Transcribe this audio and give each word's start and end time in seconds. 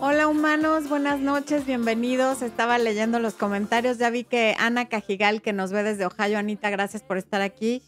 Hola 0.00 0.28
humanos, 0.28 0.88
buenas 0.88 1.18
noches, 1.18 1.66
bienvenidos. 1.66 2.42
Estaba 2.42 2.78
leyendo 2.78 3.18
los 3.18 3.34
comentarios, 3.34 3.98
ya 3.98 4.10
vi 4.10 4.22
que 4.22 4.54
Ana 4.56 4.88
Cajigal, 4.88 5.42
que 5.42 5.52
nos 5.52 5.72
ve 5.72 5.82
desde 5.82 6.06
Ohio, 6.06 6.38
Anita, 6.38 6.70
gracias 6.70 7.02
por 7.02 7.18
estar 7.18 7.40
aquí, 7.40 7.82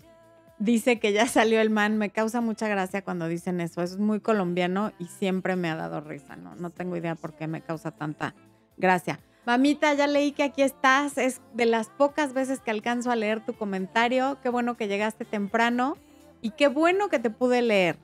dice 0.59 0.99
que 0.99 1.13
ya 1.13 1.29
salió 1.29 1.61
el 1.61 1.71
man. 1.71 1.99
Me 1.99 2.11
causa 2.11 2.41
mucha 2.41 2.67
gracia 2.67 3.03
cuando 3.03 3.29
dicen 3.29 3.61
eso, 3.61 3.81
es 3.81 3.97
muy 3.97 4.19
colombiano 4.19 4.91
y 4.99 5.05
siempre 5.05 5.55
me 5.55 5.71
ha 5.71 5.77
dado 5.77 6.01
risa, 6.01 6.35
¿no? 6.35 6.57
No 6.57 6.71
tengo 6.71 6.97
idea 6.97 7.15
por 7.15 7.35
qué 7.35 7.47
me 7.47 7.61
causa 7.61 7.93
tanta 7.93 8.35
gracia. 8.77 9.21
Mamita, 9.47 9.95
ya 9.95 10.09
leí 10.09 10.33
que 10.33 10.43
aquí 10.43 10.63
estás, 10.63 11.17
es 11.17 11.41
de 11.55 11.67
las 11.67 11.91
pocas 11.91 12.33
veces 12.33 12.59
que 12.59 12.73
alcanzo 12.73 13.13
a 13.13 13.17
leer 13.17 13.39
tu 13.45 13.55
comentario, 13.55 14.37
qué 14.43 14.49
bueno 14.49 14.77
que 14.77 14.89
llegaste 14.89 15.25
temprano 15.25 15.97
y 16.43 16.51
qué 16.51 16.67
bueno 16.67 17.09
que 17.09 17.21
te 17.21 17.31
pude 17.31 17.63
leer. 17.63 17.99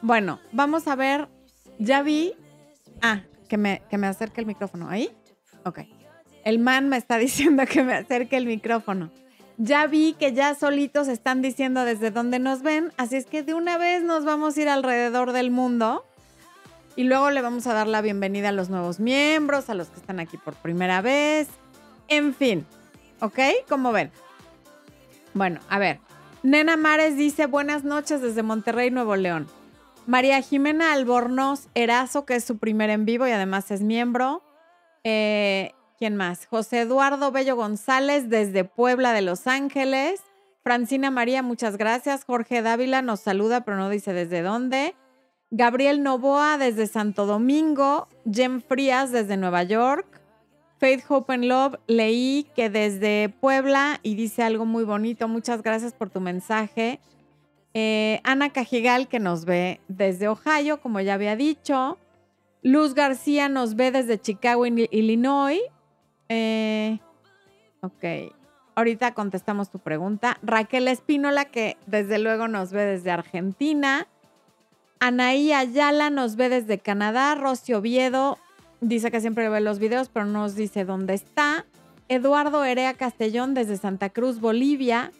Bueno, 0.00 0.40
vamos 0.50 0.88
a 0.88 0.96
ver, 0.96 1.28
ya 1.78 2.02
vi, 2.02 2.32
ah, 3.02 3.20
que 3.48 3.56
me, 3.56 3.82
que 3.90 3.98
me 3.98 4.06
acerque 4.06 4.40
el 4.40 4.46
micrófono. 4.46 4.88
¿Ahí? 4.88 5.10
Ok. 5.64 5.80
El 6.44 6.58
man 6.58 6.88
me 6.88 6.96
está 6.96 7.18
diciendo 7.18 7.64
que 7.66 7.82
me 7.82 7.94
acerque 7.94 8.36
el 8.36 8.46
micrófono. 8.46 9.10
Ya 9.56 9.86
vi 9.86 10.14
que 10.18 10.32
ya 10.32 10.54
solitos 10.54 11.06
están 11.06 11.40
diciendo 11.40 11.84
desde 11.84 12.10
dónde 12.10 12.40
nos 12.40 12.62
ven, 12.62 12.92
así 12.96 13.14
es 13.14 13.26
que 13.26 13.44
de 13.44 13.54
una 13.54 13.78
vez 13.78 14.02
nos 14.02 14.24
vamos 14.24 14.56
a 14.56 14.62
ir 14.62 14.68
alrededor 14.68 15.30
del 15.30 15.52
mundo 15.52 16.04
y 16.96 17.04
luego 17.04 17.30
le 17.30 17.40
vamos 17.40 17.68
a 17.68 17.72
dar 17.72 17.86
la 17.86 18.00
bienvenida 18.00 18.48
a 18.48 18.52
los 18.52 18.68
nuevos 18.68 18.98
miembros, 18.98 19.70
a 19.70 19.74
los 19.74 19.90
que 19.90 20.00
están 20.00 20.18
aquí 20.18 20.38
por 20.38 20.54
primera 20.54 21.02
vez, 21.02 21.46
en 22.08 22.34
fin, 22.34 22.66
¿ok? 23.20 23.38
¿Cómo 23.68 23.92
ven? 23.92 24.10
Bueno, 25.34 25.60
a 25.68 25.78
ver, 25.78 26.00
Nena 26.42 26.76
Mares 26.76 27.16
dice 27.16 27.46
buenas 27.46 27.84
noches 27.84 28.20
desde 28.20 28.42
Monterrey, 28.42 28.90
Nuevo 28.90 29.14
León. 29.14 29.46
María 30.06 30.40
Jimena 30.42 30.92
Albornoz 30.92 31.68
Erazo, 31.74 32.26
que 32.26 32.36
es 32.36 32.44
su 32.44 32.58
primer 32.58 32.90
en 32.90 33.04
vivo 33.04 33.26
y 33.26 33.30
además 33.30 33.70
es 33.70 33.82
miembro. 33.82 34.42
Eh, 35.02 35.72
¿Quién 35.98 36.16
más? 36.16 36.46
José 36.46 36.80
Eduardo 36.80 37.30
Bello 37.30 37.56
González 37.56 38.28
desde 38.28 38.64
Puebla 38.64 39.12
de 39.12 39.22
Los 39.22 39.46
Ángeles. 39.46 40.20
Francina 40.62 41.10
María, 41.10 41.42
muchas 41.42 41.76
gracias. 41.76 42.24
Jorge 42.24 42.62
Dávila 42.62 43.02
nos 43.02 43.20
saluda, 43.20 43.64
pero 43.64 43.76
no 43.76 43.88
dice 43.88 44.12
desde 44.12 44.42
dónde. 44.42 44.94
Gabriel 45.50 46.02
Novoa 46.02 46.58
desde 46.58 46.86
Santo 46.86 47.26
Domingo. 47.26 48.08
Jem 48.30 48.60
Frías 48.60 49.12
desde 49.12 49.36
Nueva 49.36 49.62
York. 49.62 50.20
Faith 50.78 51.04
Hope 51.08 51.32
and 51.32 51.44
Love, 51.44 51.76
leí 51.86 52.46
que 52.54 52.68
desde 52.68 53.28
Puebla 53.40 54.00
y 54.02 54.16
dice 54.16 54.42
algo 54.42 54.66
muy 54.66 54.84
bonito. 54.84 55.28
Muchas 55.28 55.62
gracias 55.62 55.94
por 55.94 56.10
tu 56.10 56.20
mensaje. 56.20 57.00
Eh, 57.74 58.20
Ana 58.22 58.50
Cajigal, 58.50 59.08
que 59.08 59.18
nos 59.18 59.44
ve 59.44 59.80
desde 59.88 60.28
Ohio, 60.28 60.80
como 60.80 61.00
ya 61.00 61.14
había 61.14 61.36
dicho. 61.36 61.98
Luz 62.62 62.94
García 62.94 63.48
nos 63.48 63.74
ve 63.74 63.90
desde 63.90 64.18
Chicago, 64.18 64.64
Illinois. 64.64 65.60
Eh, 66.28 66.98
ok. 67.82 68.32
Ahorita 68.76 69.12
contestamos 69.14 69.70
tu 69.70 69.80
pregunta. 69.80 70.38
Raquel 70.42 70.88
Espínola, 70.88 71.44
que 71.44 71.76
desde 71.86 72.18
luego 72.18 72.48
nos 72.48 72.72
ve 72.72 72.84
desde 72.84 73.10
Argentina. 73.10 74.06
Anaí 75.00 75.52
Ayala 75.52 76.10
nos 76.10 76.36
ve 76.36 76.48
desde 76.48 76.78
Canadá. 76.78 77.34
Rosy 77.34 77.74
Oviedo 77.74 78.38
dice 78.80 79.10
que 79.10 79.20
siempre 79.20 79.48
ve 79.48 79.60
los 79.60 79.78
videos, 79.78 80.08
pero 80.08 80.24
no 80.24 80.40
nos 80.40 80.54
dice 80.54 80.84
dónde 80.84 81.14
está. 81.14 81.66
Eduardo 82.08 82.64
Erea 82.64 82.94
Castellón 82.94 83.54
desde 83.54 83.76
Santa 83.76 84.10
Cruz, 84.10 84.40
Bolivia. 84.40 85.12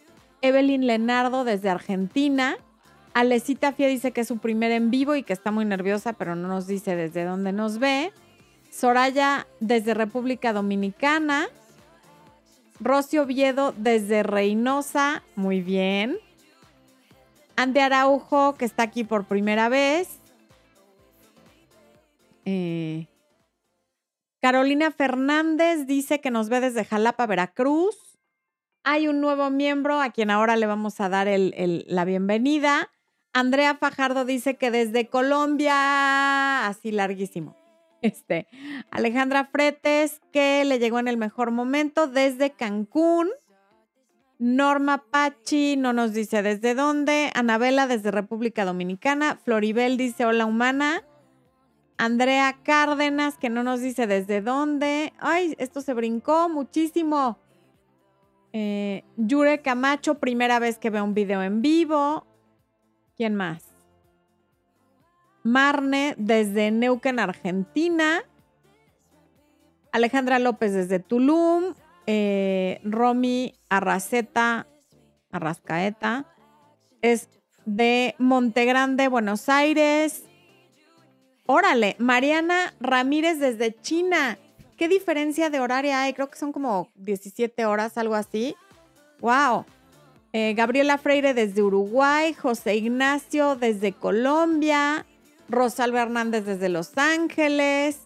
Evelyn 0.45 0.85
Lenardo 0.85 1.43
desde 1.43 1.69
Argentina. 1.69 2.57
Alecita 3.13 3.73
Fia 3.73 3.87
dice 3.87 4.11
que 4.11 4.21
es 4.21 4.27
su 4.27 4.37
primer 4.37 4.71
en 4.71 4.91
vivo 4.91 5.15
y 5.15 5.23
que 5.23 5.33
está 5.33 5.51
muy 5.51 5.65
nerviosa, 5.65 6.13
pero 6.13 6.35
no 6.35 6.47
nos 6.47 6.67
dice 6.67 6.95
desde 6.95 7.23
dónde 7.23 7.51
nos 7.51 7.79
ve. 7.79 8.11
Soraya 8.69 9.47
desde 9.59 9.93
República 9.93 10.53
Dominicana. 10.53 11.47
Rocio 12.79 13.23
Oviedo 13.23 13.73
desde 13.77 14.21
Reynosa, 14.21 15.23
muy 15.35 15.61
bien. 15.61 16.17
Ande 17.55 17.81
Araujo, 17.81 18.55
que 18.55 18.65
está 18.65 18.83
aquí 18.83 19.03
por 19.05 19.25
primera 19.25 19.69
vez. 19.69 20.19
Eh, 22.43 23.07
Carolina 24.41 24.91
Fernández 24.91 25.87
dice 25.87 26.21
que 26.21 26.29
nos 26.29 26.49
ve 26.49 26.59
desde 26.59 26.85
Jalapa, 26.85 27.25
Veracruz. 27.25 28.04
Hay 28.87 29.07
un 29.07 29.19
nuevo 29.19 29.49
miembro 29.49 29.99
a 29.99 30.11
quien 30.11 30.29
ahora 30.29 30.55
le 30.55 30.67
vamos 30.67 31.01
a 31.01 31.09
dar 31.09 31.27
la 31.27 32.05
bienvenida. 32.05 32.91
Andrea 33.33 33.73
Fajardo 33.73 34.25
dice 34.25 34.57
que 34.57 34.69
desde 34.69 35.07
Colombia, 35.07 36.67
así 36.67 36.91
larguísimo. 36.91 37.57
Este, 38.01 38.45
Alejandra 38.91 39.45
Fretes, 39.45 40.21
que 40.31 40.63
le 40.65 40.77
llegó 40.77 40.99
en 40.99 41.07
el 41.07 41.17
mejor 41.17 41.49
momento 41.49 42.05
desde 42.05 42.51
Cancún. 42.51 43.31
Norma 44.37 45.03
Pachi 45.09 45.75
no 45.77 45.91
nos 45.91 46.13
dice 46.13 46.43
desde 46.43 46.75
dónde. 46.75 47.31
Anabela 47.33 47.87
desde 47.87 48.11
República 48.11 48.65
Dominicana. 48.65 49.39
Floribel 49.43 49.97
dice 49.97 50.27
hola 50.27 50.45
humana. 50.45 51.03
Andrea 51.97 52.59
Cárdenas 52.61 53.39
que 53.39 53.49
no 53.49 53.63
nos 53.63 53.81
dice 53.81 54.05
desde 54.05 54.41
dónde. 54.41 55.11
Ay, 55.17 55.55
esto 55.57 55.81
se 55.81 55.95
brincó 55.95 56.49
muchísimo. 56.49 57.39
Eh, 58.57 59.03
Yure 59.17 59.61
Camacho, 59.61 60.19
primera 60.19 60.59
vez 60.59 60.77
que 60.77 60.89
veo 60.89 61.03
un 61.03 61.13
video 61.13 61.43
en 61.43 61.61
vivo. 61.61 62.25
¿Quién 63.17 63.35
más? 63.35 63.75
Marne 65.43 66.15
desde 66.17 66.71
Neuquén, 66.71 67.19
Argentina. 67.19 68.23
Alejandra 69.91 70.39
López 70.39 70.71
desde 70.71 70.99
Tulum. 70.99 71.73
Eh, 72.07 72.79
Romy 72.85 73.55
Arraceta, 73.67 74.67
Arrascaeta. 75.31 76.25
Es 77.01 77.27
de 77.65 78.15
Montegrande, 78.19 79.09
Buenos 79.09 79.49
Aires. 79.49 80.23
Órale, 81.45 81.97
Mariana 81.99 82.73
Ramírez 82.79 83.37
desde 83.37 83.75
China. 83.81 84.39
¿Qué 84.77 84.89
diferencia 84.89 85.49
de 85.49 85.59
horario 85.59 85.95
hay? 85.95 86.13
Creo 86.13 86.29
que 86.29 86.37
son 86.37 86.51
como 86.51 86.89
17 86.95 87.65
horas, 87.65 87.97
algo 87.97 88.15
así. 88.15 88.55
¡Wow! 89.21 89.65
Eh, 90.33 90.53
Gabriela 90.53 90.97
Freire 90.97 91.33
desde 91.33 91.63
Uruguay, 91.63 92.33
José 92.33 92.75
Ignacio 92.75 93.55
desde 93.55 93.93
Colombia, 93.93 95.05
Rosalba 95.47 96.01
Hernández 96.01 96.45
desde 96.45 96.67
Los 96.67 96.97
Ángeles, 96.97 97.99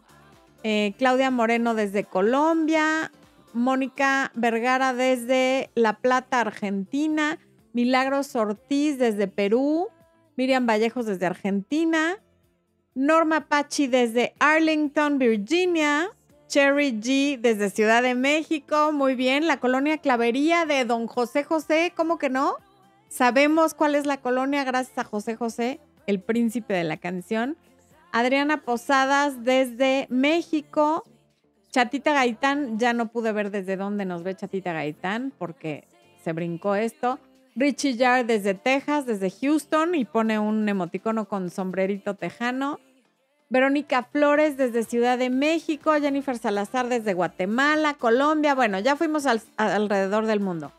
eh, 0.63 0.93
Claudia 0.99 1.31
Moreno 1.31 1.73
desde 1.73 2.03
Colombia, 2.03 3.11
Mónica 3.53 4.31
Vergara 4.35 4.93
desde 4.93 5.71
La 5.73 5.93
Plata, 5.93 6.41
Argentina, 6.41 7.39
Milagros 7.73 8.35
Ortiz 8.35 8.99
desde 8.99 9.27
Perú, 9.27 9.87
Miriam 10.35 10.67
Vallejos 10.67 11.07
desde 11.07 11.25
Argentina, 11.25 12.19
Norma 12.93 13.47
Pachi 13.47 13.87
desde 13.87 14.35
Arlington, 14.39 15.17
Virginia, 15.17 16.11
Cherry 16.49 16.99
G 16.99 17.39
desde 17.39 17.69
Ciudad 17.69 18.01
de 18.01 18.15
México, 18.15 18.91
muy 18.91 19.13
bien. 19.13 19.45
La 19.45 19.59
colonia 19.59 19.99
Clavería 19.99 20.65
de 20.65 20.83
Don 20.83 21.05
José 21.05 21.43
José, 21.43 21.93
¿cómo 21.95 22.17
que 22.17 22.31
no? 22.31 22.55
Sabemos 23.07 23.75
cuál 23.75 23.93
es 23.93 24.07
la 24.07 24.17
colonia 24.17 24.63
gracias 24.63 24.97
a 24.97 25.03
José 25.03 25.35
José, 25.35 25.79
el 26.07 26.19
príncipe 26.19 26.73
de 26.73 26.83
la 26.83 26.97
canción. 26.97 27.55
Adriana 28.11 28.63
Posadas 28.63 29.43
desde 29.43 30.07
México. 30.09 31.03
Chatita 31.69 32.13
Gaitán, 32.13 32.79
ya 32.79 32.93
no 32.93 33.09
pude 33.09 33.31
ver 33.31 33.51
desde 33.51 33.77
dónde 33.77 34.05
nos 34.05 34.23
ve 34.23 34.35
Chatita 34.35 34.73
Gaitán 34.73 35.31
porque 35.37 35.87
se 36.23 36.33
brincó 36.33 36.73
esto. 36.73 37.19
Richie 37.55 37.95
Yard 37.95 38.25
desde 38.25 38.55
Texas, 38.55 39.05
desde 39.05 39.29
Houston 39.29 39.93
y 39.93 40.03
pone 40.03 40.39
un 40.39 40.67
emoticono 40.67 41.27
con 41.27 41.51
sombrerito 41.51 42.15
tejano. 42.15 42.79
Verónica 43.49 44.03
Flores 44.03 44.57
desde 44.57 44.83
Ciudad 44.83 45.17
de 45.17 45.31
México, 45.31 45.91
Jennifer 45.99 46.37
Salazar 46.37 46.87
desde 46.87 47.15
Guatemala, 47.15 47.95
Colombia, 47.95 48.53
bueno, 48.53 48.79
ya 48.79 48.95
fuimos 48.95 49.25
alrededor 49.57 50.27
del 50.27 50.39
mundo. 50.39 50.71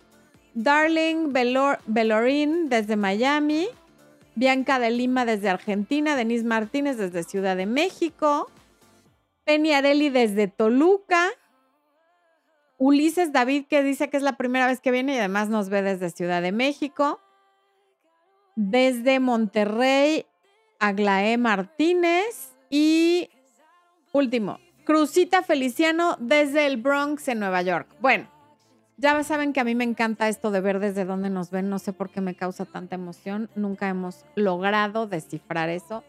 Darling 0.55 1.33
Belorín 1.33 2.69
desde 2.69 2.97
Miami, 2.97 3.67
Bianca 4.37 4.79
de 4.79 4.91
Lima 4.91 5.25
desde 5.25 5.49
Argentina, 5.49 6.15
Denise 6.15 6.45
Martínez 6.45 6.97
desde 6.97 7.25
Ciudad 7.25 7.57
de 7.57 7.67
México, 7.67 8.49
Penny 9.45 9.73
Areli 9.73 10.09
desde 10.09 10.47
Toluca, 10.47 11.29
Ulises 12.79 13.33
David 13.33 13.67
que 13.69 13.83
dice 13.83 14.11
que 14.11 14.17
es 14.17 14.23
la 14.23 14.37
primera 14.37 14.67
vez 14.67 14.81
que 14.81 14.93
viene 14.93 15.15
y 15.15 15.19
además 15.19 15.49
nos 15.49 15.69
ve 15.69 15.83
desde 15.83 16.11
Ciudad 16.11 16.41
de 16.41 16.53
México, 16.53 17.21
desde 18.55 19.19
Monterrey, 19.19 20.25
Aglaé 20.79 21.37
Martínez, 21.37 22.55
y 22.71 23.29
último, 24.13 24.59
Cruzita 24.85 25.43
Feliciano 25.43 26.17
desde 26.19 26.67
el 26.67 26.79
Bronx 26.79 27.29
en 27.29 27.41
Nueva 27.41 27.63
York. 27.63 27.89
Bueno, 28.01 28.29
ya 28.97 29.23
saben 29.25 29.53
que 29.53 29.61
a 29.61 29.65
mí 29.65 29.75
me 29.75 29.85
encanta 29.85 30.29
esto 30.29 30.51
de 30.51 30.61
ver 30.61 30.79
desde 30.79 31.05
dónde 31.05 31.31
nos 31.31 31.51
ven. 31.51 31.71
No 31.71 31.79
sé 31.79 31.93
por 31.93 32.11
qué 32.11 32.21
me 32.21 32.35
causa 32.35 32.65
tanta 32.65 32.97
emoción. 32.97 33.49
Nunca 33.55 33.89
hemos 33.89 34.25
logrado 34.35 35.07
descifrar 35.07 35.69
eso. 35.69 36.05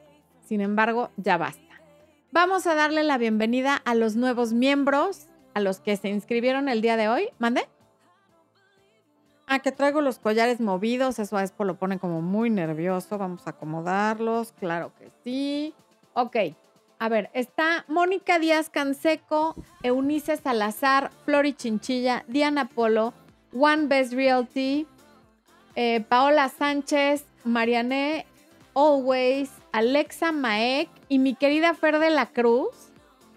Sin 0.46 0.62
embargo, 0.62 1.10
ya 1.16 1.38
basta. 1.38 1.62
Vamos 2.32 2.68
a 2.68 2.76
darle 2.76 3.04
la 3.04 3.18
bienvenida 3.18 3.76
a 3.76 3.94
los 3.94 4.16
nuevos 4.16 4.54
miembros, 4.54 5.28
a 5.54 5.60
los 5.60 5.80
que 5.80 5.96
se 5.96 6.10
inscribieron 6.10 6.70
el 6.70 6.82
día 6.82 6.98
de 6.98 7.08
hoy. 7.08 7.30
¿Mande? 7.40 7.68
Ah, 9.48 9.60
que 9.60 9.72
traigo 9.72 10.02
los 10.02 10.18
collares 10.18 10.60
movidos, 10.60 11.20
eso 11.20 11.38
a 11.38 11.44
Expo 11.44 11.66
lo 11.66 11.76
pone 11.76 12.00
como 12.00 12.22
muy 12.22 12.50
nervioso. 12.50 13.18
Vamos 13.18 13.48
a 13.48 13.52
acomodarlos, 13.52 14.54
claro 14.54 14.92
que 14.98 15.12
sí. 15.24 15.74
Ok, 16.14 16.36
a 17.00 17.10
ver, 17.10 17.30
está 17.34 17.86
Mónica 17.88 18.38
Díaz 18.38 18.70
Canseco, 18.70 19.56
Eunice 19.82 20.38
Salazar, 20.38 21.10
Flori 21.26 21.54
Chinchilla, 21.54 22.26
Diana 22.28 22.68
Polo, 22.68 23.14
One 23.54 23.88
Best 23.88 24.14
Realty, 24.14 24.86
eh, 25.76 26.04
Paola 26.08 26.50
Sánchez, 26.50 27.26
Marianne 27.44 28.26
Always, 28.76 29.50
Alexa 29.72 30.32
Maek 30.32 30.90
y 31.10 31.20
mi 31.20 31.34
querida 31.34 31.74
Fer 31.74 31.98
de 31.98 32.10
la 32.10 32.28
Cruz, 32.28 32.70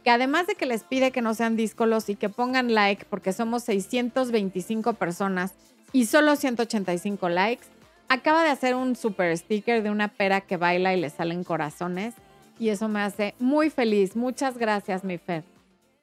que 0.03 0.11
además 0.11 0.47
de 0.47 0.57
que 0.57 0.67
les 0.67 0.83
pide 0.83 1.13
que 1.13 1.23
no 1.23 1.33
sean 1.33 1.57
díscolos 1.57 2.09
y 2.09 2.17
que 2.17 2.29
pongan 2.29 2.75
like, 2.75 3.07
porque 3.09 3.33
somos 3.33 3.63
625 3.65 4.95
personas 4.95 5.55
y 5.93 6.07
solo 6.07 6.37
185 6.37 7.29
likes. 7.29 7.65
Acaba 8.09 8.43
de 8.43 8.51
hacer 8.51 8.75
un 8.75 8.97
super 8.97 9.37
sticker 9.39 9.83
de 9.83 9.91
una 9.91 10.09
pera 10.09 10.43
que 10.43 10.57
baila 10.57 10.93
y 10.93 11.01
le 11.01 11.09
salen 11.09 11.45
corazones. 11.45 12.15
Y 12.59 12.69
eso 12.69 12.89
me 12.89 13.03
hace 13.03 13.35
muy 13.39 13.71
feliz. 13.71 14.17
Muchas 14.17 14.59
gracias, 14.59 15.05
mi 15.05 15.19
Fer. 15.19 15.45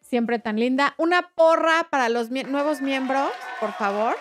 Siempre 0.01 0.39
tan 0.39 0.59
linda. 0.59 0.94
Una 0.98 1.30
porra 1.36 1.88
para 1.89 2.09
los 2.09 2.30
nuevos 2.30 2.81
miembros, 2.81 3.31
por 3.59 3.71
favor. 3.74 4.15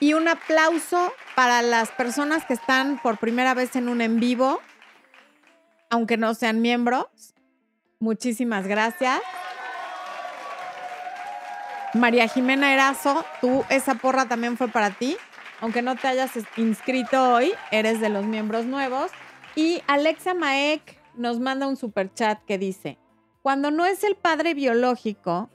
y 0.00 0.14
un 0.14 0.28
aplauso 0.28 1.12
para 1.34 1.62
las 1.62 1.90
personas 1.90 2.44
que 2.44 2.54
están 2.54 3.00
por 3.02 3.18
primera 3.18 3.54
vez 3.54 3.76
en 3.76 3.88
un 3.88 4.00
en 4.00 4.20
vivo, 4.20 4.60
aunque 5.90 6.16
no 6.16 6.34
sean 6.34 6.60
miembros. 6.60 7.06
Muchísimas 7.98 8.66
gracias. 8.66 9.20
María 11.94 12.26
Jimena 12.26 12.72
Erazo, 12.72 13.24
tú, 13.40 13.64
esa 13.68 13.94
porra 13.94 14.26
también 14.26 14.56
fue 14.56 14.68
para 14.68 14.90
ti. 14.90 15.16
Aunque 15.62 15.80
no 15.80 15.94
te 15.94 16.08
hayas 16.08 16.32
inscrito 16.56 17.34
hoy, 17.34 17.52
eres 17.70 18.00
de 18.00 18.08
los 18.08 18.26
miembros 18.26 18.66
nuevos. 18.66 19.12
Y 19.54 19.80
Alexa 19.86 20.34
Maek 20.34 20.98
nos 21.14 21.38
manda 21.38 21.68
un 21.68 21.76
super 21.76 22.12
chat 22.12 22.44
que 22.46 22.58
dice: 22.58 22.98
Cuando 23.42 23.70
no 23.70 23.86
es 23.86 24.02
el 24.02 24.16
padre 24.16 24.54
biológico, 24.54 25.50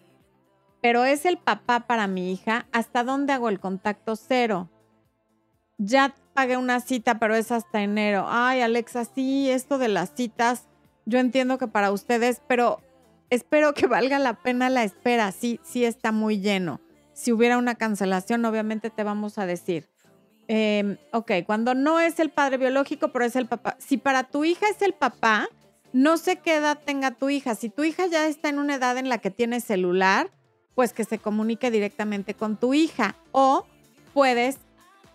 pero 0.81 1.04
es 1.04 1.25
el 1.25 1.38
papá 1.38 1.88
para 1.88 2.07
mi 2.07 2.31
hija, 2.31 2.68
¿hasta 2.71 3.04
dónde 3.04 3.33
hago 3.33 3.50
el 3.50 3.59
contacto 3.59 4.15
cero? 4.15 4.69
Ya 5.77 6.15
pagué 6.33 6.56
una 6.56 6.80
cita, 6.80 7.19
pero 7.19 7.36
es 7.36 7.51
hasta 7.51 7.81
enero. 7.81 8.27
Ay, 8.30 8.62
Alexa, 8.62 9.04
sí, 9.04 9.50
esto 9.51 9.77
de 9.77 9.89
las 9.89 10.15
citas, 10.15 10.69
yo 11.06 11.19
entiendo 11.19 11.57
que 11.57 11.68
para 11.68 11.92
ustedes, 11.92 12.42
pero 12.48 12.80
espero 13.30 13.74
que 13.74 13.88
valga 13.88 14.19
la 14.19 14.42
pena 14.42 14.69
la 14.69 14.86
espera. 14.86 15.33
Sí, 15.33 15.59
sí 15.63 15.83
está 15.83 16.13
muy 16.13 16.39
lleno. 16.39 16.80
Si 17.12 17.33
hubiera 17.33 17.57
una 17.57 17.75
cancelación, 17.75 18.45
obviamente 18.45 18.89
te 18.89 19.04
vamos 19.04 19.38
a 19.38 19.45
decir. 19.45 19.89
Em, 20.47 20.97
ok, 21.11 21.31
cuando 21.45 21.73
no 21.75 21.99
es 21.99 22.19
el 22.19 22.29
padre 22.29 22.57
biológico, 22.57 23.09
pero 23.09 23.25
es 23.25 23.35
el 23.35 23.47
papá. 23.47 23.75
Si 23.79 23.97
para 23.97 24.23
tu 24.23 24.45
hija 24.45 24.67
es 24.69 24.81
el 24.81 24.94
papá, 24.94 25.49
no 25.94 26.17
sé 26.17 26.38
qué 26.38 26.55
edad 26.55 26.79
tenga 26.83 27.11
tu 27.11 27.29
hija. 27.29 27.55
Si 27.55 27.69
tu 27.69 27.83
hija 27.83 28.07
ya 28.07 28.27
está 28.27 28.49
en 28.49 28.59
una 28.59 28.75
edad 28.75 28.97
en 28.97 29.09
la 29.09 29.17
que 29.17 29.31
tiene 29.31 29.59
celular, 29.59 30.29
pues 30.75 30.94
que 30.94 31.03
se 31.03 31.17
comunique 31.17 31.71
directamente 31.71 32.33
con 32.33 32.57
tu 32.57 32.73
hija. 32.73 33.15
O 33.31 33.65
puedes 34.13 34.57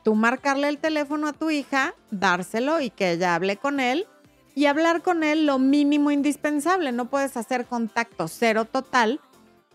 tú 0.02 0.14
marcarle 0.14 0.68
el 0.68 0.78
teléfono 0.78 1.28
a 1.28 1.32
tu 1.32 1.50
hija, 1.50 1.94
dárselo 2.10 2.80
y 2.80 2.90
que 2.90 3.12
ella 3.12 3.34
hable 3.34 3.56
con 3.56 3.80
él 3.80 4.06
y 4.54 4.66
hablar 4.66 5.02
con 5.02 5.22
él 5.22 5.46
lo 5.46 5.58
mínimo 5.58 6.10
indispensable. 6.10 6.92
No 6.92 7.08
puedes 7.08 7.36
hacer 7.36 7.66
contacto 7.66 8.28
cero 8.28 8.64
total, 8.64 9.20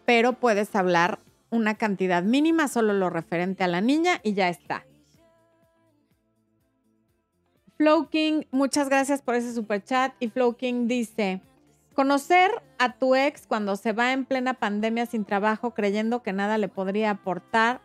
pero 0.05 0.33
puedes 0.33 0.75
hablar 0.75 1.19
una 1.49 1.75
cantidad 1.75 2.21
mínima, 2.23 2.67
solo 2.67 2.93
lo 2.93 3.09
referente 3.09 3.63
a 3.63 3.67
la 3.67 3.81
niña 3.81 4.19
y 4.23 4.33
ya 4.33 4.49
está. 4.49 4.85
Flow 7.77 8.09
King, 8.09 8.41
muchas 8.49 8.89
gracias 8.89 9.21
por 9.21 9.35
ese 9.35 9.53
super 9.53 9.83
chat. 9.83 10.13
Y 10.19 10.29
Flow 10.29 10.55
King 10.55 10.87
dice: 10.87 11.41
Conocer 11.93 12.49
a 12.79 12.93
tu 12.93 13.15
ex 13.15 13.45
cuando 13.45 13.75
se 13.75 13.93
va 13.93 14.13
en 14.13 14.25
plena 14.25 14.55
pandemia 14.55 15.05
sin 15.05 15.25
trabajo, 15.25 15.71
creyendo 15.71 16.23
que 16.23 16.33
nada 16.33 16.57
le 16.57 16.69
podría 16.69 17.11
aportar 17.11 17.81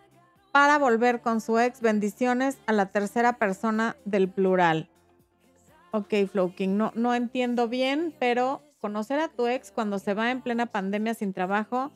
para 0.51 0.79
volver 0.79 1.21
con 1.21 1.43
su 1.43 1.59
ex. 1.59 1.83
Bendiciones 1.83 2.59
a 2.67 2.73
la 2.73 2.87
tercera 2.87 3.35
persona 3.35 3.97
del 4.07 4.31
plural. 4.31 4.89
Ok, 5.91 6.15
Flowking, 6.31 6.79
no, 6.79 6.91
no 6.95 7.15
entiendo 7.15 7.69
bien, 7.69 8.15
pero 8.19 8.63
conocer 8.81 9.21
a 9.21 9.29
tu 9.29 9.47
ex 9.47 9.71
cuando 9.71 9.99
se 9.99 10.15
va 10.15 10.31
en 10.31 10.41
plena 10.41 10.65
pandemia 10.67 11.13
sin 11.13 11.35
trabajo, 11.35 11.93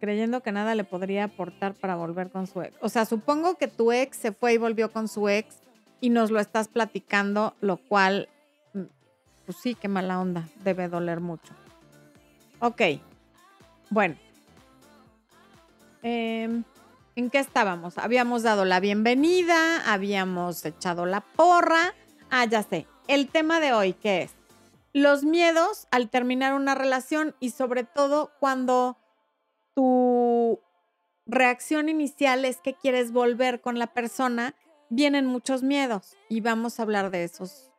creyendo 0.00 0.42
que 0.42 0.52
nada 0.52 0.74
le 0.74 0.84
podría 0.84 1.24
aportar 1.24 1.74
para 1.74 1.96
volver 1.96 2.30
con 2.30 2.46
su 2.46 2.62
ex. 2.62 2.74
O 2.80 2.88
sea, 2.88 3.04
supongo 3.04 3.56
que 3.56 3.68
tu 3.68 3.92
ex 3.92 4.16
se 4.16 4.32
fue 4.32 4.54
y 4.54 4.58
volvió 4.58 4.90
con 4.90 5.08
su 5.08 5.28
ex 5.28 5.58
y 6.04 6.10
nos 6.10 6.30
lo 6.30 6.38
estás 6.38 6.68
platicando, 6.68 7.54
lo 7.62 7.78
cual, 7.78 8.28
mm, 8.74 8.82
pues 9.46 9.56
sí, 9.56 9.74
qué 9.74 9.88
mala 9.88 10.20
onda, 10.20 10.46
debe 10.62 10.86
doler 10.88 11.20
mucho. 11.20 11.54
Ok, 12.60 12.82
bueno. 13.88 14.14
Em, 16.02 16.62
¿En 17.16 17.30
qué 17.30 17.38
estábamos? 17.38 17.96
Habíamos 17.96 18.42
dado 18.42 18.66
la 18.66 18.80
bienvenida, 18.80 19.90
habíamos 19.90 20.62
echado 20.66 21.06
la 21.06 21.22
porra. 21.22 21.94
Ah, 22.28 22.44
ya 22.44 22.62
sé 22.62 22.86
el 23.08 23.28
tema 23.28 23.58
de 23.60 23.72
hoy, 23.72 23.94
que 23.94 24.24
es 24.24 24.32
los 24.92 25.24
miedos 25.24 25.86
al 25.90 26.10
terminar 26.10 26.52
una 26.52 26.74
relación 26.74 27.34
y 27.40 27.48
sobre 27.48 27.84
todo 27.84 28.30
cuando 28.40 28.98
tu 29.74 30.60
reacción 31.24 31.88
inicial 31.88 32.44
es 32.44 32.58
que 32.58 32.74
quieres 32.74 33.10
volver 33.10 33.62
con 33.62 33.78
la 33.78 33.86
persona, 33.86 34.54
vienen 34.94 35.26
muchos 35.26 35.62
miedos 35.62 36.16
y 36.28 36.40
vamos 36.40 36.78
a 36.78 36.84
hablar 36.84 37.10
de 37.10 37.24
esos 37.24 37.70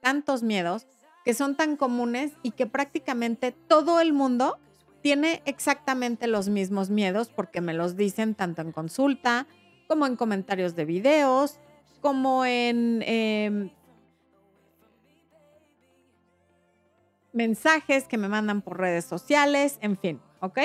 tantos 0.00 0.42
miedos 0.42 0.86
que 1.24 1.34
son 1.34 1.56
tan 1.56 1.76
comunes 1.76 2.32
y 2.42 2.52
que 2.52 2.66
prácticamente 2.66 3.52
todo 3.52 4.00
el 4.00 4.12
mundo 4.12 4.58
tiene 5.02 5.42
exactamente 5.46 6.26
los 6.26 6.48
mismos 6.48 6.90
miedos 6.90 7.28
porque 7.28 7.60
me 7.60 7.74
los 7.74 7.96
dicen 7.96 8.34
tanto 8.34 8.62
en 8.62 8.72
consulta 8.72 9.46
como 9.88 10.06
en 10.06 10.16
comentarios 10.16 10.76
de 10.76 10.84
videos, 10.84 11.58
como 12.00 12.44
en 12.44 13.02
em, 13.04 13.70
mensajes 17.32 18.06
que 18.06 18.16
me 18.16 18.28
mandan 18.28 18.62
por 18.62 18.78
redes 18.78 19.04
sociales, 19.04 19.78
en 19.82 19.96
fin, 19.96 20.20
¿ok? 20.40 20.60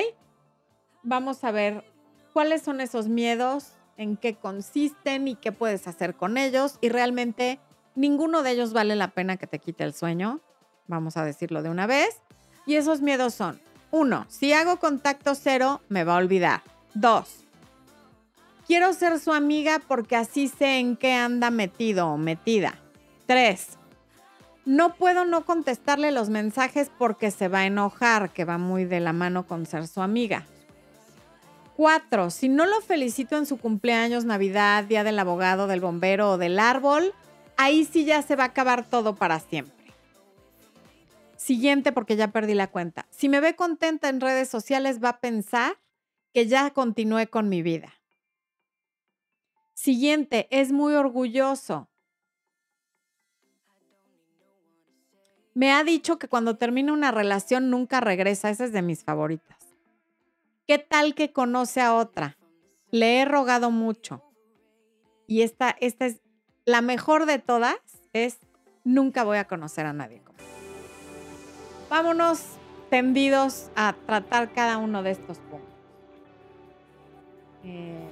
Vamos 1.02 1.42
a 1.44 1.50
ver 1.50 1.84
cuáles 2.32 2.62
son 2.62 2.80
esos 2.80 3.08
miedos, 3.08 3.75
en 3.96 4.16
qué 4.16 4.34
consisten 4.34 5.28
y 5.28 5.34
qué 5.36 5.52
puedes 5.52 5.86
hacer 5.86 6.14
con 6.14 6.38
ellos. 6.38 6.78
Y 6.80 6.88
realmente 6.88 7.60
ninguno 7.94 8.42
de 8.42 8.52
ellos 8.52 8.72
vale 8.72 8.96
la 8.96 9.08
pena 9.08 9.36
que 9.36 9.46
te 9.46 9.58
quite 9.58 9.84
el 9.84 9.94
sueño, 9.94 10.40
vamos 10.86 11.16
a 11.16 11.24
decirlo 11.24 11.62
de 11.62 11.70
una 11.70 11.86
vez. 11.86 12.20
Y 12.66 12.74
esos 12.74 13.00
miedos 13.00 13.34
son, 13.34 13.60
uno, 13.90 14.26
si 14.28 14.52
hago 14.52 14.78
contacto 14.78 15.34
cero, 15.34 15.80
me 15.88 16.04
va 16.04 16.14
a 16.14 16.18
olvidar. 16.18 16.62
Dos, 16.94 17.44
quiero 18.66 18.92
ser 18.92 19.18
su 19.20 19.32
amiga 19.32 19.80
porque 19.86 20.16
así 20.16 20.48
sé 20.48 20.78
en 20.78 20.96
qué 20.96 21.12
anda 21.12 21.50
metido 21.50 22.08
o 22.08 22.16
metida. 22.16 22.74
Tres, 23.26 23.78
no 24.64 24.94
puedo 24.94 25.24
no 25.24 25.44
contestarle 25.44 26.10
los 26.10 26.28
mensajes 26.28 26.90
porque 26.98 27.30
se 27.30 27.48
va 27.48 27.60
a 27.60 27.66
enojar, 27.66 28.32
que 28.32 28.44
va 28.44 28.58
muy 28.58 28.84
de 28.84 29.00
la 29.00 29.12
mano 29.12 29.46
con 29.46 29.64
ser 29.64 29.86
su 29.86 30.02
amiga. 30.02 30.44
Cuatro, 31.76 32.30
si 32.30 32.48
no 32.48 32.64
lo 32.64 32.80
felicito 32.80 33.36
en 33.36 33.44
su 33.44 33.58
cumpleaños, 33.58 34.24
Navidad, 34.24 34.84
Día 34.84 35.04
del 35.04 35.18
Abogado, 35.18 35.66
del 35.66 35.82
Bombero 35.82 36.30
o 36.30 36.38
del 36.38 36.58
Árbol, 36.58 37.12
ahí 37.58 37.84
sí 37.84 38.06
ya 38.06 38.22
se 38.22 38.34
va 38.34 38.44
a 38.44 38.46
acabar 38.46 38.88
todo 38.88 39.14
para 39.14 39.40
siempre. 39.40 39.92
Siguiente, 41.36 41.92
porque 41.92 42.16
ya 42.16 42.28
perdí 42.28 42.54
la 42.54 42.68
cuenta. 42.68 43.06
Si 43.10 43.28
me 43.28 43.40
ve 43.40 43.56
contenta 43.56 44.08
en 44.08 44.22
redes 44.22 44.48
sociales, 44.48 45.04
va 45.04 45.10
a 45.10 45.20
pensar 45.20 45.78
que 46.32 46.46
ya 46.46 46.70
continué 46.70 47.26
con 47.26 47.50
mi 47.50 47.60
vida. 47.60 47.92
Siguiente, 49.74 50.48
es 50.50 50.72
muy 50.72 50.94
orgulloso. 50.94 51.90
Me 55.52 55.72
ha 55.72 55.84
dicho 55.84 56.18
que 56.18 56.28
cuando 56.28 56.56
termina 56.56 56.94
una 56.94 57.10
relación 57.10 57.68
nunca 57.68 58.00
regresa. 58.00 58.48
Esa 58.48 58.64
es 58.64 58.72
de 58.72 58.80
mis 58.80 59.04
favoritas. 59.04 59.55
¿Qué 60.66 60.78
tal 60.80 61.14
que 61.14 61.32
conoce 61.32 61.80
a 61.80 61.94
otra? 61.94 62.36
Le 62.90 63.20
he 63.20 63.24
rogado 63.24 63.70
mucho. 63.70 64.24
Y 65.28 65.42
esta, 65.42 65.76
esta 65.80 66.06
es 66.06 66.20
la 66.64 66.80
mejor 66.80 67.26
de 67.26 67.38
todas. 67.38 67.76
Es 68.12 68.40
nunca 68.82 69.22
voy 69.22 69.38
a 69.38 69.46
conocer 69.46 69.86
a 69.86 69.92
nadie. 69.92 70.22
Vámonos 71.88 72.40
tendidos 72.90 73.70
a 73.76 73.94
tratar 74.06 74.52
cada 74.52 74.78
uno 74.78 75.04
de 75.04 75.12
estos 75.12 75.38
puntos. 75.38 75.70
Eh, 77.62 78.10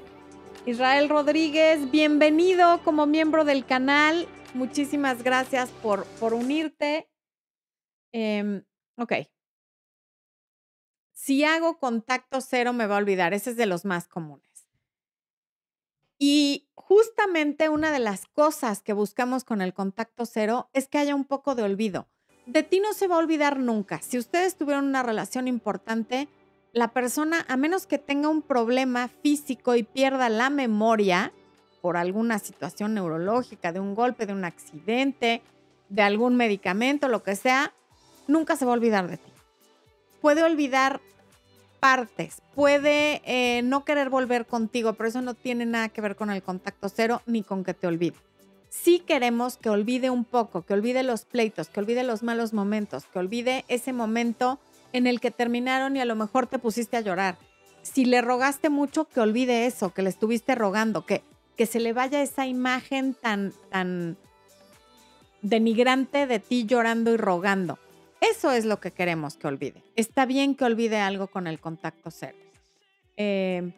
Israel 0.64 1.08
Rodríguez, 1.08 1.90
bienvenido 1.90 2.82
como 2.84 3.06
miembro 3.06 3.44
del 3.44 3.66
canal. 3.66 4.28
muchísimas 4.54 5.24
gracias 5.24 5.70
por, 5.82 6.06
por 6.20 6.32
unirte. 6.34 7.08
Em, 8.12 8.62
ok. 8.96 9.12
Si 11.14 11.44
hago 11.44 11.78
contacto 11.78 12.40
cero, 12.40 12.72
me 12.72 12.86
va 12.86 12.96
a 12.96 12.98
olvidar. 12.98 13.32
Ese 13.32 13.50
es 13.50 13.56
de 13.56 13.66
los 13.66 13.84
más 13.84 14.06
comunes. 14.08 14.68
Y 16.18 16.68
justamente 16.74 17.68
una 17.68 17.92
de 17.92 17.98
las 17.98 18.26
cosas 18.26 18.82
que 18.82 18.92
buscamos 18.92 19.44
con 19.44 19.62
el 19.62 19.72
contacto 19.72 20.26
cero 20.26 20.68
es 20.72 20.88
que 20.88 20.98
haya 20.98 21.14
un 21.14 21.24
poco 21.24 21.54
de 21.54 21.62
olvido. 21.62 22.08
De 22.46 22.62
ti 22.62 22.80
no 22.80 22.92
se 22.92 23.06
va 23.06 23.16
a 23.16 23.18
olvidar 23.18 23.58
nunca. 23.58 24.00
Si 24.02 24.18
ustedes 24.18 24.56
tuvieron 24.56 24.84
una 24.86 25.02
relación 25.02 25.48
importante, 25.48 26.28
la 26.72 26.92
persona, 26.92 27.44
a 27.48 27.56
menos 27.56 27.86
que 27.86 27.98
tenga 27.98 28.28
un 28.28 28.42
problema 28.42 29.08
físico 29.08 29.76
y 29.76 29.82
pierda 29.82 30.28
la 30.28 30.50
memoria 30.50 31.32
por 31.80 31.96
alguna 31.96 32.38
situación 32.38 32.94
neurológica, 32.94 33.72
de 33.72 33.80
un 33.80 33.94
golpe, 33.94 34.26
de 34.26 34.32
un 34.32 34.44
accidente, 34.44 35.42
de 35.88 36.02
algún 36.02 36.36
medicamento, 36.36 37.08
lo 37.08 37.22
que 37.22 37.36
sea, 37.36 37.72
nunca 38.26 38.56
se 38.56 38.64
va 38.64 38.72
a 38.72 38.74
olvidar 38.74 39.08
de 39.08 39.18
ti. 39.18 39.33
Puede 40.24 40.42
olvidar 40.42 41.02
partes, 41.80 42.40
puede 42.54 43.20
eh, 43.26 43.60
no 43.60 43.84
querer 43.84 44.08
volver 44.08 44.46
contigo, 44.46 44.94
pero 44.94 45.10
eso 45.10 45.20
no 45.20 45.34
tiene 45.34 45.66
nada 45.66 45.90
que 45.90 46.00
ver 46.00 46.16
con 46.16 46.30
el 46.30 46.42
contacto 46.42 46.88
cero 46.88 47.20
ni 47.26 47.42
con 47.42 47.62
que 47.62 47.74
te 47.74 47.86
olvide. 47.86 48.16
Si 48.70 49.00
queremos 49.00 49.58
que 49.58 49.68
olvide 49.68 50.08
un 50.08 50.24
poco, 50.24 50.62
que 50.62 50.72
olvide 50.72 51.02
los 51.02 51.26
pleitos, 51.26 51.68
que 51.68 51.78
olvide 51.78 52.04
los 52.04 52.22
malos 52.22 52.54
momentos, 52.54 53.04
que 53.04 53.18
olvide 53.18 53.66
ese 53.68 53.92
momento 53.92 54.58
en 54.94 55.06
el 55.06 55.20
que 55.20 55.30
terminaron 55.30 55.94
y 55.94 56.00
a 56.00 56.06
lo 56.06 56.16
mejor 56.16 56.46
te 56.46 56.58
pusiste 56.58 56.96
a 56.96 57.02
llorar. 57.02 57.36
Si 57.82 58.06
le 58.06 58.22
rogaste 58.22 58.70
mucho, 58.70 59.04
que 59.04 59.20
olvide 59.20 59.66
eso, 59.66 59.92
que 59.92 60.00
le 60.00 60.08
estuviste 60.08 60.54
rogando, 60.54 61.04
que, 61.04 61.22
que 61.54 61.66
se 61.66 61.80
le 61.80 61.92
vaya 61.92 62.22
esa 62.22 62.46
imagen 62.46 63.12
tan, 63.12 63.52
tan 63.70 64.16
denigrante 65.42 66.26
de 66.26 66.38
ti 66.38 66.64
llorando 66.64 67.12
y 67.12 67.18
rogando. 67.18 67.78
Eso 68.30 68.50
es 68.52 68.64
lo 68.64 68.80
que 68.80 68.92
queremos 68.92 69.36
que 69.36 69.48
olvide. 69.48 69.82
Está 69.96 70.24
bien 70.24 70.54
que 70.54 70.64
olvide 70.64 70.98
algo 70.98 71.26
con 71.26 71.46
el 71.46 71.60
contacto 71.60 72.10
cero. 72.10 72.38
Eh, 73.16 73.72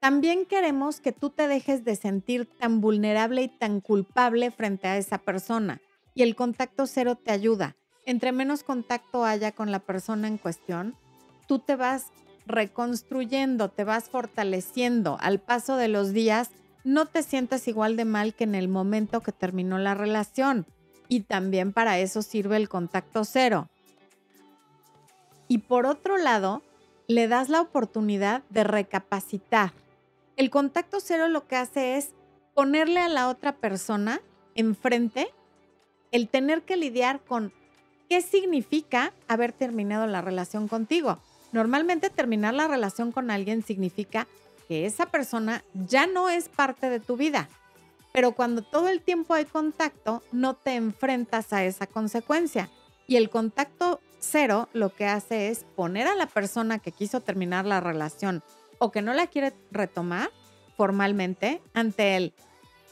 también 0.00 0.46
queremos 0.46 1.00
que 1.00 1.12
tú 1.12 1.30
te 1.30 1.46
dejes 1.46 1.84
de 1.84 1.94
sentir 1.94 2.46
tan 2.46 2.80
vulnerable 2.80 3.42
y 3.42 3.48
tan 3.48 3.80
culpable 3.80 4.50
frente 4.50 4.88
a 4.88 4.96
esa 4.96 5.18
persona. 5.18 5.80
Y 6.14 6.22
el 6.22 6.34
contacto 6.34 6.86
cero 6.86 7.14
te 7.14 7.30
ayuda. 7.30 7.76
Entre 8.04 8.32
menos 8.32 8.64
contacto 8.64 9.24
haya 9.24 9.52
con 9.52 9.70
la 9.70 9.78
persona 9.78 10.26
en 10.26 10.38
cuestión, 10.38 10.96
tú 11.46 11.60
te 11.60 11.76
vas 11.76 12.06
reconstruyendo, 12.46 13.68
te 13.68 13.84
vas 13.84 14.08
fortaleciendo. 14.08 15.18
Al 15.20 15.40
paso 15.40 15.76
de 15.76 15.88
los 15.88 16.12
días, 16.12 16.50
no 16.84 17.06
te 17.06 17.22
sientas 17.22 17.68
igual 17.68 17.96
de 17.96 18.04
mal 18.04 18.34
que 18.34 18.44
en 18.44 18.54
el 18.54 18.68
momento 18.68 19.20
que 19.20 19.32
terminó 19.32 19.78
la 19.78 19.94
relación 19.94 20.66
y 21.08 21.20
también 21.20 21.72
para 21.72 21.98
eso 21.98 22.22
sirve 22.22 22.56
el 22.56 22.68
contacto 22.68 23.24
cero. 23.24 23.68
Y 25.48 25.58
por 25.58 25.86
otro 25.86 26.16
lado, 26.16 26.62
le 27.06 27.28
das 27.28 27.48
la 27.48 27.60
oportunidad 27.60 28.42
de 28.50 28.64
recapacitar. 28.64 29.72
El 30.36 30.50
contacto 30.50 30.98
cero 31.00 31.28
lo 31.28 31.46
que 31.46 31.56
hace 31.56 31.96
es 31.96 32.10
ponerle 32.54 33.00
a 33.00 33.08
la 33.08 33.28
otra 33.28 33.56
persona 33.56 34.20
enfrente 34.54 35.28
el 36.10 36.28
tener 36.28 36.62
que 36.62 36.76
lidiar 36.76 37.20
con 37.20 37.52
qué 38.08 38.22
significa 38.22 39.12
haber 39.28 39.52
terminado 39.52 40.06
la 40.06 40.22
relación 40.22 40.68
contigo. 40.68 41.18
Normalmente 41.52 42.10
terminar 42.10 42.54
la 42.54 42.68
relación 42.68 43.12
con 43.12 43.30
alguien 43.30 43.62
significa 43.62 44.26
que 44.68 44.86
esa 44.86 45.06
persona 45.06 45.62
ya 45.74 46.06
no 46.06 46.28
es 46.28 46.48
parte 46.48 46.90
de 46.90 47.00
tu 47.00 47.16
vida, 47.16 47.48
pero 48.16 48.32
cuando 48.32 48.62
todo 48.62 48.88
el 48.88 49.02
tiempo 49.02 49.34
hay 49.34 49.44
contacto, 49.44 50.22
no 50.32 50.54
te 50.54 50.74
enfrentas 50.74 51.52
a 51.52 51.64
esa 51.66 51.86
consecuencia. 51.86 52.70
Y 53.06 53.16
el 53.16 53.28
contacto 53.28 54.00
cero 54.20 54.70
lo 54.72 54.88
que 54.88 55.04
hace 55.04 55.48
es 55.48 55.66
poner 55.76 56.06
a 56.06 56.14
la 56.14 56.24
persona 56.24 56.78
que 56.78 56.92
quiso 56.92 57.20
terminar 57.20 57.66
la 57.66 57.80
relación 57.80 58.42
o 58.78 58.90
que 58.90 59.02
no 59.02 59.12
la 59.12 59.26
quiere 59.26 59.52
retomar 59.70 60.30
formalmente 60.78 61.60
ante 61.74 62.16
él. 62.16 62.32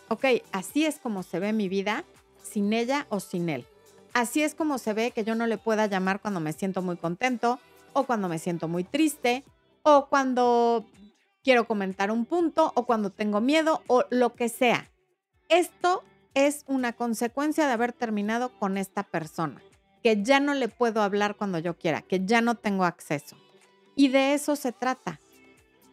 Ok, 0.08 0.26
así 0.52 0.84
es 0.84 0.98
como 0.98 1.22
se 1.22 1.38
ve 1.38 1.54
mi 1.54 1.70
vida 1.70 2.04
sin 2.42 2.74
ella 2.74 3.06
o 3.08 3.18
sin 3.18 3.48
él. 3.48 3.64
Así 4.12 4.42
es 4.42 4.54
como 4.54 4.76
se 4.76 4.92
ve 4.92 5.12
que 5.12 5.24
yo 5.24 5.34
no 5.34 5.46
le 5.46 5.56
pueda 5.56 5.86
llamar 5.86 6.20
cuando 6.20 6.40
me 6.40 6.52
siento 6.52 6.82
muy 6.82 6.98
contento 6.98 7.58
o 7.94 8.04
cuando 8.04 8.28
me 8.28 8.38
siento 8.38 8.68
muy 8.68 8.84
triste 8.84 9.42
o 9.84 10.04
cuando 10.10 10.84
quiero 11.42 11.66
comentar 11.66 12.10
un 12.10 12.26
punto 12.26 12.72
o 12.74 12.84
cuando 12.84 13.08
tengo 13.08 13.40
miedo 13.40 13.80
o 13.86 14.04
lo 14.10 14.34
que 14.34 14.50
sea. 14.50 14.90
Esto 15.54 16.02
es 16.34 16.64
una 16.66 16.94
consecuencia 16.94 17.68
de 17.68 17.72
haber 17.72 17.92
terminado 17.92 18.48
con 18.58 18.76
esta 18.76 19.04
persona, 19.04 19.62
que 20.02 20.20
ya 20.20 20.40
no 20.40 20.52
le 20.52 20.66
puedo 20.66 21.00
hablar 21.00 21.36
cuando 21.36 21.60
yo 21.60 21.78
quiera, 21.78 22.02
que 22.02 22.26
ya 22.26 22.40
no 22.40 22.56
tengo 22.56 22.82
acceso. 22.82 23.36
Y 23.94 24.08
de 24.08 24.34
eso 24.34 24.56
se 24.56 24.72
trata. 24.72 25.20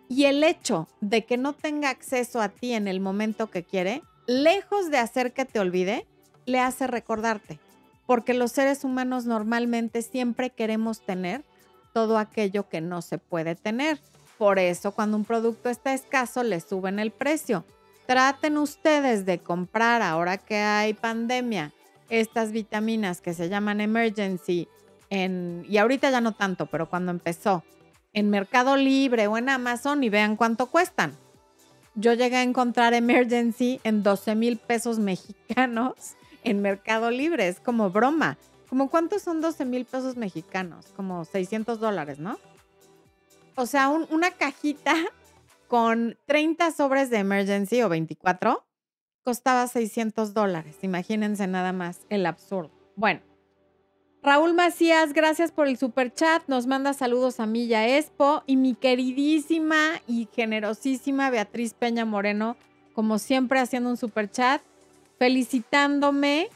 Y 0.10 0.26
el 0.26 0.44
hecho 0.44 0.88
de 1.00 1.28
que 1.28 1.38
no 1.38 1.54
tenga 1.54 1.92
acceso 1.92 2.42
a 2.42 2.50
ti 2.50 2.74
en 2.74 2.88
el 2.88 3.02
momento 3.02 3.52
que 3.52 3.62
quiere, 3.62 4.02
lejos 4.26 4.90
de 4.90 4.98
hacer 4.98 5.32
que 5.32 5.46
te 5.46 5.60
olvide, 5.60 6.08
le 6.48 6.60
hace 6.60 6.88
recordarte. 6.88 7.60
Porque 8.08 8.34
los 8.34 8.52
seres 8.52 8.84
humanos 8.84 9.28
normalmente 9.28 10.02
siempre 10.02 10.50
queremos 10.50 11.06
tener 11.06 11.46
todo 11.94 12.18
aquello 12.18 12.68
que 12.68 12.82
no 12.82 13.04
se 13.04 13.20
puede 13.20 13.54
tener. 13.54 14.02
Por 14.40 14.58
eso 14.58 14.94
cuando 14.94 15.18
un 15.18 15.24
producto 15.24 15.70
está 15.70 15.94
escaso 15.94 16.42
le 16.42 16.60
suben 16.62 16.98
el 16.98 17.12
precio 17.12 17.64
traten 18.12 18.58
ustedes 18.58 19.26
de 19.26 19.40
comprar 19.40 20.02
ahora 20.02 20.38
que 20.38 20.58
hay 20.58 20.94
pandemia 20.94 21.72
estas 22.10 22.52
vitaminas 22.52 23.22
que 23.22 23.34
se 23.34 23.48
llaman 23.48 23.80
emergency 23.80 24.68
en, 25.10 25.66
y 25.70 25.78
ahorita 25.78 26.12
ya 26.12 26.20
no 26.20 26.34
tanto, 26.34 26.66
pero 26.66 26.90
cuando 26.90 27.12
empezó 27.12 27.64
en 28.12 28.30
Mercado 28.30 28.76
Libre 28.76 29.28
o 29.28 29.38
en 29.38 29.48
Amazon 29.48 30.04
y 30.04 30.10
vean 30.10 30.36
cuánto 30.36 30.66
cuestan. 30.66 31.16
Yo 31.96 32.14
llegué 32.14 32.36
a 32.36 32.44
encontrar 32.44 32.94
emergency 32.94 33.80
en 33.86 34.04
12 34.04 34.36
mil 34.36 34.58
pesos 34.58 35.00
mexicanos 35.00 35.94
en 36.44 36.62
Mercado 36.62 37.12
Libre, 37.12 37.48
es 37.48 37.62
como 37.62 37.92
broma. 37.92 38.38
¿Como 38.68 38.90
cuántos 38.90 39.22
son 39.22 39.40
12 39.40 39.64
mil 39.64 39.86
pesos 39.86 40.18
mexicanos? 40.18 40.88
Como 40.98 41.24
600 41.24 41.80
dólares, 41.80 42.20
¿no? 42.20 42.38
O 43.56 43.66
sea, 43.66 43.88
una 43.88 44.32
cajita 44.32 44.98
con 45.72 46.18
30 46.26 46.72
sobres 46.72 47.10
de 47.10 47.20
emergency 47.20 47.82
o 47.82 47.88
24, 47.88 48.68
costaba 49.24 49.66
600 49.68 50.34
dólares. 50.34 50.76
Imagínense 50.82 51.48
nada 51.48 51.72
más 51.72 52.02
el 52.10 52.26
absurdo. 52.26 52.72
Bueno, 52.98 53.22
Raúl 54.22 54.54
Macías, 54.54 55.14
gracias 55.14 55.54
por 55.54 55.70
el 55.70 55.78
super 55.78 56.14
chat. 56.14 56.44
Nos 56.48 56.68
manda 56.68 56.92
saludos 56.92 57.40
a 57.40 57.46
Milla 57.46 57.88
Expo 57.88 58.44
y 58.46 58.58
mi 58.58 58.76
queridísima 58.76 59.92
y 60.08 60.28
generosísima 60.36 61.30
Beatriz 61.30 61.74
Peña 61.74 62.04
Moreno, 62.04 62.58
como 62.92 63.18
siempre 63.18 63.62
haciendo 63.62 63.92
un 63.92 63.96
super 63.96 64.30
chat, 64.30 64.62
felicitándome. 65.20 66.50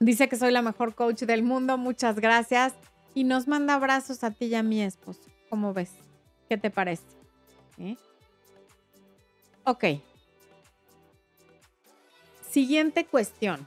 Dice 0.00 0.28
que 0.28 0.36
soy 0.36 0.52
la 0.52 0.60
mejor 0.60 0.94
coach 0.94 1.22
del 1.22 1.44
mundo. 1.44 1.78
Muchas 1.78 2.16
gracias. 2.16 2.74
Y 3.14 3.24
nos 3.24 3.48
manda 3.48 3.72
abrazos 3.72 4.22
a 4.22 4.32
ti 4.32 4.44
y 4.44 4.54
a 4.54 4.62
mi 4.62 4.82
esposo. 4.82 5.22
¿Cómo 5.48 5.72
ves? 5.72 5.92
¿Qué 6.50 6.58
te 6.58 6.68
parece? 6.68 7.21
¿Eh? 7.78 7.96
Ok. 9.64 9.84
Siguiente 12.50 13.06
cuestión 13.06 13.66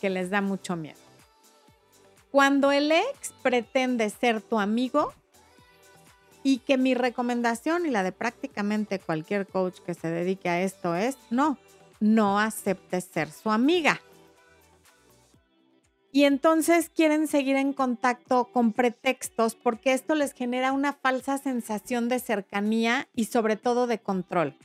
que 0.00 0.10
les 0.10 0.30
da 0.30 0.40
mucho 0.40 0.76
miedo. 0.76 0.98
Cuando 2.30 2.70
el 2.70 2.92
ex 2.92 3.32
pretende 3.42 4.08
ser 4.10 4.40
tu 4.40 4.60
amigo 4.60 5.12
y 6.42 6.58
que 6.58 6.78
mi 6.78 6.94
recomendación 6.94 7.86
y 7.86 7.90
la 7.90 8.02
de 8.02 8.12
prácticamente 8.12 8.98
cualquier 8.98 9.46
coach 9.46 9.80
que 9.80 9.94
se 9.94 10.08
dedique 10.08 10.48
a 10.48 10.62
esto 10.62 10.94
es, 10.94 11.16
no, 11.30 11.58
no 11.98 12.38
aceptes 12.38 13.04
ser 13.04 13.30
su 13.30 13.50
amiga. 13.50 14.00
Y 16.12 16.24
entonces 16.24 16.90
quieren 16.94 17.28
seguir 17.28 17.56
en 17.56 17.72
contacto 17.72 18.46
con 18.46 18.72
pretextos 18.72 19.54
porque 19.54 19.92
esto 19.92 20.14
les 20.14 20.32
genera 20.32 20.72
una 20.72 20.92
falsa 20.92 21.38
sensación 21.38 22.08
de 22.08 22.18
cercanía 22.18 23.08
y 23.14 23.26
sobre 23.26 23.56
todo 23.56 23.86
de 23.86 23.98
control. 23.98 24.56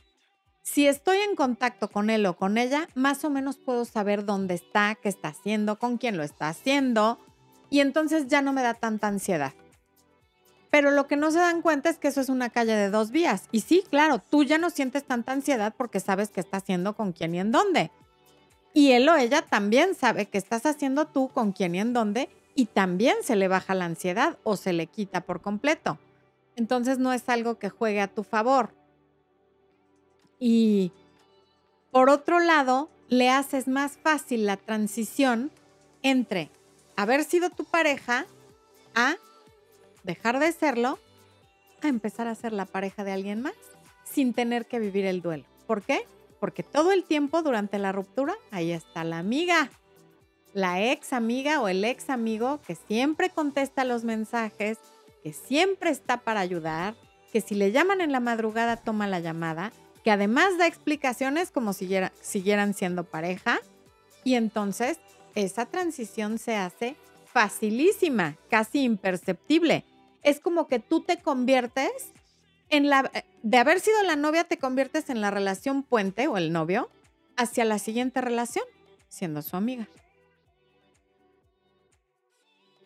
Si 0.64 0.88
estoy 0.88 1.18
en 1.18 1.36
contacto 1.36 1.90
con 1.90 2.10
él 2.10 2.26
o 2.26 2.36
con 2.36 2.58
ella, 2.58 2.88
más 2.96 3.24
o 3.24 3.30
menos 3.30 3.58
puedo 3.58 3.86
saber 3.86 4.26
dónde 4.26 4.56
está, 4.56 4.96
qué 4.96 5.10
está 5.10 5.28
haciendo, 5.28 5.78
con 5.78 6.00
quién 6.00 6.18
lo 6.18 6.24
está 6.24 6.50
haciendo 6.50 7.20
y 7.70 7.82
entonces 7.82 8.28
ya 8.28 8.42
no 8.42 8.52
me 8.52 8.64
da 8.64 8.74
tanta 8.74 9.08
ansiedad. 9.08 9.54
Pero 10.72 10.92
lo 10.92 11.08
que 11.08 11.16
no 11.16 11.32
se 11.32 11.38
dan 11.38 11.62
cuenta 11.62 11.90
es 11.90 12.00
que 12.00 12.08
eso 12.08 12.20
es 12.20 12.30
una 12.30 12.50
calle 12.50 12.76
de 12.76 12.90
dos 12.90 13.12
vías. 13.12 13.48
Y 13.52 13.62
sí, 13.62 13.84
claro, 13.90 14.20
tú 14.20 14.44
ya 14.44 14.58
no 14.58 14.72
sientes 14.72 15.06
tanta 15.06 15.32
ansiedad 15.32 15.74
porque 15.78 16.00
sabes 16.00 16.30
qué 16.32 16.42
está 16.42 16.58
haciendo 16.58 16.96
con 16.96 17.14
quién 17.14 17.36
y 17.36 17.40
en 17.40 17.52
dónde. 17.52 17.92
Y 18.76 18.92
él 18.92 19.08
o 19.08 19.16
ella 19.16 19.42
también 19.42 19.96
sabe 19.96 20.26
que 20.26 20.38
estás 20.38 20.66
haciendo 20.66 21.08
tú 21.08 21.30
con 21.30 21.54
quién 21.54 21.76
y 21.76 21.80
en 21.80 21.94
dónde 21.94 22.28
y 22.56 22.66
también 22.66 23.16
se 23.24 23.38
le 23.38 23.48
baja 23.48 23.74
la 23.74 23.86
ansiedad 23.86 24.38
o 24.44 24.58
se 24.58 24.74
le 24.74 24.88
quita 24.88 25.22
por 25.22 25.40
completo. 25.40 25.98
Entonces 26.58 27.00
no 27.00 27.14
es 27.14 27.30
algo 27.30 27.58
que 27.58 27.70
juegue 27.70 28.02
a 28.02 28.10
tu 28.10 28.24
favor. 28.24 28.76
Y 30.42 30.92
por 31.90 32.10
otro 32.10 32.42
lado, 32.42 32.90
le 33.08 33.30
haces 33.30 33.70
más 33.70 33.94
fácil 33.96 34.46
la 34.46 34.58
transición 34.58 35.52
entre 36.04 36.50
haber 36.98 37.24
sido 37.24 37.50
tu 37.50 37.64
pareja 37.64 38.26
a 38.94 39.16
dejar 40.04 40.40
de 40.40 40.52
serlo, 40.52 41.00
a 41.82 41.88
empezar 41.88 42.28
a 42.28 42.36
ser 42.36 42.52
la 42.52 42.66
pareja 42.66 43.06
de 43.06 43.14
alguien 43.14 43.42
más 43.42 43.56
sin 44.04 44.34
tener 44.34 44.66
que 44.66 44.80
vivir 44.80 45.06
el 45.06 45.22
duelo. 45.22 45.46
¿Por 45.66 45.82
qué? 45.82 46.06
Porque 46.40 46.64
todo 46.64 46.92
el 46.92 47.04
tiempo 47.04 47.42
durante 47.42 47.80
la 47.80 47.92
ruptura, 47.92 48.36
ahí 48.52 48.72
está 48.72 49.04
la 49.04 49.20
amiga, 49.20 49.70
la 50.54 50.82
ex 50.82 51.14
amiga 51.14 51.62
o 51.62 51.68
el 51.68 51.84
ex 51.84 52.10
amigo 52.10 52.62
que 52.66 52.76
siempre 52.76 53.30
contesta 53.30 53.84
los 53.84 54.04
mensajes, 54.04 54.78
que 55.24 55.34
siempre 55.34 55.90
está 55.90 56.22
para 56.22 56.40
ayudar, 56.40 56.96
que 57.34 57.42
si 57.42 57.56
le 57.56 57.72
llaman 57.72 58.00
en 58.00 58.12
la 58.12 58.20
madrugada 58.20 58.78
toma 58.78 59.08
la 59.08 59.20
llamada, 59.20 59.74
que 60.04 60.12
además 60.12 60.58
da 60.58 60.68
explicaciones 60.68 61.52
como 61.52 61.74
si 61.74 61.90
siguieran 62.22 62.74
siendo 62.74 63.04
pareja. 63.04 63.60
Y 64.24 64.36
entonces 64.36 65.00
esa 65.34 65.66
transición 65.66 66.40
se 66.40 66.56
hace 66.56 66.96
facilísima, 67.26 68.38
casi 68.50 68.84
imperceptible. 68.84 69.84
Es 70.24 70.40
como 70.40 70.68
que 70.68 70.80
tú 70.80 71.02
te 71.02 71.18
conviertes 71.18 71.92
eh, 72.78 73.26
de 73.44 73.58
haber 73.58 73.80
sido 73.80 74.02
la 74.04 74.16
novia, 74.16 74.44
te 74.44 74.58
conviertes 74.58 75.10
en 75.10 75.22
la 75.22 75.32
relación 75.32 75.84
puente 75.84 76.28
o 76.28 76.38
el 76.38 76.52
novio 76.52 76.90
hacia 77.38 77.66
la 77.66 77.80
siguiente 77.80 78.22
relación, 78.22 78.66
siendo 79.08 79.42
su 79.42 79.56
amiga. 79.56 79.88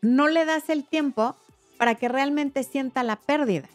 No 0.01 0.27
le 0.27 0.45
das 0.45 0.69
el 0.69 0.85
tiempo 0.85 1.35
para 1.77 1.95
que 1.95 2.07
realmente 2.07 2.63
sienta 2.63 3.03
la 3.03 3.15
pérdida. 3.15 3.67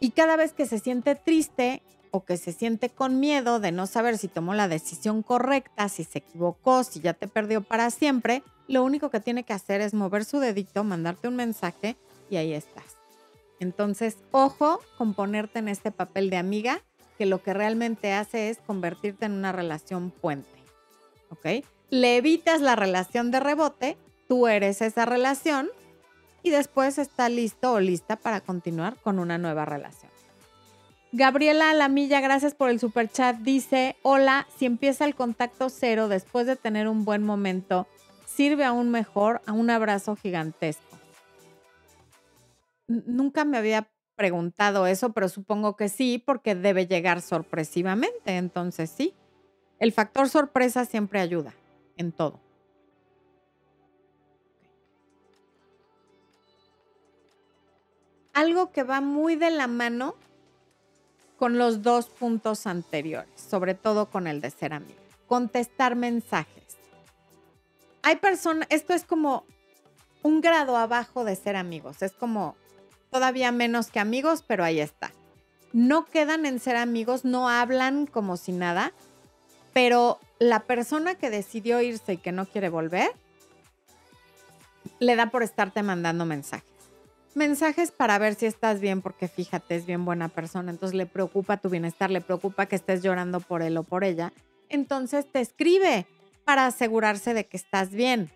Y 0.00 0.10
cada 0.10 0.36
vez 0.36 0.52
que 0.52 0.66
se 0.66 0.78
siente 0.78 1.14
triste 1.14 1.82
o 2.10 2.24
que 2.24 2.36
se 2.36 2.52
siente 2.52 2.88
con 2.88 3.20
miedo 3.20 3.60
de 3.60 3.72
no 3.72 3.86
saber 3.86 4.16
si 4.18 4.28
tomó 4.28 4.54
la 4.54 4.68
decisión 4.68 5.22
correcta, 5.22 5.88
si 5.88 6.04
se 6.04 6.18
equivocó, 6.18 6.84
si 6.84 7.00
ya 7.00 7.14
te 7.14 7.28
perdió 7.28 7.62
para 7.62 7.90
siempre, 7.90 8.42
lo 8.68 8.84
único 8.84 9.10
que 9.10 9.20
tiene 9.20 9.44
que 9.44 9.52
hacer 9.52 9.80
es 9.80 9.94
mover 9.94 10.24
su 10.24 10.38
dedito, 10.38 10.84
mandarte 10.84 11.28
un 11.28 11.36
mensaje 11.36 11.96
y 12.30 12.36
ahí 12.36 12.52
estás. 12.52 12.97
Entonces, 13.60 14.18
ojo 14.30 14.80
con 14.96 15.14
ponerte 15.14 15.58
en 15.58 15.68
este 15.68 15.90
papel 15.90 16.30
de 16.30 16.36
amiga, 16.36 16.82
que 17.16 17.26
lo 17.26 17.42
que 17.42 17.52
realmente 17.52 18.12
hace 18.12 18.48
es 18.48 18.58
convertirte 18.58 19.26
en 19.26 19.32
una 19.32 19.52
relación 19.52 20.10
puente. 20.10 20.48
¿Ok? 21.30 21.64
Le 21.90 22.16
evitas 22.16 22.60
la 22.60 22.76
relación 22.76 23.30
de 23.30 23.40
rebote, 23.40 23.98
tú 24.28 24.46
eres 24.46 24.80
esa 24.82 25.04
relación 25.04 25.68
y 26.42 26.50
después 26.50 26.98
está 26.98 27.28
listo 27.28 27.72
o 27.72 27.80
lista 27.80 28.16
para 28.16 28.40
continuar 28.40 28.96
con 28.96 29.18
una 29.18 29.38
nueva 29.38 29.64
relación. 29.64 30.10
Gabriela 31.10 31.70
Alamilla, 31.70 32.20
gracias 32.20 32.54
por 32.54 32.68
el 32.68 32.78
super 32.78 33.10
chat. 33.10 33.36
Dice: 33.38 33.96
Hola, 34.02 34.46
si 34.56 34.66
empieza 34.66 35.06
el 35.06 35.14
contacto 35.14 35.70
cero 35.70 36.08
después 36.08 36.46
de 36.46 36.56
tener 36.56 36.86
un 36.86 37.04
buen 37.04 37.24
momento, 37.24 37.86
sirve 38.26 38.64
aún 38.64 38.90
mejor 38.90 39.40
a 39.46 39.52
un 39.52 39.70
abrazo 39.70 40.16
gigantesco. 40.16 40.87
Nunca 42.88 43.44
me 43.44 43.58
había 43.58 43.88
preguntado 44.16 44.86
eso, 44.86 45.12
pero 45.12 45.28
supongo 45.28 45.76
que 45.76 45.88
sí, 45.88 46.22
porque 46.24 46.54
debe 46.56 46.86
llegar 46.86 47.22
sorpresivamente. 47.22 48.36
Entonces, 48.36 48.90
sí. 48.90 49.14
El 49.78 49.92
factor 49.92 50.28
sorpresa 50.28 50.84
siempre 50.84 51.20
ayuda 51.20 51.54
en 51.96 52.10
todo. 52.10 52.40
algo 58.38 58.70
que 58.70 58.84
va 58.84 59.00
muy 59.00 59.34
de 59.34 59.50
la 59.50 59.66
mano 59.66 60.14
con 61.38 61.58
los 61.58 61.82
dos 61.82 62.08
puntos 62.08 62.68
anteriores, 62.68 63.32
sobre 63.34 63.74
todo 63.74 64.06
con 64.06 64.28
el 64.28 64.40
de 64.40 64.50
ser 64.50 64.72
amigo. 64.72 65.00
Contestar 65.26 65.96
mensajes. 65.96 66.78
Hay 68.02 68.16
personas, 68.16 68.68
esto 68.70 68.94
es 68.94 69.04
como 69.04 69.44
un 70.22 70.40
grado 70.40 70.76
abajo 70.76 71.24
de 71.24 71.34
ser 71.34 71.56
amigos, 71.56 72.00
es 72.02 72.12
como 72.12 72.54
todavía 73.10 73.52
menos 73.52 73.88
que 73.88 74.00
amigos, 74.00 74.44
pero 74.46 74.64
ahí 74.64 74.80
está. 74.80 75.12
No 75.72 76.06
quedan 76.06 76.46
en 76.46 76.60
ser 76.60 76.76
amigos, 76.76 77.24
no 77.24 77.48
hablan 77.48 78.06
como 78.06 78.36
si 78.36 78.52
nada, 78.52 78.92
pero 79.72 80.18
la 80.38 80.60
persona 80.60 81.14
que 81.14 81.30
decidió 81.30 81.80
irse 81.80 82.14
y 82.14 82.16
que 82.18 82.32
no 82.32 82.46
quiere 82.46 82.68
volver, 82.68 83.10
le 84.98 85.16
da 85.16 85.30
por 85.30 85.42
estarte 85.42 85.82
mandando 85.82 86.24
mensajes 86.24 86.78
mensajes 87.38 87.90
para 87.90 88.18
ver 88.18 88.34
si 88.34 88.44
estás 88.44 88.80
bien, 88.80 89.00
porque 89.00 89.28
fíjate, 89.28 89.76
es 89.76 89.86
bien 89.86 90.04
buena 90.04 90.28
persona, 90.28 90.70
entonces 90.70 90.94
le 90.94 91.06
preocupa 91.06 91.56
tu 91.56 91.70
bienestar, 91.70 92.10
le 92.10 92.20
preocupa 92.20 92.66
que 92.66 92.76
estés 92.76 93.02
llorando 93.02 93.40
por 93.40 93.62
él 93.62 93.78
o 93.78 93.84
por 93.84 94.04
ella. 94.04 94.32
Entonces 94.68 95.26
te 95.30 95.40
escribe 95.40 96.06
para 96.44 96.66
asegurarse 96.66 97.32
de 97.32 97.46
que 97.46 97.56
estás 97.56 97.90
bien. 97.90 98.30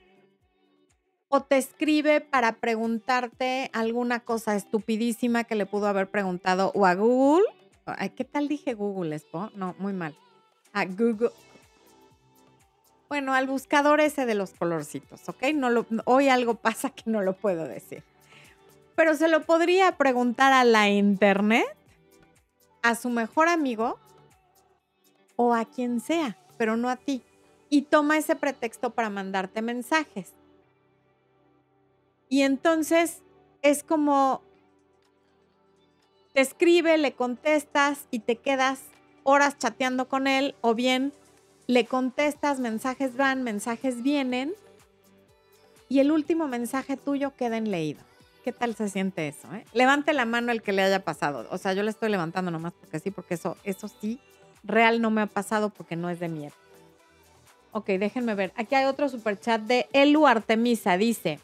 O 1.34 1.40
te 1.40 1.56
escribe 1.56 2.20
para 2.20 2.56
preguntarte 2.56 3.70
alguna 3.72 4.20
cosa 4.20 4.54
estupidísima 4.54 5.44
que 5.44 5.54
le 5.54 5.64
pudo 5.64 5.86
haber 5.86 6.10
preguntado 6.10 6.72
o 6.74 6.84
a 6.84 6.94
Google. 6.94 7.46
¿Qué 8.14 8.24
tal 8.24 8.48
dije 8.48 8.74
Google? 8.74 9.18
No, 9.54 9.74
muy 9.78 9.94
mal. 9.94 10.14
A 10.74 10.84
Google. 10.84 11.30
Bueno, 13.08 13.32
al 13.32 13.46
buscador 13.46 14.02
ese 14.02 14.26
de 14.26 14.34
los 14.34 14.52
colorcitos, 14.52 15.26
¿ok? 15.26 15.42
Hoy 16.04 16.28
algo 16.28 16.56
pasa 16.56 16.90
que 16.90 17.04
no 17.06 17.22
lo 17.22 17.32
puedo 17.32 17.66
decir. 17.66 18.04
Pero 18.94 19.14
se 19.14 19.28
lo 19.28 19.42
podría 19.46 19.96
preguntar 19.96 20.52
a 20.52 20.64
la 20.64 20.90
internet, 20.90 21.64
a 22.82 22.94
su 22.94 23.08
mejor 23.08 23.48
amigo 23.48 23.98
o 25.36 25.54
a 25.54 25.64
quien 25.64 26.00
sea, 26.00 26.36
pero 26.58 26.76
no 26.76 26.90
a 26.90 26.96
ti. 26.96 27.22
Y 27.70 27.82
toma 27.82 28.18
ese 28.18 28.36
pretexto 28.36 28.90
para 28.90 29.08
mandarte 29.08 29.62
mensajes. 29.62 30.34
Y 32.32 32.44
entonces 32.44 33.20
es 33.60 33.84
como 33.84 34.40
te 36.32 36.40
escribe, 36.40 36.96
le 36.96 37.12
contestas 37.12 38.06
y 38.10 38.20
te 38.20 38.36
quedas 38.36 38.80
horas 39.22 39.58
chateando 39.58 40.08
con 40.08 40.26
él 40.26 40.54
o 40.62 40.74
bien 40.74 41.12
le 41.66 41.84
contestas, 41.84 42.58
mensajes 42.58 43.18
van, 43.18 43.42
mensajes 43.42 44.02
vienen 44.02 44.54
y 45.90 45.98
el 45.98 46.10
último 46.10 46.48
mensaje 46.48 46.96
tuyo 46.96 47.36
queda 47.36 47.58
en 47.58 47.70
leído. 47.70 48.00
¿Qué 48.42 48.52
tal 48.52 48.74
se 48.76 48.88
siente 48.88 49.28
eso? 49.28 49.52
Eh? 49.52 49.66
Levante 49.74 50.14
la 50.14 50.24
mano 50.24 50.52
el 50.52 50.62
que 50.62 50.72
le 50.72 50.80
haya 50.80 51.04
pasado. 51.04 51.46
O 51.50 51.58
sea, 51.58 51.74
yo 51.74 51.82
le 51.82 51.90
estoy 51.90 52.08
levantando 52.08 52.50
nomás 52.50 52.72
porque 52.72 52.98
sí, 52.98 53.10
porque 53.10 53.34
eso, 53.34 53.58
eso 53.62 53.88
sí, 53.88 54.18
real 54.64 55.02
no 55.02 55.10
me 55.10 55.20
ha 55.20 55.26
pasado 55.26 55.68
porque 55.68 55.96
no 55.96 56.08
es 56.08 56.18
de 56.18 56.30
miedo. 56.30 56.54
Ok, 57.72 57.88
déjenme 57.88 58.34
ver. 58.34 58.54
Aquí 58.56 58.74
hay 58.74 58.86
otro 58.86 59.10
super 59.10 59.38
chat 59.38 59.60
de 59.60 59.86
Elu 59.92 60.26
Artemisa. 60.26 60.96
Dice, 60.96 61.38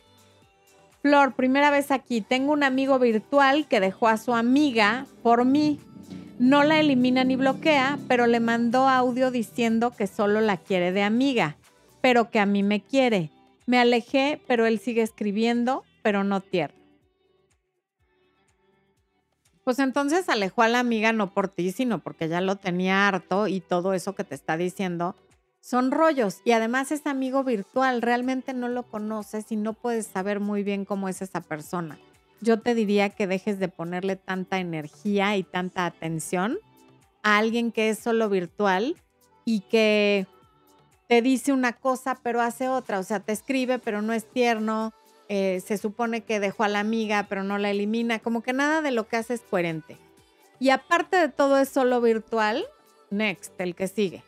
Flor, 1.09 1.33
primera 1.33 1.71
vez 1.71 1.91
aquí. 1.91 2.21
Tengo 2.21 2.53
un 2.53 2.63
amigo 2.63 2.99
virtual 2.99 3.67
que 3.67 3.81
dejó 3.81 4.09
a 4.09 4.19
su 4.19 4.35
amiga 4.35 5.07
por 5.23 5.47
mí. 5.47 5.81
No 6.39 6.65
la 6.65 6.81
elimina 6.81 7.25
ni 7.25 7.35
bloquea, 7.35 7.99
pero 8.09 8.27
le 8.27 8.41
mandó 8.41 8.87
audio 8.87 9.31
diciendo 9.31 9.91
que 9.97 10.07
solo 10.07 10.43
la 10.43 10.59
quiere 10.59 10.93
de 10.93 11.03
amiga, 11.03 11.57
pero 12.03 12.31
que 12.31 12.41
a 12.41 12.45
mí 12.45 12.63
me 12.63 12.83
quiere. 12.83 13.31
Me 13.65 13.79
alejé, 13.79 14.43
pero 14.47 14.67
él 14.67 14.81
sigue 14.81 15.01
escribiendo, 15.01 15.83
pero 16.03 16.25
no 16.25 16.43
tierno. 16.43 16.77
Pues 19.65 19.79
entonces 19.79 20.29
alejó 20.29 20.61
a 20.61 20.69
la 20.69 20.81
amiga 20.81 21.15
no 21.15 21.33
por 21.33 21.49
ti, 21.49 21.73
sino 21.73 22.01
porque 22.01 22.29
ya 22.29 22.43
lo 22.43 22.57
tenía 22.57 23.09
harto 23.09 23.49
y 23.49 23.61
todo 23.61 23.95
eso 23.95 24.15
que 24.15 24.25
te 24.25 24.35
está 24.35 24.59
diciendo 24.59 25.17
son 25.61 25.91
rollos. 25.91 26.41
Y 26.45 26.53
además 26.53 26.93
es 26.93 27.07
amigo 27.07 27.45
virtual, 27.45 28.03
realmente 28.03 28.55
no 28.55 28.69
lo 28.69 28.85
conoces 28.85 29.51
y 29.53 29.57
no 29.57 29.75
puedes 29.75 30.07
saber 30.07 30.41
muy 30.41 30.63
bien 30.63 30.85
cómo 30.85 31.09
es 31.09 31.23
esa 31.23 31.41
persona. 31.41 31.99
Yo 32.41 32.61
te 32.61 32.75
diría 32.75 33.11
que 33.11 33.27
dejes 33.27 33.59
de 33.59 33.69
ponerle 33.69 34.17
tanta 34.17 34.59
energía 34.59 35.37
y 35.37 35.43
tanta 35.43 35.87
atención 35.87 36.59
a 37.23 37.39
alguien 37.39 37.73
que 37.73 37.91
es 37.91 37.99
solo 37.99 38.29
virtual 38.29 38.97
y 39.45 39.61
que 39.61 40.27
te 41.09 41.23
dice 41.23 41.53
una 41.53 41.73
cosa 41.73 42.19
pero 42.23 42.41
hace 42.41 42.69
otra, 42.69 42.99
o 43.01 43.03
sea, 43.03 43.21
te 43.21 43.33
escribe 43.33 43.79
pero 43.79 44.03
no 44.03 44.13
es 44.13 44.31
tierno, 44.31 44.93
eh, 45.29 45.61
se 45.67 45.79
supone 45.79 46.23
que 46.23 46.39
dejó 46.39 46.65
a 46.65 46.69
la 46.69 46.81
amiga, 46.81 47.27
pero 47.29 47.43
no 47.43 47.59
la 47.59 47.71
elimina, 47.71 48.19
como 48.19 48.43
que 48.43 48.53
nada 48.53 48.83
de 48.83 48.93
lo 48.93 49.09
que 49.09 49.17
hace 49.17 49.35
es 49.35 49.41
coherente. 49.41 49.99
Y 50.61 50.71
aparte 50.71 51.17
de 51.17 51.29
todo 51.29 51.59
es 51.59 51.69
solo 51.69 52.01
virtual, 52.01 52.65
next, 53.11 53.61
el 53.61 53.75
que 53.75 53.89
sigue. 53.89 54.23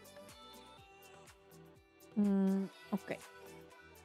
Mm, 2.17 2.65
ok. 2.91 3.13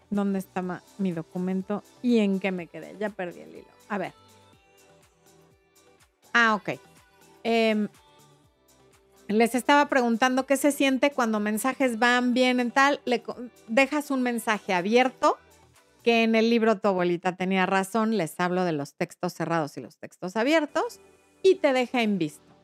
¿Dónde 0.09 0.39
está 0.39 0.81
mi 0.97 1.11
documento 1.11 1.83
y 2.01 2.19
en 2.19 2.39
qué 2.39 2.51
me 2.51 2.67
quedé? 2.67 2.95
Ya 2.99 3.09
perdí 3.09 3.41
el 3.41 3.49
hilo. 3.49 3.67
A 3.89 3.97
ver. 3.97 4.13
Ah, 6.33 6.55
ok. 6.55 6.79
Em, 7.43 7.87
les 9.27 9.55
estaba 9.55 9.87
preguntando 9.89 10.45
qué 10.45 10.57
se 10.57 10.71
siente 10.71 11.11
cuando 11.11 11.39
mensajes 11.39 11.97
van 11.97 12.33
bien 12.33 12.59
en 12.59 12.71
tal. 12.71 13.01
Le 13.05 13.23
dejas 13.67 14.11
un 14.11 14.21
mensaje 14.21 14.73
abierto 14.73 15.37
que 16.03 16.23
en 16.23 16.35
el 16.35 16.51
libro 16.51 16.77
tu 16.77 16.87
abuelita 16.87 17.35
tenía 17.35 17.65
razón, 17.65 18.15
les 18.15 18.39
hablo 18.39 18.63
de 18.63 18.73
los 18.73 18.93
textos 18.93 19.33
cerrados 19.33 19.75
y 19.77 19.81
los 19.81 19.97
textos 19.97 20.35
abiertos, 20.35 20.99
y 21.41 21.55
te 21.55 21.73
deja 21.73 22.03
en 22.03 22.19
visto. 22.19 22.54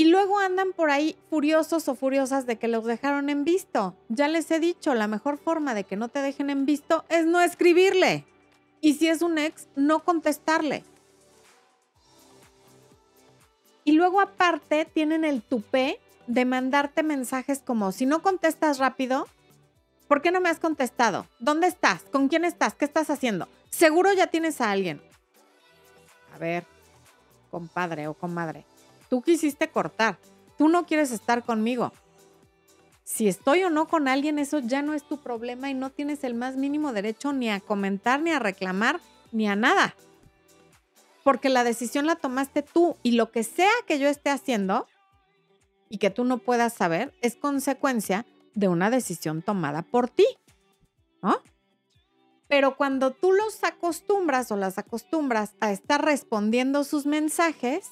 Y 0.00 0.06
luego 0.06 0.38
andan 0.38 0.72
por 0.72 0.90
ahí 0.90 1.14
furiosos 1.28 1.86
o 1.86 1.94
furiosas 1.94 2.46
de 2.46 2.56
que 2.56 2.68
los 2.68 2.86
dejaron 2.86 3.28
en 3.28 3.44
visto. 3.44 3.94
Ya 4.08 4.28
les 4.28 4.50
he 4.50 4.58
dicho, 4.58 4.94
la 4.94 5.08
mejor 5.08 5.36
forma 5.36 5.74
de 5.74 5.84
que 5.84 5.94
no 5.96 6.08
te 6.08 6.22
dejen 6.22 6.48
en 6.48 6.64
visto 6.64 7.04
es 7.10 7.26
no 7.26 7.38
escribirle. 7.42 8.24
Y 8.80 8.94
si 8.94 9.08
es 9.08 9.20
un 9.20 9.36
ex, 9.36 9.68
no 9.76 10.02
contestarle. 10.02 10.84
Y 13.84 13.92
luego 13.92 14.22
aparte 14.22 14.86
tienen 14.86 15.26
el 15.26 15.42
tupé 15.42 16.00
de 16.26 16.46
mandarte 16.46 17.02
mensajes 17.02 17.60
como, 17.62 17.92
si 17.92 18.06
no 18.06 18.22
contestas 18.22 18.78
rápido, 18.78 19.28
¿por 20.08 20.22
qué 20.22 20.30
no 20.30 20.40
me 20.40 20.48
has 20.48 20.60
contestado? 20.60 21.26
¿Dónde 21.40 21.66
estás? 21.66 22.04
¿Con 22.04 22.28
quién 22.28 22.46
estás? 22.46 22.72
¿Qué 22.72 22.86
estás 22.86 23.10
haciendo? 23.10 23.48
Seguro 23.68 24.14
ya 24.14 24.28
tienes 24.28 24.62
a 24.62 24.70
alguien. 24.70 25.02
A 26.34 26.38
ver, 26.38 26.64
compadre 27.50 28.08
o 28.08 28.14
comadre, 28.14 28.64
tú 29.10 29.20
quisiste 29.20 29.68
cortar, 29.68 30.18
tú 30.56 30.68
no 30.68 30.86
quieres 30.86 31.10
estar 31.10 31.44
conmigo. 31.44 31.92
Si 33.04 33.26
estoy 33.26 33.64
o 33.64 33.70
no 33.70 33.88
con 33.88 34.06
alguien, 34.06 34.38
eso 34.38 34.60
ya 34.60 34.82
no 34.82 34.94
es 34.94 35.02
tu 35.02 35.18
problema 35.18 35.68
y 35.68 35.74
no 35.74 35.90
tienes 35.90 36.22
el 36.22 36.34
más 36.34 36.56
mínimo 36.56 36.92
derecho 36.92 37.32
ni 37.32 37.50
a 37.50 37.58
comentar, 37.58 38.22
ni 38.22 38.30
a 38.30 38.38
reclamar, 38.38 39.00
ni 39.32 39.48
a 39.48 39.56
nada. 39.56 39.96
Porque 41.24 41.48
la 41.48 41.64
decisión 41.64 42.06
la 42.06 42.14
tomaste 42.14 42.62
tú 42.62 42.96
y 43.02 43.12
lo 43.12 43.32
que 43.32 43.42
sea 43.42 43.70
que 43.86 43.98
yo 43.98 44.08
esté 44.08 44.30
haciendo 44.30 44.86
y 45.88 45.98
que 45.98 46.10
tú 46.10 46.24
no 46.24 46.38
puedas 46.38 46.72
saber 46.72 47.12
es 47.20 47.34
consecuencia 47.34 48.24
de 48.54 48.68
una 48.68 48.90
decisión 48.90 49.42
tomada 49.42 49.82
por 49.82 50.08
ti. 50.08 50.26
¿No? 51.20 51.42
Pero 52.46 52.76
cuando 52.76 53.10
tú 53.10 53.32
los 53.32 53.62
acostumbras 53.64 54.50
o 54.52 54.56
las 54.56 54.78
acostumbras 54.78 55.54
a 55.60 55.72
estar 55.72 56.04
respondiendo 56.04 56.84
sus 56.84 57.06
mensajes, 57.06 57.90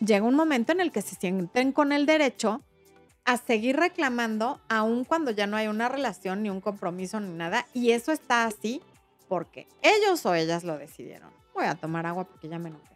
llega 0.00 0.26
un 0.26 0.34
momento 0.34 0.72
en 0.72 0.80
el 0.80 0.92
que 0.92 1.02
se 1.02 1.16
sienten 1.16 1.72
con 1.72 1.92
el 1.92 2.06
derecho 2.06 2.62
a 3.24 3.36
seguir 3.36 3.76
reclamando 3.76 4.60
aun 4.68 5.04
cuando 5.04 5.30
ya 5.30 5.46
no 5.46 5.56
hay 5.56 5.68
una 5.68 5.88
relación, 5.88 6.42
ni 6.42 6.50
un 6.50 6.60
compromiso, 6.60 7.20
ni 7.20 7.32
nada. 7.32 7.66
Y 7.74 7.92
eso 7.92 8.12
está 8.12 8.44
así 8.44 8.80
porque 9.28 9.68
ellos 9.82 10.24
o 10.26 10.34
ellas 10.34 10.64
lo 10.64 10.78
decidieron. 10.78 11.30
Voy 11.54 11.66
a 11.66 11.74
tomar 11.74 12.06
agua 12.06 12.24
porque 12.24 12.48
ya 12.48 12.58
me 12.58 12.70
enojé. 12.70 12.90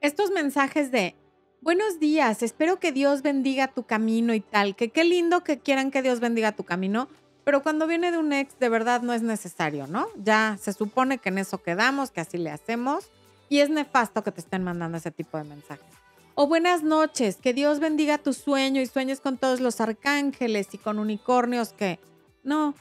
Estos 0.00 0.30
mensajes 0.30 0.90
de 0.90 1.14
buenos 1.60 2.00
días, 2.00 2.42
espero 2.42 2.80
que 2.80 2.90
Dios 2.90 3.20
bendiga 3.20 3.68
tu 3.68 3.82
camino 3.82 4.32
y 4.32 4.40
tal, 4.40 4.74
que 4.74 4.88
qué 4.88 5.04
lindo 5.04 5.44
que 5.44 5.58
quieran 5.58 5.90
que 5.90 6.00
Dios 6.00 6.20
bendiga 6.20 6.52
tu 6.52 6.64
camino, 6.64 7.08
pero 7.50 7.64
cuando 7.64 7.88
viene 7.88 8.12
de 8.12 8.18
un 8.18 8.32
ex, 8.32 8.56
de 8.60 8.68
verdad 8.68 9.02
no 9.02 9.12
es 9.12 9.22
necesario, 9.22 9.88
¿no? 9.88 10.06
Ya 10.14 10.56
se 10.60 10.72
supone 10.72 11.18
que 11.18 11.30
en 11.30 11.38
eso 11.38 11.60
quedamos, 11.60 12.12
que 12.12 12.20
así 12.20 12.38
le 12.38 12.48
hacemos. 12.48 13.10
Y 13.48 13.58
es 13.58 13.70
nefasto 13.70 14.22
que 14.22 14.30
te 14.30 14.40
estén 14.40 14.62
mandando 14.62 14.98
ese 14.98 15.10
tipo 15.10 15.36
de 15.36 15.42
mensajes. 15.42 15.92
O 16.36 16.46
buenas 16.46 16.84
noches, 16.84 17.38
que 17.38 17.52
Dios 17.52 17.80
bendiga 17.80 18.18
tu 18.18 18.34
sueño 18.34 18.80
y 18.80 18.86
sueñes 18.86 19.20
con 19.20 19.36
todos 19.36 19.58
los 19.58 19.80
arcángeles 19.80 20.68
y 20.74 20.78
con 20.78 21.00
unicornios 21.00 21.72
que... 21.72 21.98
No, 22.44 22.72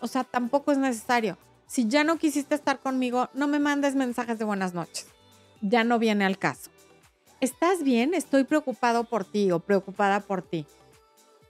o 0.00 0.08
sea, 0.08 0.24
tampoco 0.24 0.72
es 0.72 0.76
necesario. 0.76 1.38
Si 1.66 1.88
ya 1.88 2.04
no 2.04 2.18
quisiste 2.18 2.54
estar 2.54 2.80
conmigo, 2.80 3.30
no 3.32 3.48
me 3.48 3.60
mandes 3.60 3.94
mensajes 3.94 4.38
de 4.38 4.44
buenas 4.44 4.74
noches. 4.74 5.06
Ya 5.62 5.84
no 5.84 5.98
viene 5.98 6.26
al 6.26 6.36
caso. 6.36 6.70
¿Estás 7.40 7.82
bien? 7.82 8.12
Estoy 8.12 8.44
preocupado 8.44 9.04
por 9.04 9.24
ti 9.24 9.50
o 9.52 9.60
preocupada 9.60 10.20
por 10.20 10.42
ti. 10.42 10.66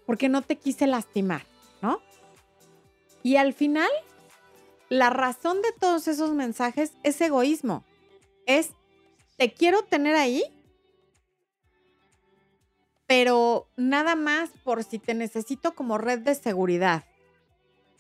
Porque 0.07 0.29
no 0.29 0.43
te 0.43 0.55
quise 0.55 0.87
lastimar, 0.87 1.43
¿no? 1.83 2.06
Y 3.27 3.39
al 3.39 3.55
final, 3.55 3.91
la 4.89 5.11
razón 5.11 5.61
de 5.61 5.73
todos 5.81 6.07
esos 6.07 6.33
mensajes 6.33 6.93
es 7.03 7.21
egoísmo. 7.21 7.83
Es, 8.47 8.71
te 9.37 9.53
quiero 9.53 9.83
tener 9.83 10.15
ahí, 10.15 10.45
pero 13.09 13.67
nada 13.77 14.15
más 14.15 14.51
por 14.63 14.85
si 14.85 15.01
te 15.01 15.13
necesito 15.13 15.75
como 15.75 15.99
red 15.99 16.21
de 16.21 16.37
seguridad. 16.37 17.03